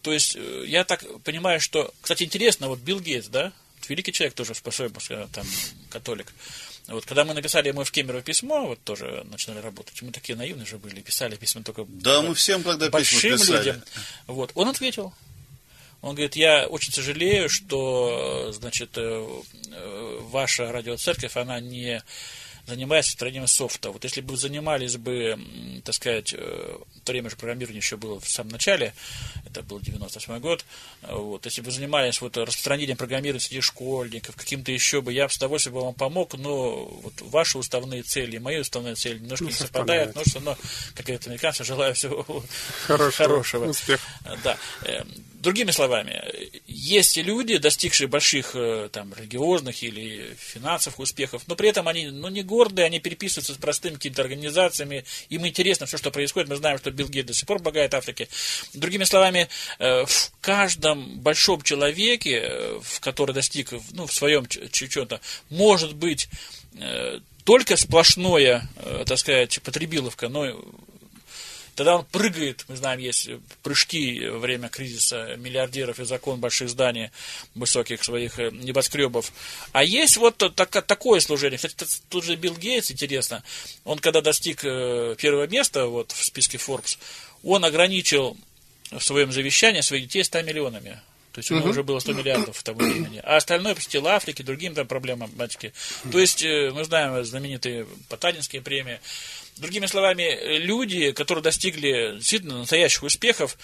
То 0.00 0.14
есть 0.14 0.36
э, 0.36 0.64
я 0.68 0.84
так 0.84 1.04
понимаю, 1.22 1.60
что, 1.60 1.92
кстати, 2.00 2.22
интересно, 2.22 2.68
вот 2.68 2.78
Билл 2.78 2.98
Гейтс, 2.98 3.28
да, 3.28 3.52
великий 3.88 4.12
человек 4.12 4.34
тоже, 4.34 4.54
э, 5.10 5.26
там, 5.32 5.46
католик, 5.90 6.32
вот 6.88 7.04
когда 7.06 7.24
мы 7.24 7.34
написали 7.34 7.68
ему 7.68 7.84
в 7.84 7.90
Кемерово 7.92 8.22
письмо, 8.22 8.66
вот 8.66 8.82
тоже 8.82 9.24
начинали 9.30 9.60
работать, 9.60 10.02
мы 10.02 10.10
такие 10.10 10.36
наивные 10.36 10.66
же 10.66 10.76
были, 10.78 11.00
писали 11.00 11.36
письма 11.36 11.62
только 11.62 11.84
Да, 11.88 12.22
мы 12.22 12.34
всем 12.34 12.62
письма 12.62 12.90
большим 12.90 13.32
писали. 13.38 13.58
людям. 13.58 13.82
Вот. 14.26 14.50
Он 14.54 14.68
ответил. 14.68 15.12
Он 16.02 16.14
говорит, 16.14 16.34
я 16.34 16.66
очень 16.66 16.92
сожалею, 16.92 17.48
что, 17.50 18.50
значит, 18.52 18.96
э, 18.96 19.40
э, 19.70 20.18
ваша 20.22 20.72
радиоцерковь, 20.72 21.36
она 21.36 21.60
не 21.60 22.02
занимается 22.66 23.12
строением 23.12 23.46
софта. 23.46 23.90
Вот 23.90 24.04
если 24.04 24.20
бы 24.20 24.36
занимались 24.36 24.96
бы, 24.96 25.38
так 25.84 25.94
сказать, 25.94 26.34
э, 26.36 26.78
то 27.04 27.12
время 27.12 27.30
же 27.30 27.36
программирование 27.36 27.78
еще 27.78 27.96
было 27.96 28.20
в 28.20 28.28
самом 28.28 28.50
начале, 28.50 28.94
это 29.46 29.62
был 29.62 29.80
98 29.80 30.38
год, 30.40 30.64
э, 31.02 31.14
вот, 31.14 31.44
если 31.44 31.62
бы 31.62 31.70
занимались 31.70 32.20
вот 32.20 32.36
распространением 32.36 32.96
программирования 32.96 33.40
среди 33.40 33.60
школьников, 33.60 34.36
каким-то 34.36 34.72
еще 34.72 35.00
бы, 35.00 35.12
я 35.12 35.26
бы 35.26 35.32
с 35.32 35.36
удовольствием 35.36 35.74
бы 35.74 35.82
вам 35.82 35.94
помог, 35.94 36.34
но 36.34 36.84
вот 36.86 37.14
ваши 37.20 37.58
уставные 37.58 38.02
цели 38.02 38.36
и 38.36 38.38
мои 38.38 38.58
уставные 38.58 38.94
цели 38.94 39.18
немножко 39.18 39.44
Не 39.44 39.50
не 39.50 39.56
совпадают, 39.56 40.14
но 40.14 40.22
все 40.22 40.34
равно, 40.34 40.56
как 40.94 41.06
говорят 41.06 41.26
американцы, 41.26 41.64
желаю 41.64 41.94
всего 41.94 42.24
Хорошего 42.86 43.28
хорошего. 43.28 43.66
успеха. 43.68 44.02
Да. 44.44 44.58
Другими 45.40 45.70
словами, 45.70 46.22
есть 46.66 47.16
люди, 47.16 47.56
достигшие 47.56 48.08
больших 48.08 48.50
э, 48.54 48.90
там, 48.92 49.14
религиозных 49.14 49.82
или 49.82 50.36
финансовых 50.38 50.98
успехов, 50.98 51.44
но 51.46 51.56
при 51.56 51.70
этом 51.70 51.88
они 51.88 52.08
ну, 52.08 52.28
не 52.28 52.42
гордые, 52.42 52.84
они 52.84 53.00
переписываются 53.00 53.54
с 53.54 53.56
простыми 53.56 53.94
какими-то 53.94 54.20
организациями, 54.20 55.06
им 55.30 55.46
интересно 55.46 55.86
все, 55.86 55.96
что 55.96 56.10
происходит. 56.10 56.50
Мы 56.50 56.56
знаем, 56.56 56.76
что 56.76 56.90
Билл 56.90 57.08
Гейт 57.08 57.24
до 57.24 57.32
сих 57.32 57.46
пор 57.46 57.58
богает 57.58 57.94
Африке. 57.94 58.28
Другими 58.74 59.04
словами, 59.04 59.48
э, 59.78 60.04
в 60.04 60.30
каждом 60.42 61.20
большом 61.20 61.62
человеке, 61.62 62.40
э, 62.42 62.80
в 62.82 63.00
который 63.00 63.32
достиг 63.32 63.72
ну, 63.92 64.06
в 64.06 64.12
своем 64.12 64.46
чем-то, 64.46 65.22
может 65.48 65.94
быть 65.94 66.28
только 67.44 67.76
сплошное, 67.76 68.68
так 69.06 69.18
сказать, 69.18 69.60
потребиловка, 69.62 70.28
но 70.28 70.54
Тогда 71.80 71.96
он 71.96 72.04
прыгает, 72.04 72.66
мы 72.68 72.76
знаем, 72.76 73.00
есть 73.00 73.30
прыжки 73.62 74.28
во 74.28 74.38
время 74.38 74.68
кризиса 74.68 75.36
миллиардеров 75.38 75.98
и 75.98 76.04
закон 76.04 76.38
больших 76.38 76.68
зданий, 76.68 77.08
высоких 77.54 78.04
своих 78.04 78.38
э, 78.38 78.50
небоскребов. 78.52 79.32
А 79.72 79.82
есть 79.82 80.18
вот 80.18 80.36
так- 80.36 80.86
такое 80.86 81.20
служение. 81.20 81.56
Кстати, 81.56 81.86
тут 82.10 82.24
же 82.24 82.36
Билл 82.36 82.54
Гейтс, 82.54 82.90
интересно, 82.90 83.42
он 83.84 83.98
когда 83.98 84.20
достиг 84.20 84.62
э, 84.62 85.16
первого 85.16 85.46
места 85.46 85.86
вот, 85.86 86.12
в 86.12 86.22
списке 86.22 86.58
Forbes, 86.58 86.98
он 87.42 87.64
ограничил 87.64 88.36
в 88.90 89.00
своем 89.00 89.32
завещании 89.32 89.80
своих 89.80 90.02
детей 90.02 90.22
100 90.22 90.42
миллионами. 90.42 91.00
То 91.32 91.38
есть 91.38 91.50
у 91.50 91.56
него 91.56 91.68
уже 91.68 91.82
было 91.82 92.00
100 92.00 92.12
миллиардов 92.14 92.56
в 92.56 92.62
того 92.62 92.80
времени. 92.80 93.20
А 93.22 93.36
остальное 93.36 93.74
посетил 93.74 94.06
Африке, 94.08 94.42
другим 94.42 94.74
там 94.74 94.86
проблемам 94.86 95.30
математики. 95.36 95.72
То 96.10 96.18
есть 96.18 96.42
э, 96.42 96.70
мы 96.74 96.84
знаем 96.84 97.24
знаменитые 97.24 97.86
Потанинские 98.08 98.62
премии. 98.62 99.00
Другими 99.56 99.86
словами, 99.86 100.56
люди, 100.58 101.12
которые 101.12 101.42
достигли 101.42 102.14
действительно 102.16 102.58
настоящих 102.58 103.02
успехов, 103.02 103.58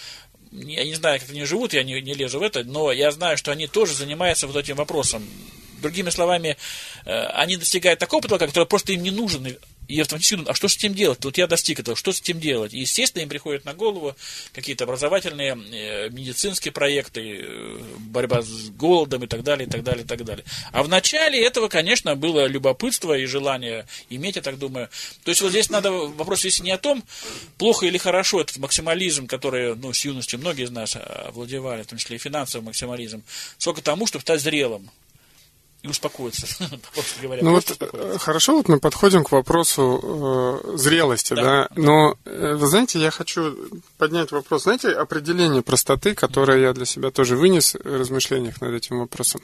я 0.51 0.85
не 0.85 0.93
знаю, 0.93 1.19
как 1.19 1.29
они 1.29 1.43
живут, 1.43 1.73
я 1.73 1.83
не, 1.83 1.99
не 2.01 2.13
лезу 2.13 2.39
в 2.39 2.43
это, 2.43 2.63
но 2.63 2.91
я 2.91 3.11
знаю, 3.11 3.37
что 3.37 3.51
они 3.51 3.67
тоже 3.67 3.93
занимаются 3.93 4.47
вот 4.47 4.55
этим 4.55 4.75
вопросом. 4.75 5.27
Другими 5.81 6.09
словами, 6.09 6.57
э, 7.05 7.25
они 7.27 7.57
достигают 7.57 7.99
такого 7.99 8.21
потолка, 8.21 8.47
который 8.47 8.65
просто 8.65 8.93
им 8.93 9.03
не 9.03 9.11
нужен. 9.11 9.57
И- 9.87 9.99
автоматически 9.99 10.35
думают, 10.35 10.49
а 10.49 10.53
что 10.53 10.67
с 10.67 10.75
этим 10.75 10.93
делать? 10.93 11.23
Вот 11.23 11.37
я 11.37 11.47
достиг 11.47 11.79
этого, 11.79 11.95
что 11.95 12.11
с 12.11 12.19
этим 12.19 12.39
делать? 12.39 12.73
И, 12.73 12.79
естественно, 12.79 13.23
им 13.23 13.29
приходят 13.29 13.65
на 13.65 13.73
голову 13.73 14.15
какие-то 14.53 14.83
образовательные, 14.83 15.57
э, 15.71 16.09
медицинские 16.09 16.71
проекты, 16.71 17.41
э, 17.41 17.79
борьба 17.99 18.41
с 18.41 18.69
голодом 18.69 19.23
и 19.23 19.27
так 19.27 19.43
далее, 19.43 19.67
и 19.67 19.69
так 19.69 19.83
далее, 19.83 20.03
и 20.03 20.07
так 20.07 20.23
далее. 20.25 20.45
А 20.71 20.83
в 20.83 20.89
начале 20.89 21.43
этого, 21.43 21.67
конечно, 21.69 22.15
было 22.15 22.45
любопытство 22.47 23.17
и 23.17 23.25
желание 23.25 23.85
иметь, 24.09 24.35
я 24.35 24.41
так 24.41 24.57
думаю. 24.59 24.89
То 25.23 25.29
есть 25.29 25.41
вот 25.41 25.51
здесь 25.51 25.69
надо 25.69 25.91
вопрос, 25.91 26.43
если 26.43 26.63
не 26.63 26.71
о 26.71 26.77
том, 26.77 27.03
плохо 27.57 27.85
или 27.85 27.97
хорошо 27.97 28.41
этот 28.41 28.57
максимализм, 28.57 29.27
который, 29.27 29.75
ну, 29.75 29.93
с 29.93 30.03
юности 30.03 30.35
многие 30.35 30.65
из 30.65 30.71
нас 30.71 30.95
овладевали, 30.95 31.83
в 31.83 31.87
том 31.87 31.97
числе 31.97 32.17
и 32.17 32.19
финансовый 32.19 32.63
максимализм, 32.63 33.23
сколько 33.57 33.81
тому, 33.81 34.07
чтобы 34.07 34.23
стать 34.23 34.41
зрелым 34.41 34.89
и 35.83 35.87
успокоиться, 35.87 36.47
просто 36.93 37.21
говоря. 37.21 37.43
Ну 37.43 37.51
вот 37.51 37.77
э, 37.79 38.17
хорошо, 38.17 38.57
вот 38.57 38.67
мы 38.67 38.79
подходим 38.79 39.23
к 39.23 39.31
вопросу 39.31 40.63
э, 40.73 40.77
зрелости, 40.77 41.33
Да. 41.33 41.43
да. 41.43 41.67
Но 41.75 42.17
э, 42.25 42.55
вы 42.55 42.67
знаете, 42.67 42.99
я 42.99 43.11
хочу 43.11 43.55
поднять 43.97 44.31
вопрос. 44.31 44.63
Знаете, 44.63 44.89
определение 44.89 45.61
простоты, 45.61 46.15
которое 46.15 46.59
я 46.59 46.73
для 46.73 46.85
себя 46.85 47.11
тоже 47.11 47.35
вынес 47.35 47.75
в 47.75 47.97
размышлениях 47.99 48.59
над 48.61 48.73
этим 48.73 48.99
вопросом. 48.99 49.41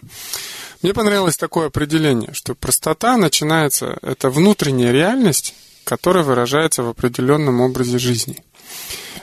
Мне 0.82 0.94
понравилось 0.94 1.38
такое 1.38 1.68
определение, 1.68 2.34
что 2.34 2.56
простота 2.56 3.16
начинается, 3.18 3.98
это 4.02 4.30
внутренняя 4.30 4.92
реальность, 4.92 5.54
которая 5.84 6.24
выражается 6.24 6.84
в 6.84 6.90
определенном 6.90 7.62
образе 7.62 8.00
жизни. 8.00 8.44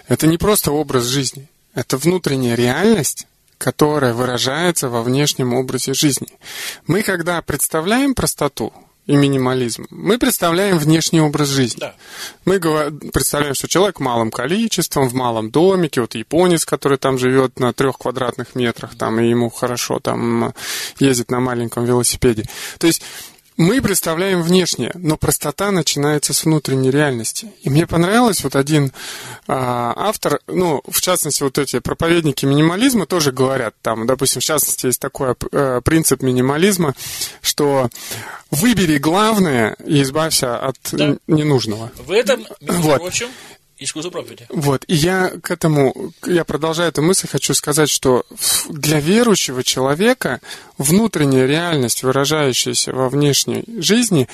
Это 0.07 0.27
не 0.27 0.39
просто 0.39 0.71
образ 0.73 1.05
жизни, 1.05 1.49
это 1.75 1.97
внутренняя 1.97 2.55
реальность, 2.55 3.27
которая 3.61 4.15
выражается 4.15 4.89
во 4.89 5.03
внешнем 5.03 5.53
образе 5.53 5.93
жизни. 5.93 6.29
Мы, 6.87 7.03
когда 7.03 7.43
представляем 7.43 8.15
простоту 8.15 8.73
и 9.07 9.15
минимализм, 9.17 9.87
мы 9.91 10.17
представляем 10.17 10.79
внешний 10.79 11.21
образ 11.21 11.49
жизни. 11.49 11.81
Да. 11.81 11.95
Мы 12.47 12.59
представляем, 13.13 13.55
что 13.55 13.69
человек 13.69 14.01
малым 14.01 14.31
количеством, 14.31 15.11
в 15.11 15.15
малом 15.15 15.51
домике, 15.51 16.01
вот 16.01 16.15
японец, 16.15 16.65
который 16.65 16.97
там 16.97 17.19
живет 17.19 17.61
на 17.61 17.75
трех 17.75 17.99
квадратных 17.99 18.55
метрах, 18.55 18.97
там, 18.97 19.21
и 19.21 19.29
ему 19.29 19.51
хорошо 19.51 20.01
там 20.01 20.55
ездит 20.99 21.31
на 21.31 21.41
маленьком 21.41 21.85
велосипеде. 21.85 22.45
То 22.79 22.87
есть 22.87 23.03
мы 23.61 23.83
представляем 23.83 24.41
внешнее, 24.43 24.91
но 24.95 25.19
простота 25.19 25.71
начинается 25.71 26.33
с 26.33 26.45
внутренней 26.47 26.91
реальности. 26.91 27.53
И 27.61 27.69
мне 27.69 27.87
понравилось 27.87 28.43
вот 28.43 28.57
один 28.57 28.91
а, 29.47 29.93
автор, 29.97 30.41
ну, 30.47 30.81
в 30.89 30.99
частности, 31.03 31.43
вот 31.43 31.59
эти 31.59 31.79
проповедники 31.79 32.47
минимализма 32.47 33.05
тоже 33.05 33.33
говорят, 33.33 33.75
там, 33.83 34.07
допустим, 34.07 34.41
в 34.41 34.45
частности, 34.45 34.87
есть 34.87 34.99
такой 34.99 35.35
э, 35.53 35.83
принцип 35.85 36.23
минимализма, 36.23 36.95
что 37.43 37.91
выбери 38.51 38.97
главное 38.97 39.77
и 39.85 40.01
избавься 40.01 40.57
от 40.57 40.79
Да. 40.93 41.17
ненужного. 41.27 41.93
В 41.99 42.13
этом, 42.13 42.47
между 42.63 42.83
Вот. 42.83 43.01
прочим. 43.03 43.29
Вот, 44.51 44.85
и 44.87 44.95
я 44.95 45.31
к 45.43 45.51
этому, 45.51 46.13
я 46.27 46.45
продолжая 46.45 46.89
эту 46.89 47.03
мысль, 47.03 47.29
хочу 47.29 47.55
сказать, 47.55 47.89
что 47.89 48.27
для 48.69 49.01
верующего 49.01 49.65
человека 49.65 50.41
внутренняя 50.79 51.47
реальность, 51.47 52.03
выражающаяся 52.03 52.93
во 52.93 53.09
внешней 53.09 53.65
жизни, 53.79 54.29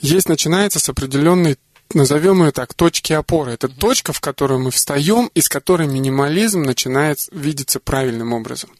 есть, 0.00 0.28
начинается 0.28 0.78
с 0.78 0.88
определенной 0.88 1.56
назовем 1.92 2.42
ее 2.42 2.50
так, 2.50 2.74
точки 2.74 3.12
опоры. 3.12 3.52
Это 3.52 3.68
точка, 3.68 4.12
в 4.12 4.20
которую 4.20 4.60
мы 4.60 4.70
встаем, 4.70 5.30
и 5.34 5.40
с 5.40 5.48
которой 5.48 5.86
минимализм 5.86 6.62
начинает 6.62 7.18
видеться 7.30 7.78
правильным 7.78 8.32
образом. 8.32 8.70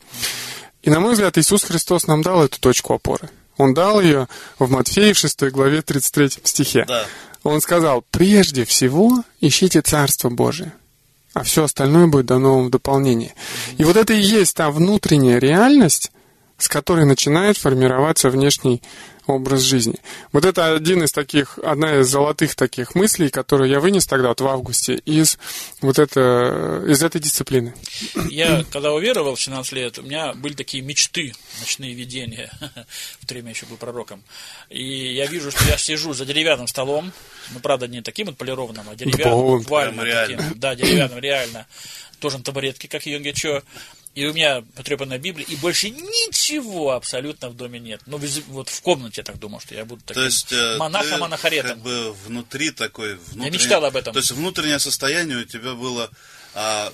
И, 0.82 0.90
на 0.90 1.00
мой 1.00 1.12
взгляд, 1.12 1.36
Иисус 1.38 1.64
Христос 1.64 2.06
нам 2.06 2.22
дал 2.22 2.44
эту 2.44 2.60
точку 2.60 2.94
опоры. 2.94 3.30
Он 3.56 3.72
дал 3.72 4.00
ее 4.00 4.28
в 4.58 4.70
Матфея 4.70 5.14
в 5.14 5.18
6 5.18 5.44
главе 5.50 5.82
33 5.82 6.30
стихе. 6.44 6.84
Да. 6.86 7.06
Он 7.44 7.60
сказал, 7.60 8.02
прежде 8.10 8.64
всего 8.64 9.22
ищите 9.40 9.82
Царство 9.82 10.30
Божие, 10.30 10.72
а 11.34 11.44
все 11.44 11.64
остальное 11.64 12.06
будет 12.06 12.26
дано 12.26 12.56
вам 12.56 12.66
в 12.66 12.70
дополнение. 12.70 13.34
И 13.76 13.84
вот 13.84 13.96
это 13.96 14.14
и 14.14 14.20
есть 14.20 14.56
та 14.56 14.70
внутренняя 14.70 15.38
реальность, 15.38 16.10
с 16.56 16.68
которой 16.68 17.04
начинает 17.04 17.58
формироваться 17.58 18.30
внешний 18.30 18.82
образ 19.26 19.62
жизни. 19.62 19.96
Вот 20.32 20.44
это 20.44 20.74
один 20.74 21.02
из 21.02 21.12
таких, 21.12 21.58
одна 21.58 22.00
из 22.00 22.08
золотых 22.08 22.54
таких 22.54 22.94
мыслей, 22.94 23.30
которую 23.30 23.70
я 23.70 23.80
вынес 23.80 24.06
тогда 24.06 24.28
вот 24.28 24.40
в 24.40 24.46
августе 24.46 24.94
из 24.94 25.38
вот 25.80 25.98
это, 25.98 26.84
из 26.86 27.02
этой 27.02 27.20
дисциплины. 27.20 27.74
Я, 28.30 28.64
когда 28.70 28.92
уверовал 28.92 29.34
в 29.34 29.40
17 29.40 29.72
лет, 29.72 29.98
у 29.98 30.02
меня 30.02 30.34
были 30.34 30.54
такие 30.54 30.82
мечты, 30.82 31.34
ночные 31.60 31.94
видения, 31.94 32.50
в 33.20 33.26
то 33.26 33.34
время 33.34 33.50
еще 33.50 33.66
был 33.66 33.76
пророком. 33.76 34.22
И 34.68 35.14
я 35.14 35.26
вижу, 35.26 35.50
что 35.50 35.64
я 35.64 35.76
сижу 35.78 36.12
за 36.12 36.24
деревянным 36.24 36.66
столом, 36.66 37.12
ну, 37.52 37.60
правда, 37.60 37.86
не 37.88 38.02
таким 38.02 38.26
вот 38.26 38.36
полированным, 38.36 38.88
а 38.88 38.94
деревянным, 38.94 39.58
буквально 39.58 40.04
таким. 40.04 40.40
Да, 40.56 40.74
деревянным, 40.74 41.18
реально. 41.18 41.66
Тоже 42.20 42.38
на 42.38 42.44
табуретке, 42.44 42.88
как 42.88 43.06
Йонгичо. 43.06 43.62
И 44.14 44.26
у 44.26 44.32
меня 44.32 44.62
потрепанная 44.76 45.18
Библия, 45.18 45.44
и 45.44 45.56
больше 45.56 45.90
ничего 45.90 46.92
абсолютно 46.92 47.48
в 47.48 47.56
доме 47.56 47.80
нет. 47.80 48.00
Ну, 48.06 48.20
вот 48.48 48.68
в 48.68 48.80
комнате 48.80 49.22
я 49.22 49.24
так 49.24 49.40
думал, 49.40 49.58
что 49.60 49.74
я 49.74 49.84
буду 49.84 50.02
таким 50.06 50.22
то 50.22 50.26
есть, 50.26 50.52
э, 50.52 50.76
монахом 50.76 51.24
анахаретом. 51.24 51.70
как 51.70 51.78
бы 51.80 52.12
внутри 52.24 52.70
такой... 52.70 53.18
Я 53.34 53.50
мечтал 53.50 53.84
об 53.84 53.96
этом. 53.96 54.12
То 54.12 54.20
есть 54.20 54.30
внутреннее 54.30 54.78
состояние 54.78 55.38
у 55.38 55.44
тебя 55.44 55.74
было 55.74 56.10
а, 56.54 56.92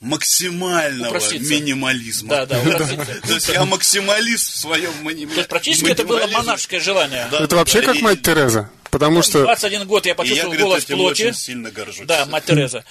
максимального 0.00 1.08
Упроститься. 1.08 1.52
минимализма. 1.52 2.28
Да, 2.28 2.46
да, 2.46 2.60
То 3.22 3.34
есть 3.34 3.48
я 3.48 3.64
максималист 3.64 4.52
в 4.52 4.58
своем 4.58 4.92
минимализме. 5.00 5.34
То 5.34 5.38
есть 5.38 5.48
практически 5.48 5.90
это 5.90 6.04
было 6.04 6.26
монашеское 6.26 6.80
желание. 6.80 7.28
Это 7.30 7.54
вообще 7.56 7.82
как 7.82 8.00
мать 8.00 8.22
Тереза. 8.22 8.68
Потому 8.94 9.22
что... 9.22 9.42
21 9.42 9.88
год 9.88 10.06
я 10.06 10.14
почувствовал 10.14 10.52
я, 10.52 10.60
голос 10.60 10.84
говорит, 10.86 11.04
плоти. 11.04 11.22
очень 11.22 11.34
сильно 11.34 11.72
горжусь. 11.72 12.06
Да, 12.06 12.26
мать 12.26 12.44
Тереза. 12.44 12.84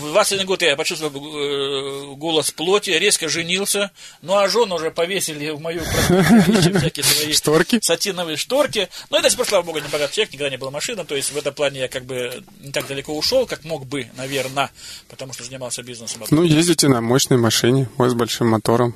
В 0.00 0.12
21 0.12 0.46
год 0.46 0.62
я 0.62 0.76
почувствовал 0.76 1.10
э, 1.16 2.14
голос 2.14 2.52
плоти, 2.52 2.90
резко 2.90 3.28
женился. 3.28 3.90
Ну, 4.22 4.36
а 4.36 4.48
жену 4.48 4.76
уже 4.76 4.92
повесили 4.92 5.50
в 5.50 5.60
мою 5.60 5.80
всякие 5.82 7.04
свои 7.04 7.32
шторки. 7.32 7.80
сатиновые 7.82 8.36
шторки. 8.36 8.88
Но 9.10 9.18
это, 9.18 9.30
слава 9.30 9.64
богу, 9.64 9.80
не 9.80 9.88
богатый 9.88 10.14
человек, 10.14 10.32
никогда 10.32 10.50
не 10.50 10.58
была 10.58 10.70
машина. 10.70 11.04
То 11.04 11.16
есть 11.16 11.32
в 11.32 11.36
этом 11.36 11.52
плане 11.52 11.80
я 11.80 11.88
как 11.88 12.04
бы 12.04 12.44
не 12.60 12.70
так 12.70 12.86
далеко 12.86 13.16
ушел, 13.18 13.44
как 13.44 13.64
мог 13.64 13.84
бы, 13.84 14.08
наверное, 14.16 14.70
потому 15.08 15.32
что 15.32 15.42
занимался 15.42 15.82
бизнесом. 15.82 16.22
Ну, 16.30 16.44
ездите 16.44 16.86
на 16.86 17.00
мощной 17.00 17.38
машине, 17.38 17.88
с 17.98 18.14
большим 18.14 18.50
мотором. 18.50 18.94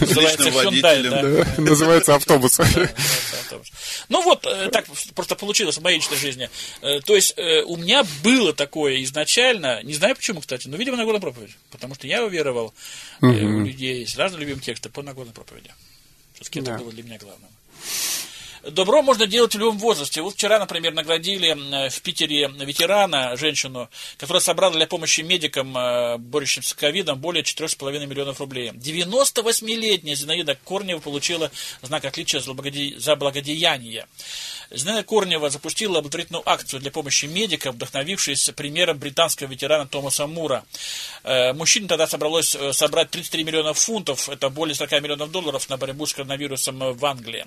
Называется 0.00 0.48
Hyundai, 0.48 1.60
Называется 1.60 2.14
автобус. 2.14 2.58
Ну 4.08 4.22
вот, 4.22 4.46
э, 4.46 4.68
так 4.70 4.86
просто 5.26 5.36
получилось 5.36 5.76
в 5.76 5.82
моей 5.82 5.96
личной 5.96 6.16
жизни. 6.16 6.48
Э, 6.82 7.00
то 7.00 7.16
есть 7.16 7.34
э, 7.36 7.62
у 7.62 7.76
меня 7.76 8.04
было 8.22 8.52
такое 8.52 9.02
изначально, 9.02 9.82
не 9.82 9.94
знаю 9.94 10.14
почему, 10.14 10.40
кстати, 10.40 10.68
но, 10.68 10.76
видимо, 10.76 10.96
Нагорная 10.96 11.20
проповедь. 11.20 11.56
Потому 11.70 11.94
что 11.94 12.06
я 12.06 12.24
уверовал, 12.24 12.72
угу. 13.20 13.32
у 13.32 13.64
людей 13.64 14.00
есть 14.00 14.16
разные 14.16 14.40
любимые 14.40 14.62
тексты 14.62 14.88
по 14.88 15.02
Нагорной 15.02 15.32
проповеди. 15.32 15.70
Все-таки 16.34 16.60
да. 16.60 16.74
это 16.74 16.84
было 16.84 16.92
для 16.92 17.02
меня 17.02 17.18
главным. 17.18 17.50
Добро 18.70 19.00
можно 19.02 19.26
делать 19.26 19.54
в 19.54 19.58
любом 19.58 19.78
возрасте. 19.78 20.22
Вот 20.22 20.34
вчера, 20.34 20.58
например, 20.58 20.92
наградили 20.92 21.88
в 21.88 22.02
Питере 22.02 22.48
ветерана, 22.48 23.36
женщину, 23.36 23.88
которая 24.18 24.40
собрала 24.40 24.74
для 24.74 24.86
помощи 24.88 25.20
медикам, 25.20 25.72
борющимся 26.18 26.70
с 26.70 26.74
ковидом, 26.74 27.20
более 27.20 27.44
4,5 27.44 28.06
миллионов 28.06 28.40
рублей. 28.40 28.70
98-летняя 28.70 30.16
Зинаида 30.16 30.58
Корнева 30.64 30.98
получила 30.98 31.50
знак 31.82 32.04
отличия 32.06 32.40
за 32.40 33.16
благодеяние. 33.16 34.06
Зинаида 34.70 35.04
Корнева 35.04 35.48
запустила 35.48 36.00
благотворительную 36.00 36.48
акцию 36.48 36.80
для 36.80 36.90
помощи 36.90 37.26
медикам, 37.26 37.74
вдохновившись 37.74 38.50
примером 38.56 38.98
британского 38.98 39.48
ветерана 39.48 39.86
Томаса 39.86 40.26
Мура. 40.26 40.64
Э, 41.22 41.52
мужчине 41.52 41.86
тогда 41.86 42.06
собралось 42.08 42.56
э, 42.56 42.72
собрать 42.72 43.10
33 43.10 43.44
миллиона 43.44 43.74
фунтов, 43.74 44.28
это 44.28 44.48
более 44.48 44.74
40 44.74 45.02
миллионов 45.02 45.30
долларов 45.30 45.68
на 45.68 45.76
борьбу 45.76 46.06
с 46.06 46.14
коронавирусом 46.14 46.94
в 46.94 47.06
Англии. 47.06 47.46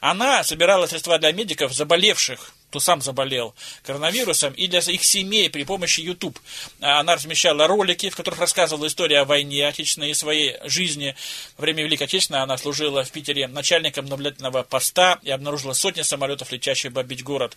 Она 0.00 0.44
собирала 0.58 0.88
средства 0.88 1.18
для 1.20 1.30
медиков, 1.30 1.72
заболевших 1.72 2.50
кто 2.70 2.80
сам 2.80 3.00
заболел 3.00 3.54
коронавирусом, 3.82 4.52
и 4.52 4.66
для 4.66 4.80
их 4.80 5.04
семей 5.04 5.48
при 5.50 5.64
помощи 5.64 6.00
YouTube. 6.00 6.38
Она 6.80 7.14
размещала 7.14 7.66
ролики, 7.66 8.10
в 8.10 8.16
которых 8.16 8.40
рассказывала 8.40 8.86
историю 8.86 9.22
о 9.22 9.24
войне 9.24 9.66
отечественной 9.66 10.10
и 10.10 10.14
своей 10.14 10.56
жизни. 10.64 11.14
Во 11.56 11.62
время 11.62 11.84
Великой 11.84 12.04
Отечественной 12.04 12.42
она 12.42 12.58
служила 12.58 13.04
в 13.04 13.10
Питере 13.10 13.48
начальником 13.48 14.06
наблюдательного 14.06 14.62
поста 14.62 15.18
и 15.22 15.30
обнаружила 15.30 15.72
сотни 15.72 16.02
самолетов, 16.02 16.52
летящих 16.52 16.92
бомбить 16.92 17.24
город. 17.24 17.56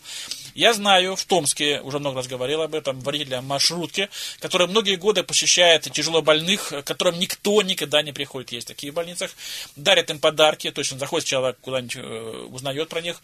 Я 0.56 0.74
знаю, 0.74 1.16
в 1.16 1.26
Томске, 1.26 1.82
уже 1.82 2.00
много 2.00 2.18
раз 2.18 2.28
говорил 2.28 2.62
об 2.62 2.74
этом, 2.74 3.00
водителя 3.02 3.42
маршрутки, 3.42 4.10
который 4.40 4.68
многие 4.68 4.96
годы 4.96 5.24
посещает 5.24 5.84
тяжело 5.92 6.22
больных, 6.22 6.74
которым 6.86 7.20
никто 7.20 7.62
никогда 7.62 8.02
не 8.02 8.14
приходит. 8.14 8.52
Есть 8.52 8.68
такие 8.68 8.92
в 8.92 8.96
больницах. 8.96 9.32
Дарит 9.76 10.10
им 10.10 10.20
подарки, 10.20 10.72
то 10.72 10.80
есть 10.80 10.94
он 10.94 11.00
заходит 11.00 11.28
сначала 11.28 11.54
куда-нибудь, 11.62 11.96
э, 11.98 12.48
узнает 12.50 12.90
про 12.90 13.02
них. 13.02 13.22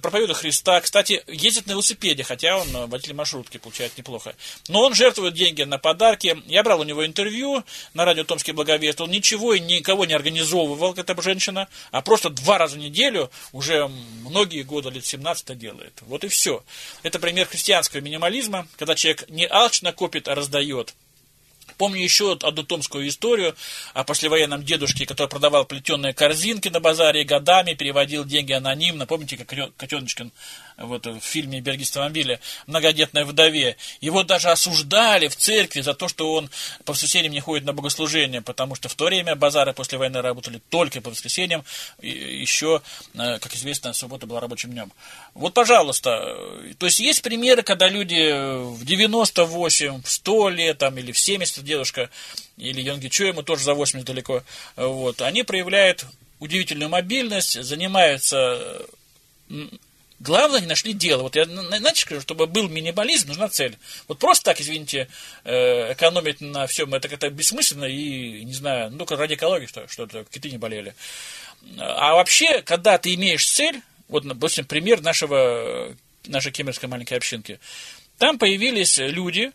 Проповедует 0.00 0.38
Христа. 0.38 0.80
Кстати, 0.80 1.23
ездит 1.26 1.66
на 1.66 1.72
велосипеде, 1.72 2.24
хотя 2.24 2.58
он 2.58 2.68
э, 2.76 2.86
водитель 2.86 3.14
маршрутки, 3.14 3.58
получает 3.58 3.96
неплохо. 3.96 4.34
Но 4.68 4.82
он 4.82 4.94
жертвует 4.94 5.34
деньги 5.34 5.62
на 5.62 5.78
подарки. 5.78 6.42
Я 6.46 6.62
брал 6.62 6.80
у 6.80 6.84
него 6.84 7.06
интервью 7.06 7.64
на 7.94 8.04
радио 8.04 8.24
Томский 8.24 8.52
Благовест. 8.52 9.00
Он 9.00 9.10
ничего 9.10 9.54
и 9.54 9.60
никого 9.60 10.04
не 10.04 10.14
организовывал, 10.14 10.92
как 10.92 11.08
эта 11.08 11.22
женщина, 11.22 11.68
а 11.90 12.02
просто 12.02 12.28
два 12.28 12.58
раза 12.58 12.76
в 12.76 12.78
неделю 12.78 13.30
уже 13.52 13.88
многие 14.24 14.62
годы, 14.62 14.90
лет 14.90 15.06
17 15.06 15.44
это 15.44 15.54
делает. 15.54 16.02
Вот 16.02 16.24
и 16.24 16.28
все. 16.28 16.62
Это 17.02 17.18
пример 17.18 17.46
христианского 17.46 18.00
минимализма, 18.00 18.66
когда 18.76 18.94
человек 18.94 19.28
не 19.28 19.46
алчно 19.46 19.92
копит, 19.92 20.28
а 20.28 20.34
раздает. 20.34 20.94
Помню 21.78 22.02
еще 22.02 22.32
одну 22.32 22.62
томскую 22.62 23.08
историю 23.08 23.56
о 23.94 24.04
послевоенном 24.04 24.64
дедушке, 24.64 25.06
который 25.06 25.28
продавал 25.28 25.64
плетеные 25.64 26.12
корзинки 26.12 26.68
на 26.68 26.78
базаре 26.78 27.24
годами 27.24 27.74
переводил 27.74 28.24
деньги 28.24 28.52
анонимно. 28.52 29.06
Помните, 29.06 29.36
как 29.36 29.76
Котеночкин 29.76 30.30
вот, 30.76 31.06
в 31.06 31.20
фильме 31.20 31.60
«Берги 31.60 31.84
автомобиля» 31.84 32.40
многодетной 32.66 33.24
вдове. 33.24 33.76
Его 34.00 34.22
даже 34.22 34.50
осуждали 34.50 35.28
в 35.28 35.36
церкви 35.36 35.80
за 35.80 35.94
то, 35.94 36.08
что 36.08 36.32
он 36.32 36.50
по 36.84 36.92
воскресеньям 36.92 37.32
не 37.32 37.40
ходит 37.40 37.64
на 37.64 37.72
богослужение, 37.72 38.42
потому 38.42 38.74
что 38.74 38.88
в 38.88 38.94
то 38.94 39.06
время 39.06 39.36
базары 39.36 39.72
после 39.72 39.98
войны 39.98 40.20
работали 40.20 40.60
только 40.70 41.00
по 41.00 41.10
воскресеньям, 41.10 41.64
и 42.00 42.08
еще, 42.08 42.82
э, 43.14 43.38
как 43.38 43.54
известно, 43.54 43.92
суббота 43.92 44.26
была 44.26 44.40
рабочим 44.40 44.70
днем. 44.72 44.92
Вот, 45.34 45.54
пожалуйста, 45.54 46.36
то 46.78 46.86
есть 46.86 47.00
есть 47.00 47.22
примеры, 47.22 47.62
когда 47.62 47.88
люди 47.88 48.32
в 48.74 48.84
98, 48.84 50.02
в 50.02 50.10
100 50.10 50.48
лет 50.50 50.78
там, 50.78 50.98
или 50.98 51.12
в 51.12 51.18
70 51.18 51.64
дедушка, 51.64 52.10
или 52.56 52.80
Йонги 52.80 53.08
Чо, 53.08 53.24
ему 53.24 53.42
тоже 53.42 53.64
за 53.64 53.74
80 53.74 54.06
далеко, 54.06 54.42
вот, 54.76 55.22
они 55.22 55.42
проявляют 55.42 56.04
удивительную 56.40 56.88
мобильность, 56.88 57.62
занимаются 57.62 58.82
Главное, 60.24 60.60
не 60.60 60.66
нашли 60.66 60.94
дело. 60.94 61.24
Вот 61.24 61.36
я 61.36 61.42
иначе 61.42 62.00
скажу, 62.00 62.22
чтобы 62.22 62.46
был 62.46 62.70
минимализм, 62.70 63.28
нужна 63.28 63.48
цель. 63.48 63.76
Вот 64.08 64.18
просто 64.18 64.46
так, 64.46 64.60
извините, 64.60 65.08
э, 65.44 65.92
экономить 65.92 66.40
на 66.40 66.66
всем, 66.66 66.94
это 66.94 67.10
как-то 67.10 67.28
бессмысленно 67.28 67.84
и, 67.84 68.42
не 68.42 68.54
знаю, 68.54 68.90
ну, 68.90 69.04
ради 69.04 69.34
экологии, 69.34 69.66
что, 69.66 69.86
что-то, 69.86 70.24
киты 70.24 70.50
не 70.50 70.56
болели. 70.56 70.94
А 71.78 72.14
вообще, 72.14 72.62
когда 72.62 72.96
ты 72.96 73.14
имеешь 73.14 73.46
цель, 73.46 73.82
вот, 74.08 74.26
допустим, 74.26 74.64
пример 74.64 75.02
нашего, 75.02 75.94
нашей 76.26 76.52
кемерской 76.52 76.88
маленькой 76.88 77.18
общинки, 77.18 77.60
там 78.16 78.38
появились 78.38 78.96
люди, 78.96 79.52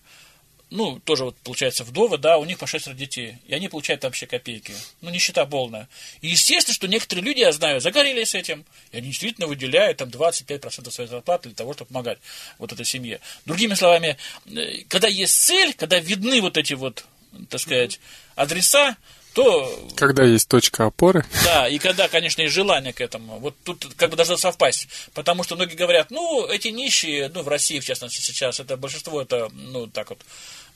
ну, 0.72 1.00
тоже 1.00 1.26
вот, 1.26 1.36
получается, 1.38 1.84
вдовы, 1.84 2.18
да, 2.18 2.38
у 2.38 2.46
них 2.46 2.60
по 2.60 2.68
шестеро 2.68 2.94
детей, 2.94 3.38
и 3.48 3.56
они 3.56 3.70
получают 3.70 4.04
вообще 4.04 4.28
копейки. 4.28 4.74
Ну, 5.02 5.10
нищета 5.10 5.46
полная. 5.46 5.90
И 6.22 6.28
естественно, 6.28 6.76
что 6.76 6.88
некоторые 6.88 7.26
люди, 7.26 7.40
я 7.40 7.52
знаю, 7.52 7.82
загорелись 7.82 8.36
этим, 8.36 8.66
и 8.92 8.98
они 8.98 9.08
действительно 9.08 9.48
выделяют 9.48 9.98
там 9.98 10.10
25% 10.10 10.92
своей 10.92 11.10
зарплаты 11.10 11.50
для 11.50 11.56
того, 11.56 11.74
чтобы 11.74 11.90
помогать 11.90 12.20
вот 12.60 12.72
этой 12.72 12.86
семье. 12.86 13.20
Другими 13.46 13.74
словами, 13.74 14.18
э, 14.46 14.84
когда 14.88 15.08
есть 15.08 15.42
цель, 15.42 15.74
когда 15.74 16.00
видны 16.00 16.40
вот 16.40 16.56
эти 16.56 16.74
вот, 16.74 17.04
так 17.50 17.60
сказать, 17.60 18.00
адреса, 18.36 18.96
то... 19.44 19.90
Когда 19.96 20.24
есть 20.24 20.48
точка 20.48 20.86
опоры. 20.86 21.26
Да, 21.46 21.68
и 21.68 21.80
когда, 21.80 22.08
конечно, 22.08 22.42
есть 22.42 22.54
желание 22.54 22.94
к 22.94 23.02
этому. 23.02 23.40
Вот 23.40 23.56
тут 23.64 23.88
как 23.96 24.10
бы 24.10 24.16
должно 24.16 24.38
совпасть. 24.38 24.88
Потому 25.14 25.44
что 25.44 25.56
многие 25.56 25.76
говорят, 25.76 26.12
ну, 26.12 26.46
эти 26.46 26.68
нищие, 26.68 27.30
ну, 27.34 27.42
в 27.42 27.48
России, 27.48 27.80
в 27.80 27.86
частности, 27.86 28.22
сейчас, 28.22 28.60
это 28.60 28.78
большинство, 28.78 29.22
это, 29.22 29.50
ну, 29.54 29.88
так 29.88 30.10
вот, 30.10 30.20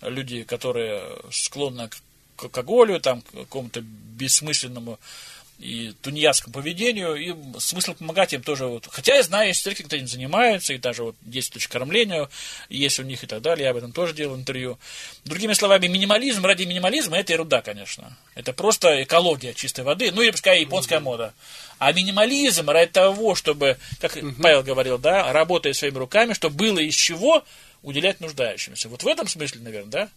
люди, 0.01 0.43
которые 0.43 1.03
склонны 1.31 1.89
к 2.35 2.43
алкоголю, 2.43 2.99
там, 2.99 3.21
к 3.21 3.31
какому-то 3.31 3.81
бессмысленному 3.81 4.99
и 5.59 5.93
тунеядскому 6.01 6.53
поведению, 6.53 7.15
и 7.15 7.33
смысл 7.59 7.93
помогать 7.93 8.33
им 8.33 8.43
тоже. 8.43 8.65
Вот. 8.65 8.87
Хотя 8.91 9.15
я 9.15 9.23
знаю, 9.23 9.47
есть 9.47 9.63
церкви, 9.63 9.83
кто 9.83 9.95
этим 9.95 10.07
занимается, 10.07 10.73
и 10.73 10.77
даже 10.77 11.03
вот 11.03 11.15
10 11.21 11.53
точек 11.53 11.71
кормления 11.71 12.29
есть 12.69 12.99
у 12.99 13.03
них 13.03 13.23
и 13.23 13.27
так 13.27 13.41
далее, 13.41 13.65
я 13.65 13.71
об 13.71 13.77
этом 13.77 13.91
тоже 13.91 14.13
делал 14.13 14.35
интервью. 14.35 14.77
Другими 15.25 15.53
словами, 15.53 15.87
минимализм 15.87 16.45
ради 16.45 16.63
минимализма– 16.63 17.17
это 17.19 17.33
ерунда, 17.33 17.61
конечно. 17.61 18.17
Это 18.35 18.51
просто 18.51 19.03
экология 19.03 19.53
чистой 19.53 19.85
воды, 19.85 20.11
ну 20.11 20.21
и 20.21 20.31
пускай 20.31 20.61
японская 20.61 20.99
мода. 20.99 21.33
А 21.79 21.91
минимализм 21.93 22.69
ради 22.69 22.91
того, 22.91 23.35
чтобы, 23.35 23.77
как 23.99 24.15
угу. 24.15 24.33
Павел 24.41 24.63
говорил, 24.63 24.97
да, 24.97 25.31
работая 25.31 25.73
своими 25.73 25.97
руками, 25.97 26.33
чтобы 26.33 26.55
было 26.55 26.79
из 26.79 26.95
чего 26.95 27.43
уделять 27.83 28.19
нуждающимся. 28.21 28.89
Вот 28.89 29.03
в 29.03 29.07
этом 29.07 29.27
смысле, 29.27 29.61
наверное, 29.61 29.91
да? 29.91 30.09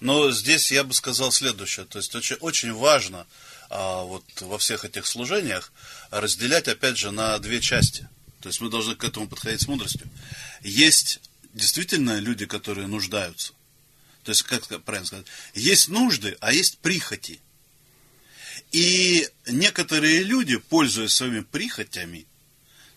Но 0.00 0.30
здесь 0.30 0.70
я 0.70 0.84
бы 0.84 0.92
сказал 0.92 1.32
следующее. 1.32 1.86
То 1.86 1.98
есть 1.98 2.14
очень, 2.14 2.36
очень 2.36 2.72
важно 2.72 3.26
а, 3.70 4.02
вот 4.04 4.24
во 4.40 4.58
всех 4.58 4.84
этих 4.84 5.06
служениях 5.06 5.72
разделять, 6.10 6.68
опять 6.68 6.96
же, 6.96 7.10
на 7.10 7.38
две 7.38 7.60
части. 7.60 8.08
То 8.40 8.48
есть 8.48 8.60
мы 8.60 8.70
должны 8.70 8.94
к 8.94 9.04
этому 9.04 9.28
подходить 9.28 9.62
с 9.62 9.68
мудростью. 9.68 10.08
Есть 10.62 11.20
действительно 11.52 12.18
люди, 12.18 12.46
которые 12.46 12.86
нуждаются. 12.86 13.52
То 14.22 14.30
есть, 14.30 14.42
как 14.42 14.66
правильно 14.84 15.06
сказать, 15.06 15.26
есть 15.54 15.88
нужды, 15.88 16.36
а 16.40 16.52
есть 16.52 16.78
прихоти. 16.78 17.40
И 18.72 19.28
некоторые 19.46 20.22
люди, 20.22 20.56
пользуясь 20.56 21.12
своими 21.12 21.40
прихотями, 21.40 22.26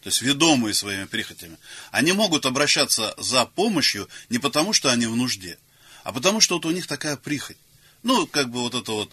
то 0.01 0.07
есть 0.07 0.21
ведомые 0.21 0.73
своими 0.73 1.05
прихотями, 1.05 1.57
они 1.91 2.13
могут 2.13 2.45
обращаться 2.45 3.13
за 3.17 3.45
помощью 3.45 4.09
не 4.29 4.39
потому, 4.39 4.73
что 4.73 4.91
они 4.91 5.05
в 5.05 5.15
нужде, 5.15 5.57
а 6.03 6.13
потому, 6.13 6.41
что 6.41 6.55
вот 6.55 6.65
у 6.65 6.71
них 6.71 6.87
такая 6.87 7.17
прихоть. 7.17 7.57
Ну, 8.03 8.25
как 8.25 8.49
бы 8.49 8.61
вот 8.61 8.75
это 8.75 8.91
вот 8.91 9.11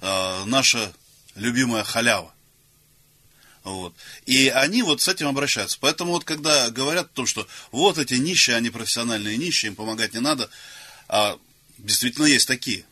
э, 0.00 0.44
наша 0.44 0.92
любимая 1.34 1.84
халява. 1.84 2.32
Вот. 3.64 3.94
И 4.26 4.48
они 4.48 4.82
вот 4.82 5.00
с 5.00 5.08
этим 5.08 5.26
обращаются. 5.26 5.76
Поэтому 5.80 6.12
вот 6.12 6.24
когда 6.24 6.70
говорят 6.70 7.06
о 7.06 7.14
том, 7.16 7.26
что 7.26 7.48
вот 7.72 7.98
эти 7.98 8.14
нищие, 8.14 8.54
они 8.54 8.70
профессиональные 8.70 9.36
нищие, 9.36 9.70
им 9.70 9.76
помогать 9.76 10.14
не 10.14 10.20
надо, 10.20 10.48
а 11.08 11.36
действительно 11.78 12.26
есть 12.26 12.46
такие. 12.46 12.84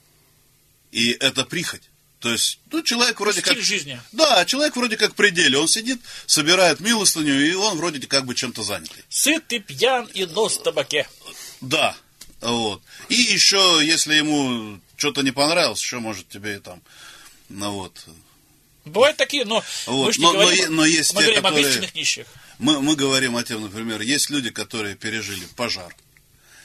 И 0.90 1.12
это 1.12 1.44
прихоть. 1.44 1.82
То 2.18 2.32
есть, 2.32 2.58
ну, 2.72 2.82
человек 2.82 3.20
вроде 3.20 3.40
Стиль 3.40 3.56
как... 3.56 3.62
жизни. 3.62 4.00
Да, 4.12 4.44
человек 4.46 4.74
вроде 4.76 4.96
как 4.96 5.12
в 5.12 5.14
пределе. 5.14 5.58
Он 5.58 5.68
сидит, 5.68 6.00
собирает 6.26 6.80
милостыню, 6.80 7.46
и 7.46 7.54
он 7.54 7.76
вроде 7.76 8.04
как 8.06 8.24
бы 8.24 8.34
чем-то 8.34 8.62
занятый. 8.62 9.04
Сыт 9.10 9.52
и 9.52 9.58
пьян 9.58 10.06
и 10.06 10.24
нос 10.24 10.56
в 10.56 10.62
табаке. 10.62 11.06
Да, 11.60 11.94
вот. 12.40 12.82
И 13.10 13.14
еще, 13.14 13.80
если 13.82 14.14
ему 14.14 14.80
что-то 14.96 15.22
не 15.22 15.30
понравилось, 15.33 15.80
еще 15.80 15.98
может 15.98 16.28
тебе 16.28 16.59
там, 16.61 16.83
ну 17.48 17.72
вот. 17.72 18.04
Бывают 18.85 19.16
такие, 19.16 19.44
но 19.46 19.62
Вот, 19.87 20.07
мы 20.07 20.12
же 20.12 20.20
но- 20.20 20.33
не 20.33 20.33
но 20.38 20.42
говорим, 20.42 20.64
е- 20.64 20.68
но 20.68 20.85
есть 20.85 21.14
мы 21.14 21.20
те, 21.22 21.26
говорим 21.28 21.42
которые- 21.44 21.64
об 21.66 21.70
истинных 21.70 21.94
нищих. 21.94 22.26
Мы, 22.59 22.80
мы 22.83 22.96
говорим 22.96 23.37
о 23.37 23.42
тем, 23.42 23.62
например, 23.62 24.00
есть 24.02 24.30
люди, 24.30 24.50
которые 24.50 24.94
пережили 24.94 25.44
пожар. 25.57 25.94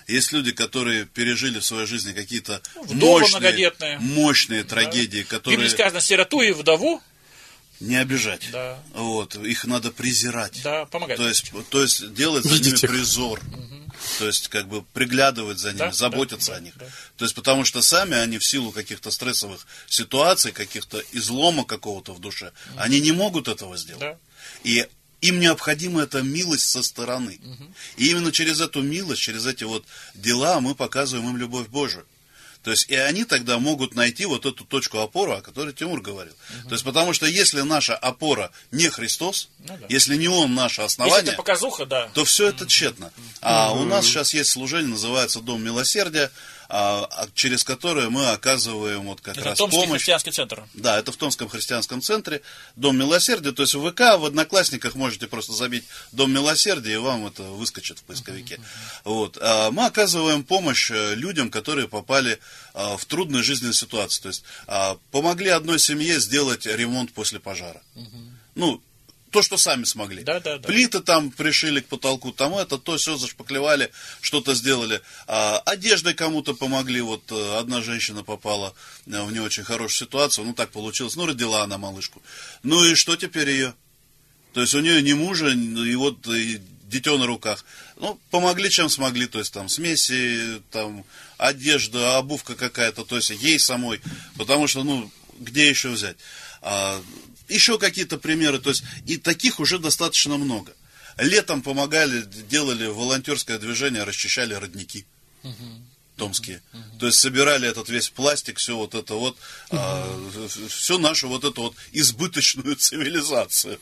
Есть 0.08 0.32
люди, 0.34 0.52
которые 0.52 1.06
пережили 1.06 1.60
в 1.60 1.66
своей 1.66 1.86
жизни 1.86 2.14
какие-то 2.14 2.62
мощные, 2.90 3.72
мощные 4.00 4.64
трагедии, 4.64 5.22
В 5.24 5.28
которые 5.28 5.58
Библии 5.58 5.70
сказано, 5.72 6.02
сироту 6.02 6.42
и 6.42 6.52
вдову, 6.52 7.02
не 7.80 7.96
обижать. 7.96 8.50
Да. 8.52 8.80
Вот, 8.94 9.36
их 9.36 9.66
надо 9.66 9.92
презирать. 9.92 10.62
да, 10.64 10.86
помогать. 10.86 11.18
То 11.18 11.28
есть, 11.28 11.52
то 11.70 11.82
есть 11.82 12.14
делать 12.14 12.44
за 12.46 12.62
ними 12.62 12.74
их. 12.76 12.82
призор. 12.82 13.42
То 14.18 14.28
есть, 14.28 14.48
как 14.48 14.68
бы 14.68 14.82
приглядывать 14.94 15.60
за 15.60 15.70
ними, 15.70 15.80
Да, 15.80 15.92
заботиться 15.92 16.52
да, 16.52 16.58
о 16.58 16.60
них. 16.62 16.74
да. 16.78 16.86
То 17.18 17.26
есть, 17.26 17.36
потому 17.36 17.66
что 17.66 17.82
сами 17.82 18.16
они 18.18 18.38
в 18.38 18.46
силу 18.46 18.72
каких-то 18.72 19.12
стрессовых 19.12 19.68
ситуаций, 19.88 20.52
каких-то 20.52 21.04
излома 21.12 21.66
какого-то 21.66 22.14
в 22.14 22.20
душе, 22.20 22.52
они 22.78 23.02
не 23.02 23.12
могут 23.12 23.48
этого 23.48 23.76
сделать. 23.78 24.00
Да. 24.02 24.18
И 24.64 24.88
им 25.22 25.40
необходима 25.40 26.04
эта 26.04 26.22
милость 26.22 26.70
со 26.70 26.82
стороны. 26.82 27.40
И 27.98 28.10
именно 28.10 28.32
через 28.32 28.62
эту 28.62 28.82
милость, 28.82 29.22
через 29.22 29.46
эти 29.46 29.66
вот 29.66 29.86
дела 30.16 30.62
мы 30.62 30.76
показываем 30.76 31.30
им 31.30 31.38
любовь 31.38 31.68
Божию. 31.68 32.06
То 32.64 32.72
есть, 32.72 32.90
и 32.90 32.96
они 32.96 33.24
тогда 33.24 33.58
могут 33.58 33.96
найти 33.96 34.26
вот 34.26 34.46
эту 34.46 34.66
точку 34.66 35.00
опоры, 35.00 35.34
о 35.34 35.42
которой 35.42 35.74
Тимур 35.74 36.02
говорил. 36.02 36.34
То 36.68 36.74
есть, 36.74 36.84
потому 36.84 37.14
что 37.14 37.26
если 37.26 37.62
наша 37.62 37.96
опора 37.96 38.52
не 38.72 38.90
Христос, 38.90 39.48
Ну 39.60 39.78
да. 39.78 39.86
если 39.88 40.16
не 40.18 40.28
Он 40.28 40.54
наше 40.54 40.82
Если 40.82 40.94
основание, 40.94 41.30
это 41.30 41.38
показуха, 41.38 41.86
да. 41.86 42.10
то 42.14 42.26
все 42.26 42.50
это 42.50 42.66
тщетно. 42.68 43.12
А 43.42 43.72
у 43.72 43.86
нас 43.86 44.06
сейчас 44.06 44.34
есть 44.34 44.50
служение, 44.50 44.90
называется 44.90 45.40
Дом 45.40 45.64
Милосердия, 45.64 46.32
через 47.34 47.64
которое 47.64 48.10
мы 48.10 48.30
оказываем 48.30 49.04
вот 49.04 49.22
как 49.22 49.38
Это 49.38 49.50
раз 49.50 49.58
Томский 49.58 49.80
помощь. 49.80 50.02
христианский 50.02 50.32
центр. 50.32 50.64
Да, 50.76 51.00
это 51.00 51.12
в 51.12 51.18
Томском 51.18 51.50
христианском 51.50 52.02
центре 52.02 52.42
Дом 52.76 52.98
Милосердия. 52.98 53.52
То 53.52 53.64
есть 53.64 53.74
в 53.74 53.90
ВК, 53.90 54.00
в 54.20 54.26
Одноклассниках 54.26 54.96
можете 54.96 55.28
просто 55.28 55.54
забить 55.54 55.86
Дом 56.12 56.32
Милосердия, 56.32 56.94
и 56.94 56.98
вам 56.98 57.26
это 57.26 57.44
выскочит 57.44 58.00
в 58.00 58.04
поисковике. 58.04 58.60
Вот. 59.04 59.38
А 59.42 59.72
Мы 59.72 59.86
оказываем 59.86 60.44
помощь 60.44 60.92
э, 60.92 61.16
людям, 61.16 61.50
которые 61.50 61.88
попали 61.88 62.40
а, 62.74 62.98
в 62.98 63.06
трудную 63.06 63.44
жизненную 63.44 63.74
ситуацию. 63.74 64.22
То 64.24 64.28
есть 64.30 64.44
а, 64.68 64.98
помогли 65.12 65.50
одной 65.50 65.80
семье 65.80 66.20
сделать 66.20 66.66
ремонт 66.66 67.14
после 67.14 67.40
пожара. 67.40 67.82
Ну, 68.56 68.82
то, 69.32 69.42
что 69.42 69.58
сами 69.58 69.84
смогли. 69.84 70.24
Да, 70.24 70.40
да, 70.40 70.58
да. 70.58 70.68
Плиты 70.68 71.02
там 71.02 71.32
пришили 71.32 71.80
к 71.80 71.88
потолку, 71.88 72.32
там 72.32 72.56
это, 72.56 72.78
то, 72.78 72.98
все 72.98 73.18
зашпаклевали, 73.18 73.92
что-то 74.22 74.56
сделали. 74.56 75.02
А, 75.28 75.60
одеждой 75.60 76.14
кому-то 76.14 76.54
помогли. 76.54 77.02
Вот 77.02 77.32
э, 77.32 77.58
одна 77.58 77.82
женщина 77.82 78.24
попала 78.24 78.74
э, 79.06 79.22
в 79.22 79.32
не 79.32 79.40
очень 79.40 79.64
хорошую 79.64 80.08
ситуацию. 80.08 80.46
Ну, 80.46 80.54
так 80.54 80.72
получилось. 80.72 81.16
Ну, 81.16 81.26
родила 81.26 81.64
она 81.64 81.78
малышку. 81.78 82.22
Ну, 82.64 82.84
и 82.84 82.96
что 82.96 83.16
теперь 83.16 83.50
ее? 83.50 83.74
То 84.54 84.62
есть, 84.62 84.74
у 84.74 84.80
нее 84.80 85.02
ни 85.02 85.14
мужа, 85.14 85.50
и 85.50 85.96
вот 85.96 86.28
и 86.28 86.60
дитё 86.84 87.18
на 87.18 87.28
руках. 87.28 87.66
Ну, 87.98 88.20
помогли, 88.32 88.70
чем 88.70 88.90
смогли. 88.90 89.28
То 89.28 89.40
есть, 89.40 89.54
там, 89.54 89.70
смеси, 89.70 90.62
там, 90.72 91.06
одежда, 91.38 92.18
обувка 92.18 92.56
какая-то. 92.56 93.06
То 93.06 93.18
есть, 93.18 93.30
ей 93.30 93.60
самой. 93.60 94.02
Потому 94.38 94.68
что, 94.68 94.84
ну, 94.84 95.12
где 95.40 95.70
еще 95.70 95.90
взять? 95.90 96.18
А, 96.62 97.02
еще 97.50 97.78
какие-то 97.78 98.18
примеры. 98.18 98.60
То 98.60 98.70
есть, 98.70 98.84
и 99.06 99.18
таких 99.18 99.60
уже 99.60 99.80
достаточно 99.80 100.38
много. 100.38 100.74
Летом 101.18 101.62
помогали, 101.62 102.22
делали 102.50 102.88
волонтерское 102.88 103.58
движение, 103.58 104.04
расчищали 104.04 104.54
родники 104.54 105.06
томские. 106.20 106.62
То 107.00 107.08
есть 107.08 107.20
собирали 107.20 107.68
этот 107.68 107.90
весь 107.90 108.10
пластик, 108.10 108.58
все 108.58 108.76
вот 108.76 108.94
это 108.94 109.16
вот, 109.16 109.38
всю 110.70 111.00
нашу 111.00 111.30
вот 111.30 111.46
эту 111.46 111.62
вот 111.64 111.76
избыточную 111.94 112.76
цивилизацию. 112.78 113.80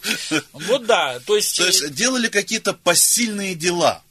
Вот 0.53 0.85
да, 0.85 1.19
то 1.19 1.35
есть, 1.35 1.57
То 1.57 1.65
есть 1.65 1.93
делали 1.93 2.29
какие-то 2.29 2.73
посильные 2.73 3.55
дела. 3.55 4.03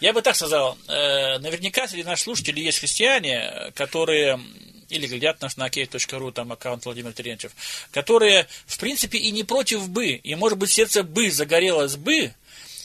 я 0.00 0.12
бы 0.12 0.22
так 0.22 0.36
сказал, 0.36 0.78
э, 0.86 1.38
наверняка 1.38 1.88
среди 1.88 2.04
наших 2.04 2.24
слушателей 2.24 2.64
есть 2.64 2.78
христиане, 2.78 3.72
которые 3.74 4.40
или 4.88 5.06
глядят 5.06 5.40
нас 5.40 5.56
на 5.56 5.68
key.ru, 5.68 6.32
там 6.32 6.52
аккаунт 6.52 6.84
Владимир 6.84 7.12
Терентьев, 7.12 7.52
которые, 7.90 8.46
в 8.66 8.78
принципе, 8.78 9.18
и 9.18 9.30
не 9.30 9.44
против 9.44 9.88
бы, 9.88 10.08
и, 10.08 10.34
может 10.34 10.58
быть, 10.58 10.72
сердце 10.72 11.02
бы 11.02 11.30
загорелось 11.30 11.96
бы, 11.96 12.32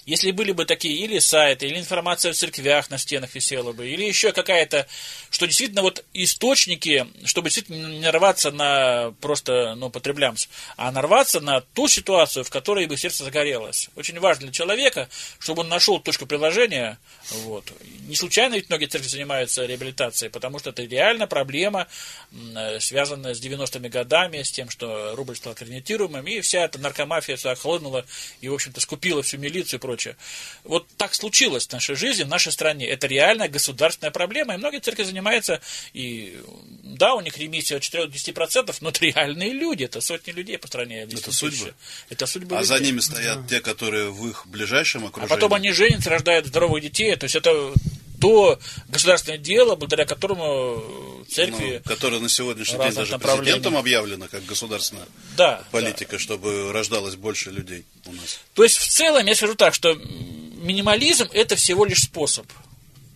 если 0.06 0.32
были 0.32 0.52
бы 0.52 0.66
такие 0.66 0.96
или 0.96 1.20
сайты, 1.20 1.68
или 1.68 1.78
информация 1.78 2.34
в 2.34 2.36
церквях 2.36 2.90
на 2.90 2.98
стенах 2.98 3.36
висела 3.36 3.72
бы, 3.72 3.90
или 3.90 4.04
еще 4.04 4.32
какая-то, 4.32 4.88
что 5.30 5.46
действительно 5.46 5.82
вот 5.82 6.04
источники, 6.14 7.08
чтобы 7.26 7.50
действительно 7.50 7.88
не 7.88 8.00
нарваться 8.00 8.52
на 8.52 9.14
просто, 9.22 9.76
ну, 9.76 9.90
потреблямс, 9.90 10.48
а 10.78 10.92
нарваться 10.92 11.40
на 11.40 11.62
ту 11.62 11.88
ситуацию, 11.88 12.44
в 12.44 12.50
которой 12.50 12.88
бы 12.88 12.98
сердце 12.98 13.24
загорелось. 13.24 13.90
Очень 13.96 14.20
важно 14.20 14.48
для 14.48 14.54
человека, 14.54 15.10
чтобы 15.40 15.62
он 15.62 15.70
нашел 15.70 16.00
точку 16.00 16.26
приложения. 16.26 16.98
Вот. 17.44 17.72
Не 18.08 18.16
случайно 18.16 18.56
ведь 18.56 18.70
многие 18.70 18.88
церкви 18.88 19.08
занимаются 19.08 19.66
реабилитацией, 19.66 20.32
потому 20.32 20.60
что 20.60 20.72
это 20.72 20.84
реально 20.84 21.28
проблема, 21.28 21.88
связанная 22.80 23.34
с 23.34 23.42
90-ми 23.42 23.90
годами, 23.90 24.42
с 24.42 24.52
тем, 24.52 24.70
что 24.70 25.16
рубль 25.16 25.36
стал 25.36 25.54
кредитируемым, 25.54 26.26
и 26.28 26.42
вся 26.42 26.66
эта 26.66 26.80
наркомафия 26.80 27.36
вся 27.36 27.52
охлынула 27.52 28.06
и, 28.42 28.50
в 28.50 28.54
общем-то, 28.54 28.82
скупила 28.82 29.22
всю 29.22 29.38
милицию 29.38 29.80
прочее. 29.92 30.16
Вот 30.64 30.88
так 30.98 31.14
случилось 31.14 31.68
в 31.68 31.72
нашей 31.74 31.96
жизни, 31.96 32.24
в 32.24 32.30
нашей 32.30 32.52
стране. 32.52 32.88
Это 32.88 33.08
реальная 33.08 33.50
государственная 33.50 34.12
проблема, 34.12 34.54
и 34.54 34.58
многие 34.58 34.80
церкви 34.80 35.04
занимаются, 35.04 35.60
и 35.94 36.40
да, 36.84 37.14
у 37.14 37.22
них 37.22 37.38
ремиссия 37.38 37.78
от 37.78 37.84
4-10%, 37.84 38.76
но 38.82 38.90
это 38.90 39.06
реальные 39.06 39.52
люди, 39.52 39.84
это 39.84 40.00
сотни 40.02 40.32
людей 40.32 40.58
по 40.58 40.68
стране. 40.68 41.02
Это 41.04 41.32
судьбы. 41.32 41.74
Это 42.10 42.26
судьбы 42.26 42.56
А 42.56 42.62
людей. 42.62 42.78
за 42.78 42.84
ними 42.84 43.00
стоят 43.02 43.48
те, 43.50 43.60
которые 43.60 44.10
в 44.12 44.28
их 44.30 44.48
ближайшем 44.48 45.04
А 45.04 45.08
окружении. 45.08 45.30
потом 45.30 45.54
они 45.54 45.72
женятся, 45.72 46.10
рождают 46.10 46.48
здоровых 46.48 46.82
детей. 46.82 47.16
То 47.18 47.26
есть 47.26 47.36
это 47.36 47.74
то 48.22 48.60
государственное 48.88 49.40
дело, 49.40 49.76
благодаря 49.76 50.06
которому 50.06 51.26
церкви... 51.28 51.82
Ну, 51.84 51.90
которое 51.90 52.22
на 52.22 52.30
сегодняшний 52.30 52.78
день 52.78 52.94
даже 52.94 53.18
президентом 53.18 53.76
объявлено 53.76 54.28
как 54.30 54.46
государственная 54.46 55.08
да, 55.36 55.64
политика, 55.72 56.20
чтобы 56.20 56.72
рождалось 56.72 57.16
больше 57.16 57.50
людей 57.50 57.84
у 58.06 58.12
нас. 58.14 58.40
То 58.54 58.64
есть 58.64 58.78
в 58.78 58.88
целом 58.88 59.26
я 59.26 59.36
скажу 59.36 59.56
так, 59.56 59.74
что 59.74 59.96
минимализм 59.96 61.30
это 61.34 61.56
всего 61.56 61.84
лишь 61.84 62.04
способ. 62.04 62.46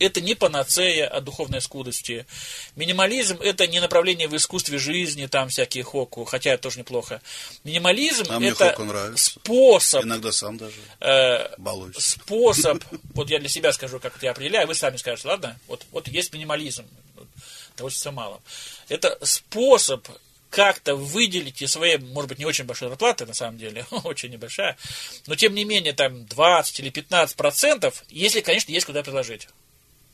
Это 0.06 0.22
не 0.22 0.36
панацея 0.36 1.08
от 1.08 1.24
духовной 1.24 1.62
скудости. 1.62 2.28
Минимализм 2.76 3.38
это 3.42 3.66
не 3.66 3.80
направление 3.80 4.28
в 4.28 4.36
искусстве 4.36 4.78
жизни, 4.78 5.26
там 5.26 5.50
всякие 5.50 5.84
хоку, 5.84 6.26
хотя 6.26 6.52
это 6.52 6.64
тоже 6.64 6.80
неплохо. 6.80 7.22
Минимализм 7.64 8.26
А 8.30 8.40
это 8.40 8.76
способ, 9.16 10.04
Иногда 10.04 10.32
сам 10.32 10.58
даже 10.58 10.76
э, 11.00 11.56
балуюсь. 11.58 11.98
способ, 11.98 12.84
вот 13.16 13.32
я 13.32 13.40
для 13.40 13.50
себя 13.50 13.74
скажу, 13.74 14.00
как 14.00 14.16
это 14.16 14.28
я 14.28 14.32
определяю, 14.32 14.68
вы 14.68 14.76
сами 14.76 14.98
скажете, 14.98 15.28
ладно? 15.28 15.60
Вот, 15.68 15.84
вот 15.92 16.08
есть 16.08 16.32
минимализм, 16.34 16.86
вот, 17.16 17.28
довольствуется 17.76 18.12
мало. 18.12 18.42
Это 18.90 19.18
способ 19.24 20.08
как-то 20.52 20.96
выделить 20.96 21.64
из 21.64 21.72
своей, 21.72 21.98
может 21.98 22.30
быть, 22.30 22.38
не 22.38 22.46
очень 22.46 22.66
большой 22.66 22.90
зарплаты, 22.90 23.26
на 23.26 23.34
самом 23.34 23.58
деле, 23.58 23.88
очень 24.04 24.30
небольшая, 24.30 24.78
но 25.26 25.34
тем 25.36 25.56
не 25.56 25.66
менее, 25.66 25.94
там 25.94 26.28
20 26.28 26.80
или 26.80 26.90
15 26.92 27.36
процентов, 27.36 28.04
если, 28.10 28.42
конечно, 28.42 28.72
есть 28.72 28.86
куда 28.86 29.02
приложить. 29.02 29.48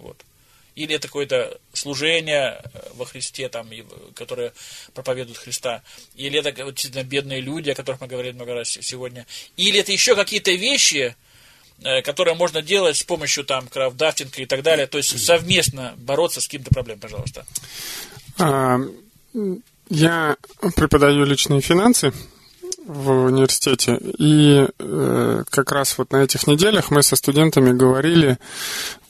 Вот. 0.02 0.18
Или 0.76 0.96
это 0.96 1.08
какое-то 1.08 1.60
служение 1.74 2.62
э, 2.64 2.80
во 2.96 3.06
Христе, 3.06 3.50
там, 3.50 3.70
которое 4.16 4.54
проповедует 4.94 5.38
Христа. 5.38 5.84
Или 6.16 6.40
это 6.40 6.52
действительно 6.52 7.04
бедные 7.04 7.42
люди, 7.42 7.70
о 7.70 7.76
которых 7.76 8.00
мы 8.02 8.08
говорили 8.08 8.34
много 8.34 8.54
раз 8.54 8.70
сегодня. 8.70 9.26
Или 9.58 9.80
это 9.80 9.92
еще 9.92 10.16
какие-то 10.16 10.52
вещи, 10.52 11.16
э, 11.84 12.02
которые 12.02 12.36
можно 12.36 12.62
делать 12.62 12.98
с 12.98 13.04
помощью 13.04 13.44
там 13.44 13.68
крафтдафтинга 13.68 14.42
и 14.42 14.46
так 14.46 14.64
далее. 14.64 14.88
То 14.88 14.98
есть 14.98 15.24
совместно 15.24 15.94
бороться 15.98 16.40
с 16.40 16.46
какими-то 16.46 16.70
проблемами, 16.70 17.02
пожалуйста. 17.02 17.46
А, 18.38 18.80
я 19.90 20.38
преподаю 20.76 21.26
личные 21.26 21.60
финансы 21.60 22.14
в 22.86 23.26
университете. 23.26 23.98
И 24.02 24.68
э, 24.80 25.44
как 25.50 25.72
раз 25.72 25.98
вот 25.98 26.12
на 26.12 26.18
этих 26.18 26.48
неделях 26.48 26.92
мы 26.92 27.04
со 27.04 27.16
студентами 27.16 27.72
говорили 27.72 28.38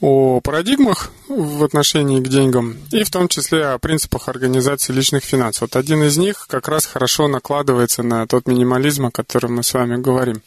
о 0.00 0.40
парадигмах 0.40 1.10
в 1.28 1.64
отношении 1.64 2.20
к 2.20 2.28
деньгам 2.28 2.76
и 2.90 3.02
в 3.02 3.10
том 3.10 3.28
числе 3.28 3.66
о 3.66 3.78
принципах 3.78 4.28
организации 4.28 4.92
личных 4.92 5.24
финансов. 5.24 5.62
Вот 5.62 5.76
один 5.76 6.02
из 6.04 6.18
них 6.18 6.46
как 6.48 6.68
раз 6.68 6.86
хорошо 6.86 7.28
накладывается 7.28 8.02
на 8.02 8.26
тот 8.26 8.46
минимализм, 8.46 9.06
о 9.06 9.10
котором 9.10 9.56
мы 9.56 9.62
с 9.62 9.72
вами 9.72 9.96
говорим. 9.96 10.42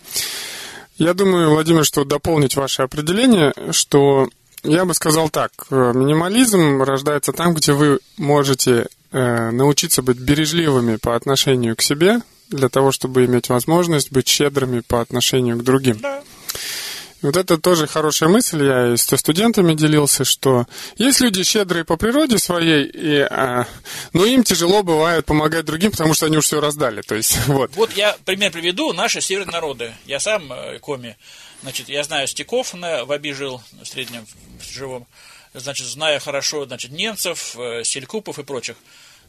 Я 0.97 1.13
думаю, 1.13 1.49
Владимир, 1.49 1.83
что 1.83 2.05
дополнить 2.05 2.55
ваше 2.55 2.83
определение, 2.83 3.53
что 3.71 4.29
я 4.63 4.85
бы 4.85 4.93
сказал 4.93 5.29
так, 5.29 5.51
минимализм 5.69 6.81
рождается 6.81 7.33
там, 7.33 7.53
где 7.53 7.73
вы 7.73 7.99
можете 8.17 8.87
э, 9.11 9.51
научиться 9.51 10.01
быть 10.01 10.17
бережливыми 10.17 10.95
по 10.95 11.15
отношению 11.15 11.75
к 11.75 11.81
себе, 11.81 12.21
для 12.49 12.69
того, 12.69 12.91
чтобы 12.91 13.25
иметь 13.25 13.49
возможность 13.49 14.11
быть 14.11 14.27
щедрыми 14.27 14.81
по 14.81 15.01
отношению 15.01 15.57
к 15.57 15.63
другим. 15.63 15.99
Да. 15.99 16.23
вот 17.21 17.37
это 17.37 17.57
тоже 17.57 17.87
хорошая 17.87 18.29
мысль, 18.29 18.63
я 18.63 18.93
и 18.93 18.97
с 18.97 19.03
студентами 19.17 19.73
делился, 19.73 20.23
что 20.25 20.67
есть 20.97 21.21
люди 21.21 21.43
щедрые 21.43 21.83
по 21.83 21.97
природе 21.97 22.37
своей, 22.37 22.85
и, 22.85 23.19
а, 23.19 23.67
но 24.13 24.25
им 24.25 24.43
тяжело 24.43 24.83
бывает 24.83 25.25
помогать 25.25 25.65
другим, 25.65 25.91
потому 25.91 26.13
что 26.13 26.27
они 26.27 26.37
уже 26.37 26.47
все 26.47 26.61
раздали. 26.61 27.01
То 27.01 27.15
есть, 27.15 27.37
вот. 27.47 27.75
вот 27.75 27.93
я 27.93 28.15
пример 28.25 28.51
приведу, 28.51 28.93
наши 28.93 29.21
северные 29.21 29.53
народы. 29.53 29.93
Я 30.05 30.19
сам 30.19 30.51
э, 30.51 30.79
коми, 30.79 31.17
значит, 31.61 31.89
я 31.89 32.03
знаю 32.03 32.27
стеков 32.27 32.73
на, 32.73 33.05
в 33.05 33.11
Аби 33.11 33.31
жил, 33.31 33.61
в 33.81 33.85
среднем 33.87 34.25
в 34.59 34.71
живом, 34.71 35.07
значит, 35.53 35.87
знаю 35.87 36.19
хорошо, 36.19 36.65
значит, 36.65 36.91
немцев, 36.91 37.55
э, 37.57 37.83
селькупов 37.83 38.39
и 38.39 38.43
прочих. 38.43 38.75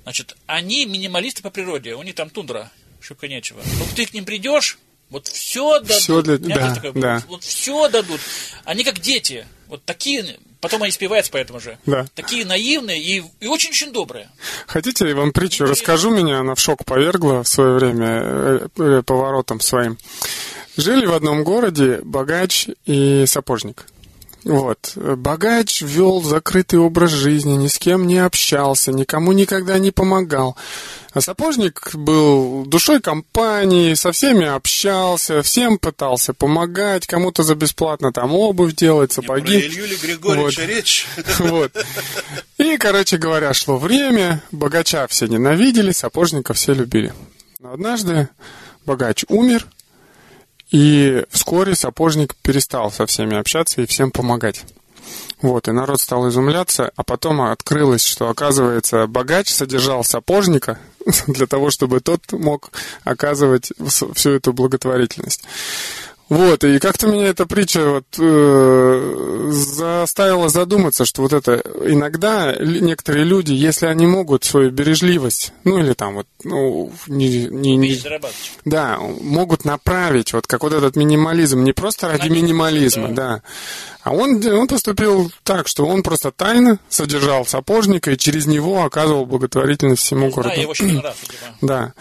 Значит, 0.02 0.36
они 0.46 0.86
минималисты 0.86 1.42
по 1.42 1.50
природе, 1.50 1.94
у 1.94 2.02
них 2.02 2.14
там 2.14 2.30
тундра, 2.30 2.70
шибко 3.00 3.28
нечего. 3.28 3.60
Но 3.64 3.84
ну, 3.84 3.86
ты 3.94 4.06
к 4.06 4.12
ним 4.12 4.24
придешь, 4.24 4.78
вот 5.10 5.28
все 5.28 5.78
дадут. 5.80 5.96
Все 5.96 6.22
для... 6.22 6.38
да, 6.38 6.74
такое, 6.74 6.92
да. 6.92 7.22
Вот 7.28 7.44
все 7.44 7.88
дадут. 7.88 8.20
Они 8.64 8.82
как 8.82 8.98
дети. 8.98 9.46
Вот 9.68 9.84
такие, 9.84 10.36
потом 10.60 10.82
они 10.82 10.92
спиваются 10.92 11.30
по 11.30 11.36
этому 11.36 11.60
же. 11.60 11.78
Да. 11.86 12.06
Такие 12.14 12.44
наивные 12.44 13.00
и, 13.00 13.24
и 13.40 13.46
очень-очень 13.46 13.92
добрые. 13.92 14.28
Хотите, 14.66 15.08
я 15.08 15.14
вам 15.14 15.32
притчу 15.32 15.64
Интересно. 15.64 15.72
расскажу? 15.72 16.10
Меня 16.10 16.40
она 16.40 16.54
в 16.54 16.60
шок 16.60 16.84
повергла 16.84 17.42
в 17.42 17.48
свое 17.48 17.74
время 17.74 18.20
э, 18.22 18.68
э, 18.78 19.02
поворотом 19.04 19.60
своим. 19.60 19.98
Жили 20.76 21.06
в 21.06 21.14
одном 21.14 21.42
городе 21.44 22.00
богач 22.02 22.68
и 22.84 23.24
сапожник. 23.26 23.86
Вот. 24.46 24.92
Богач 24.94 25.82
вел 25.82 26.22
закрытый 26.22 26.78
образ 26.78 27.10
жизни, 27.10 27.54
ни 27.54 27.66
с 27.66 27.78
кем 27.78 28.06
не 28.06 28.18
общался, 28.18 28.92
никому 28.92 29.32
никогда 29.32 29.78
не 29.78 29.90
помогал. 29.90 30.56
А 31.12 31.20
сапожник 31.20 31.90
был 31.94 32.64
душой 32.64 33.00
компании, 33.00 33.94
со 33.94 34.12
всеми 34.12 34.44
общался, 34.44 35.42
всем 35.42 35.78
пытался 35.78 36.32
помогать, 36.32 37.06
кому-то 37.06 37.42
за 37.42 37.56
бесплатно 37.56 38.12
там 38.12 38.34
обувь 38.34 38.74
делать, 38.74 39.12
сапоги. 39.12 39.54
Не 39.54 39.60
про 39.62 39.66
Илью 39.66 39.98
Григорьевича 39.98 40.60
вот. 40.60 40.68
речь. 40.68 41.06
Вот. 41.38 41.72
И, 42.58 42.76
короче 42.76 43.16
говоря, 43.16 43.52
шло 43.52 43.78
время, 43.78 44.42
богача 44.52 45.06
все 45.08 45.26
ненавидели, 45.26 45.90
сапожника 45.90 46.54
все 46.54 46.72
любили. 46.72 47.12
Но 47.60 47.72
однажды 47.72 48.28
богач 48.84 49.24
умер, 49.28 49.66
и 50.70 51.24
вскоре 51.30 51.74
сапожник 51.74 52.34
перестал 52.36 52.90
со 52.90 53.06
всеми 53.06 53.36
общаться 53.36 53.82
и 53.82 53.86
всем 53.86 54.10
помогать. 54.10 54.64
Вот, 55.42 55.68
и 55.68 55.72
народ 55.72 56.00
стал 56.00 56.28
изумляться, 56.28 56.90
а 56.96 57.04
потом 57.04 57.42
открылось, 57.42 58.04
что, 58.04 58.28
оказывается, 58.28 59.06
богач 59.06 59.50
содержал 59.50 60.02
сапожника 60.02 60.78
для 61.26 61.46
того, 61.46 61.70
чтобы 61.70 62.00
тот 62.00 62.32
мог 62.32 62.70
оказывать 63.04 63.72
всю 63.86 64.30
эту 64.30 64.52
благотворительность. 64.52 65.44
Вот, 66.28 66.64
и 66.64 66.80
как-то 66.80 67.06
меня 67.06 67.28
эта 67.28 67.46
притча 67.46 67.88
вот, 67.88 68.04
э, 68.18 69.48
заставила 69.52 70.48
задуматься, 70.48 71.04
что 71.04 71.22
вот 71.22 71.32
это 71.32 71.62
иногда 71.84 72.56
некоторые 72.58 73.24
люди, 73.24 73.52
если 73.52 73.86
они 73.86 74.06
могут 74.06 74.42
свою 74.42 74.70
бережливость, 74.70 75.52
ну 75.62 75.78
или 75.78 75.92
там 75.92 76.16
вот, 76.16 76.26
ну, 76.42 76.90
не, 77.06 77.46
не, 77.46 77.76
не 77.76 78.00
да, 78.64 78.98
могут 78.98 79.64
направить, 79.64 80.32
вот 80.32 80.48
как 80.48 80.64
вот 80.64 80.72
этот 80.72 80.96
минимализм, 80.96 81.62
не 81.62 81.72
просто 81.72 82.08
ради 82.08 82.28
минимализма, 82.28 83.10
да, 83.10 83.42
а 84.02 84.12
он, 84.12 84.44
он 84.44 84.66
поступил 84.66 85.30
так, 85.44 85.68
что 85.68 85.86
он 85.86 86.02
просто 86.02 86.32
тайно 86.32 86.80
содержал 86.88 87.46
сапожника 87.46 88.12
и 88.12 88.16
через 88.16 88.46
него 88.46 88.84
оказывал 88.84 89.26
благотворительность 89.26 90.02
всему 90.02 90.30
городу. 90.30 90.54
Да, 90.54 90.60
его 90.60 90.74
раз, 91.02 91.16
Да. 91.60 91.92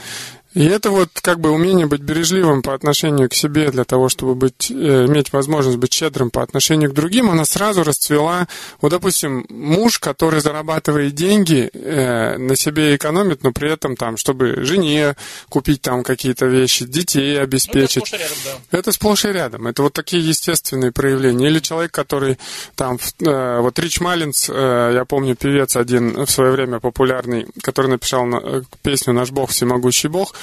И 0.56 0.64
это 0.64 0.90
вот 0.90 1.10
как 1.22 1.42
бы 1.42 1.52
умение 1.52 1.86
быть 1.86 2.00
бережливым 2.00 2.62
по 2.62 2.74
отношению 2.74 3.30
к 3.30 3.34
себе 3.34 3.70
для 3.72 3.84
того, 3.84 4.08
чтобы 4.08 4.36
быть, 4.36 4.72
э, 4.72 5.06
иметь 5.06 5.34
возможность 5.34 5.78
быть 5.78 5.92
щедрым 5.92 6.32
по 6.32 6.42
отношению 6.42 6.92
к 6.92 6.94
другим, 6.94 7.30
она 7.30 7.44
сразу 7.44 7.84
расцвела. 7.84 8.48
Вот, 8.80 8.90
допустим, 8.90 9.46
муж, 9.50 10.00
который 10.00 10.40
зарабатывает 10.40 11.14
деньги, 11.14 11.70
э, 11.74 12.38
на 12.38 12.56
себе 12.56 12.96
экономит, 12.96 13.44
но 13.44 13.52
при 13.52 13.70
этом 13.70 13.98
там, 13.98 14.16
чтобы 14.16 14.64
жене 14.64 15.18
купить 15.50 15.82
там 15.82 16.04
какие-то 16.04 16.46
вещи, 16.46 16.86
детей 16.86 17.38
обеспечить. 17.38 18.10
Ну, 18.14 18.18
это, 18.18 18.22
сплошь 18.22 18.22
рядом, 18.22 18.62
да. 18.72 18.78
это 18.78 18.92
сплошь 18.94 19.26
и 19.26 19.28
рядом. 19.28 19.68
Это 19.68 19.84
вот 19.84 19.92
такие 19.92 20.26
естественные 20.26 20.94
проявления. 20.94 21.48
Или 21.48 21.60
человек, 21.60 21.92
который 21.92 22.40
там, 22.76 22.98
э, 23.20 23.60
вот 23.60 23.78
Рич 23.78 24.00
Маллинс, 24.00 24.50
э, 24.50 24.92
я 24.94 25.04
помню, 25.04 25.36
певец 25.36 25.76
один 25.76 26.26
в 26.26 26.32
свое 26.32 26.52
время 26.52 26.80
популярный, 26.80 27.46
который 27.62 27.92
написал 27.92 28.26
на, 28.26 28.64
песню 28.84 29.12
«Наш 29.12 29.32
Бог, 29.32 29.50
всемогущий 29.50 30.08
Бог», 30.08 30.34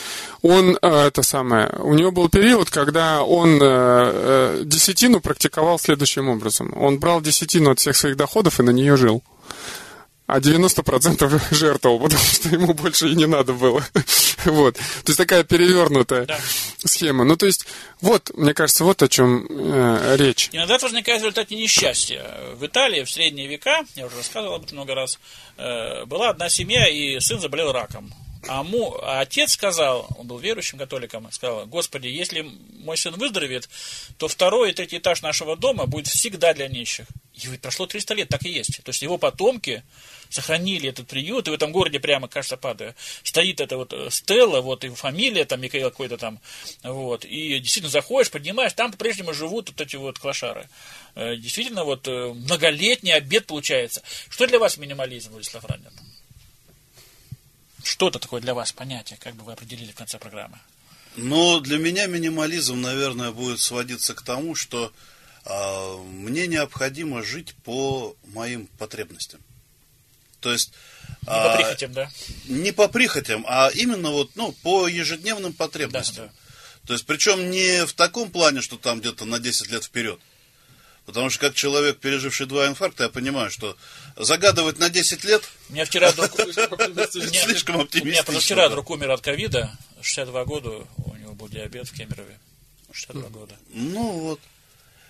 он, 0.43 0.79
э, 0.81 1.07
это 1.07 1.23
самое, 1.23 1.69
у 1.79 1.95
него 1.95 2.11
был 2.11 2.29
период, 2.29 2.71
когда 2.71 3.23
он 3.23 3.59
э, 3.61 3.61
э, 3.63 4.63
десятину 4.65 5.21
практиковал 5.21 5.79
следующим 5.79 6.29
образом. 6.29 6.73
Он 6.77 6.99
брал 6.99 7.21
десятину 7.21 7.71
от 7.71 7.79
всех 7.79 7.97
своих 7.97 8.17
доходов 8.17 8.61
и 8.61 8.63
на 8.63 8.71
нее 8.71 8.97
жил 8.97 9.23
а 10.33 10.41
90% 10.41 11.41
жертвовал, 11.55 12.01
потому 12.01 12.23
что 12.23 12.49
ему 12.49 12.73
больше 12.73 13.09
и 13.09 13.15
не 13.15 13.27
надо 13.27 13.53
было. 13.53 13.85
вот. 14.45 14.77
То 14.77 15.09
есть 15.09 15.19
такая 15.19 15.45
перевернутая 15.45 16.25
да. 16.25 16.39
схема. 16.85 17.25
Ну, 17.25 17.37
то 17.37 17.45
есть, 17.45 17.67
вот, 18.01 18.31
мне 18.35 18.55
кажется, 18.55 18.85
вот 18.85 19.03
о 19.03 19.09
чем 19.09 19.47
э, 19.51 20.17
речь. 20.17 20.49
Иногда 20.53 20.77
это 20.77 20.87
возникает 20.87 21.21
в 21.21 21.25
результате 21.25 21.55
несчастья. 21.55 22.25
В 22.55 22.65
Италии 22.65 23.05
в 23.05 23.11
средние 23.11 23.47
века, 23.47 23.85
я 23.95 24.07
уже 24.07 24.17
рассказывал 24.17 24.55
об 24.55 24.65
этом 24.65 24.79
много 24.79 24.95
раз, 24.95 25.19
э, 25.59 26.07
была 26.07 26.31
одна 26.31 26.49
семья, 26.49 26.89
и 26.89 27.21
сын 27.21 27.39
заболел 27.39 27.71
раком. 27.73 28.13
А, 28.49 28.63
му, 28.65 28.99
а 29.03 29.21
отец 29.21 29.53
сказал, 29.53 30.09
он 30.19 30.27
был 30.27 30.39
верующим 30.39 30.79
католиком, 30.79 31.31
сказал, 31.31 31.67
Господи, 31.67 32.09
если 32.09 32.45
мой 32.81 32.97
сын 32.97 33.15
выздоровеет, 33.15 33.69
то 34.19 34.27
второй 34.27 34.71
и 34.71 34.75
третий 34.75 34.99
этаж 34.99 35.23
нашего 35.23 35.57
дома 35.57 35.87
будет 35.87 36.09
всегда 36.09 36.53
для 36.53 36.67
нищих. 36.69 37.07
И 37.35 37.47
ведь 37.47 37.61
прошло 37.61 37.87
300 37.87 38.15
лет, 38.15 38.29
так 38.29 38.45
и 38.45 38.51
есть. 38.51 38.83
То 38.83 38.91
есть 38.91 39.01
его 39.03 39.17
потомки 39.17 39.85
сохранили 40.29 40.89
этот 40.89 41.07
приют, 41.07 41.47
и 41.47 41.51
в 41.51 41.55
этом 41.55 41.71
городе 41.71 42.01
прямо, 42.01 42.27
кажется, 42.27 42.57
падая, 42.57 42.97
стоит 43.23 43.61
эта 43.61 43.77
вот 43.77 43.93
э, 43.93 44.11
стела, 44.11 44.61
вот 44.61 44.83
его 44.83 44.97
фамилия, 44.97 45.45
там 45.45 45.61
Михаил 45.61 45.91
какой-то 45.91 46.17
там, 46.17 46.41
вот, 46.83 47.25
и 47.25 47.59
действительно 47.61 47.91
заходишь, 47.91 48.31
поднимаешь, 48.31 48.73
там 48.73 48.91
по-прежнему 48.91 49.35
живут 49.35 49.71
вот 49.71 49.81
эти 49.81 49.97
вот 49.97 50.19
клошары. 50.19 50.69
Э, 51.15 51.37
действительно, 51.37 51.85
вот 51.85 52.09
э, 52.09 52.33
многолетний 52.33 53.13
обед 53.13 53.47
получается. 53.47 54.03
Что 54.29 54.47
для 54.47 54.59
вас 54.59 54.79
минимализм, 54.79 55.31
Владислав 55.31 55.65
Ранин? 55.65 55.93
Что 57.83 58.09
это 58.09 58.19
такое 58.19 58.41
для 58.41 58.55
вас 58.55 58.73
понятие, 58.73 59.19
как 59.21 59.35
бы 59.35 59.45
вы 59.45 59.53
определили 59.53 59.93
в 59.93 59.97
конце 59.97 60.19
программы? 60.19 60.59
Ну, 61.17 61.61
для 61.61 61.79
меня 61.79 62.07
минимализм, 62.07 62.81
наверное, 62.81 63.33
будет 63.33 63.61
сводиться 63.61 64.15
к 64.15 64.23
тому, 64.23 64.55
что 64.55 64.93
э, 65.45 65.97
мне 66.05 66.47
необходимо 66.47 67.23
жить 67.23 67.55
по 67.65 68.17
моим 68.27 68.67
потребностям. 68.79 69.41
То 70.41 70.53
есть... 70.53 70.73
Не 71.23 71.27
по 71.27 71.53
а, 71.53 71.57
прихотям, 71.57 71.93
да? 71.93 72.11
Не 72.47 72.73
по 72.73 72.89
прихотям, 72.89 73.45
а 73.47 73.71
именно 73.75 74.11
вот, 74.11 74.33
ну, 74.35 74.53
по 74.63 74.89
ежедневным 74.89 75.53
потребностям. 75.53 76.27
Да, 76.27 76.33
да. 76.33 76.87
То 76.87 76.93
есть, 76.95 77.07
причем 77.07 77.51
не 77.51 77.87
в 77.87 77.93
таком 77.93 78.31
плане, 78.31 78.61
что 78.61 78.77
там 78.77 79.01
где-то 79.01 79.25
на 79.25 79.39
10 79.39 79.71
лет 79.71 79.85
вперед. 79.85 80.19
Потому 81.07 81.31
что 81.31 81.41
как 81.41 81.55
человек, 81.55 81.99
переживший 81.99 82.47
два 82.47 82.69
инфаркта, 82.69 83.05
я 83.05 83.09
понимаю, 83.09 83.51
что 83.51 83.77
загадывать 84.17 84.79
на 84.79 84.89
10 84.89 85.25
лет... 85.25 85.43
У 85.69 85.73
меня 85.73 85.85
вчера 85.85 86.13
друг... 86.13 86.31
Слишком 87.11 87.81
оптимистично. 87.81 88.03
У 88.03 88.05
меня 88.07 88.23
позавчера 88.23 88.69
друг 88.69 88.89
умер 88.91 89.11
от 89.11 89.21
ковида, 89.21 89.71
62 90.01 90.45
года, 90.45 90.71
у 91.05 91.17
него 91.17 91.33
был 91.35 91.49
диабет 91.49 91.89
в 91.89 91.93
Кемерове. 91.93 92.39
62 92.93 93.29
года. 93.31 93.55
Ну 93.71 94.11
вот. 94.13 94.41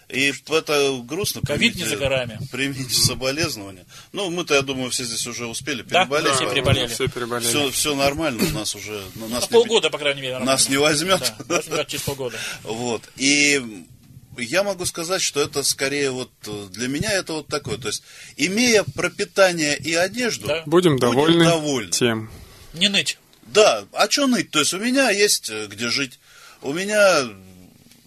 И 0.08 0.32
это 0.50 1.00
грустно. 1.04 1.40
Ковид 1.42 1.74
не 1.74 1.84
за 1.84 1.96
горами. 1.96 2.38
Примите 2.50 2.94
соболезнования. 2.94 3.86
Ну, 4.12 4.30
мы-то, 4.30 4.54
я 4.54 4.62
думаю, 4.62 4.90
все 4.90 5.04
здесь 5.04 5.26
уже 5.26 5.46
успели 5.46 5.82
Да, 5.82 6.04
переболеть. 6.04 6.34
все 6.34 6.44
поэтому 6.44 6.54
переболели. 6.54 6.86
Все 6.88 7.08
переболели. 7.08 7.48
Все, 7.48 7.70
все 7.70 7.94
нормально, 7.94 8.44
у 8.44 8.50
нас 8.50 8.74
уже... 8.74 9.02
ну, 9.14 9.26
Нас 9.28 9.42
На 9.42 9.46
не- 9.46 9.50
полгода, 9.52 9.88
по 9.90 9.98
крайней 9.98 10.20
мере. 10.22 10.38
Нас 10.40 10.68
не 10.68 10.74
нормально. 10.76 10.98
возьмет. 10.98 11.32
Да, 11.46 11.56
возьмет 11.56 11.88
через 11.88 12.02
полгода. 12.02 12.38
Вот. 12.62 13.02
И 13.16 13.84
я 14.38 14.62
могу 14.62 14.84
сказать, 14.86 15.20
что 15.22 15.40
это 15.40 15.62
скорее 15.62 16.10
вот 16.10 16.30
э, 16.46 16.66
для 16.70 16.88
меня 16.88 17.12
это 17.12 17.34
вот 17.34 17.48
такое. 17.48 17.76
То 17.78 17.88
есть, 17.88 18.02
имея 18.36 18.84
пропитание 18.94 19.76
и 19.76 19.94
одежду, 19.94 20.46
Да. 20.46 20.62
Будем 20.66 20.98
довольны 20.98 21.44
довольны. 21.44 21.90
тем. 21.90 22.30
Не 22.72 22.88
ныть. 22.88 23.18
Да, 23.42 23.84
а 23.92 24.08
что 24.10 24.26
ныть? 24.26 24.50
То 24.50 24.60
есть 24.60 24.72
у 24.72 24.78
меня 24.78 25.10
есть 25.10 25.50
э, 25.50 25.66
где 25.66 25.88
жить, 25.88 26.18
у 26.62 26.72
меня 26.72 27.28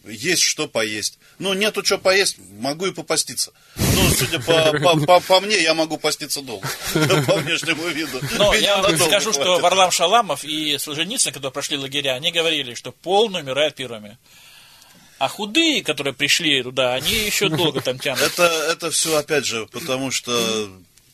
есть 0.08 0.42
что 0.42 0.68
поесть. 0.68 1.20
Ну, 1.40 1.54
нету 1.54 1.84
что 1.84 1.98
поесть, 1.98 2.38
могу 2.60 2.86
и 2.86 2.92
попаститься. 2.92 3.52
Ну, 3.76 4.10
судя 4.18 4.40
по, 4.40 4.72
по, 4.80 5.00
по- 5.06 5.20
по 5.20 5.40
мне, 5.42 5.62
я 5.62 5.74
могу 5.74 5.98
поститься 5.98 6.42
долго. 6.42 6.68
По 6.94 7.36
внешнему 7.38 7.88
виду. 7.88 8.20
Но 8.38 8.54
Меня 8.54 8.76
я 8.76 8.82
вам 8.82 8.98
скажу, 8.98 9.34
что 9.34 9.44
хватит. 9.44 9.64
Варлам 9.64 9.92
Шаламов 9.92 10.44
и 10.46 10.78
Солженицын, 10.78 11.34
которые 11.34 11.52
прошли 11.52 11.78
лагеря, 11.78 12.14
они 12.14 12.32
говорили, 12.32 12.74
что 12.76 12.92
полный 12.92 13.42
умирает 13.42 13.76
первыми. 13.76 14.18
А 15.18 15.28
худые, 15.28 15.84
которые 15.84 16.14
пришли 16.14 16.62
туда, 16.62 16.94
они 16.94 17.14
еще 17.14 17.50
долго 17.50 17.82
там 17.82 18.00
тянут. 18.00 18.22
Это, 18.22 18.44
это 18.44 18.92
все, 18.92 19.16
опять 19.18 19.46
же, 19.46 19.66
потому 19.68 20.12
что... 20.12 20.70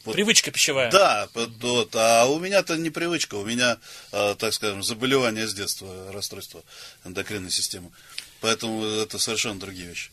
вот 0.05 0.13
Привычка 0.13 0.49
пищевая. 0.49 0.89
Да, 0.89 1.29
вот, 1.35 1.95
а 1.95 2.25
у 2.25 2.39
меня-то 2.39 2.77
не 2.77 2.89
привычка, 2.89 3.35
у 3.35 3.45
меня, 3.45 3.77
э, 4.11 4.35
так 4.39 4.53
скажем, 4.53 4.81
заболевание 4.81 5.47
с 5.47 5.53
детства, 5.53 6.11
расстройство 6.11 6.63
эндокринной 7.05 7.51
системы. 7.51 7.91
Поэтому 8.41 8.83
это 8.83 9.19
совершенно 9.19 9.59
другие 9.59 9.89
вещи. 9.89 10.09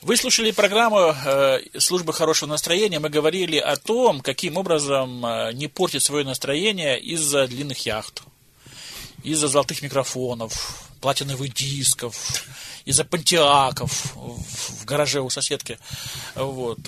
Вы 0.00 0.16
слушали 0.16 0.52
программу 0.52 1.12
э, 1.12 1.60
«Служба 1.78 2.14
хорошего 2.14 2.48
настроения». 2.48 2.98
Мы 2.98 3.10
говорили 3.10 3.58
о 3.58 3.76
том, 3.76 4.20
каким 4.20 4.56
образом 4.56 5.26
э, 5.26 5.52
не 5.52 5.66
портить 5.66 6.02
свое 6.02 6.24
настроение 6.24 6.98
из-за 6.98 7.46
длинных 7.46 7.84
яхт, 7.84 8.22
из-за 9.22 9.48
золотых 9.48 9.82
микрофонов, 9.82 10.87
платиновых 11.00 11.52
дисков, 11.54 12.44
из-за 12.88 13.04
пантиаков 13.04 14.14
в 14.16 14.86
гараже 14.86 15.20
у 15.20 15.28
соседки. 15.28 15.78
Вот. 16.34 16.78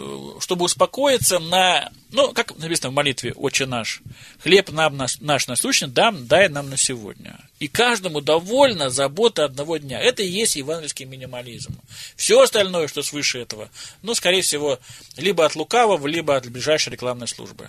Чтобы 0.41 0.65
успокоиться 0.65 1.39
на... 1.39 1.93
Ну, 2.11 2.33
как 2.33 2.57
написано 2.57 2.89
в 2.89 2.95
молитве 2.95 3.35
«Отче 3.35 3.67
наш», 3.67 4.01
«Хлеб 4.43 4.71
нам 4.71 4.97
наш, 4.97 5.21
наш 5.21 5.47
насущный 5.47 5.89
дам, 5.89 6.27
дай 6.27 6.49
нам 6.49 6.71
на 6.71 6.79
сегодня». 6.79 7.39
И 7.59 7.69
каждому 7.69 8.23
довольна 8.23 8.89
забота 8.89 9.45
одного 9.45 9.77
дня. 9.77 10.01
Это 10.01 10.23
и 10.23 10.27
есть 10.27 10.57
евангельский 10.57 11.05
минимализм. 11.05 11.79
Все 12.17 12.41
остальное, 12.41 12.89
что 12.89 13.03
свыше 13.03 13.39
этого, 13.39 13.69
ну, 14.01 14.15
скорее 14.15 14.41
всего, 14.41 14.79
либо 15.19 15.45
от 15.45 15.55
лукавого, 15.55 16.07
либо 16.07 16.35
от 16.35 16.49
ближайшей 16.49 16.95
рекламной 16.95 17.29
службы. 17.29 17.69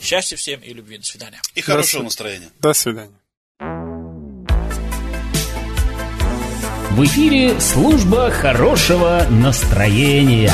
Счастья 0.00 0.36
всем 0.36 0.60
и 0.60 0.72
любви. 0.72 0.98
До 0.98 1.04
свидания. 1.04 1.40
И 1.56 1.60
хорошего 1.60 2.04
настроения. 2.04 2.50
До 2.60 2.72
свидания. 2.72 3.21
В 6.92 7.04
эфире 7.04 7.58
служба 7.58 8.30
хорошего 8.30 9.22
настроения. 9.30 10.52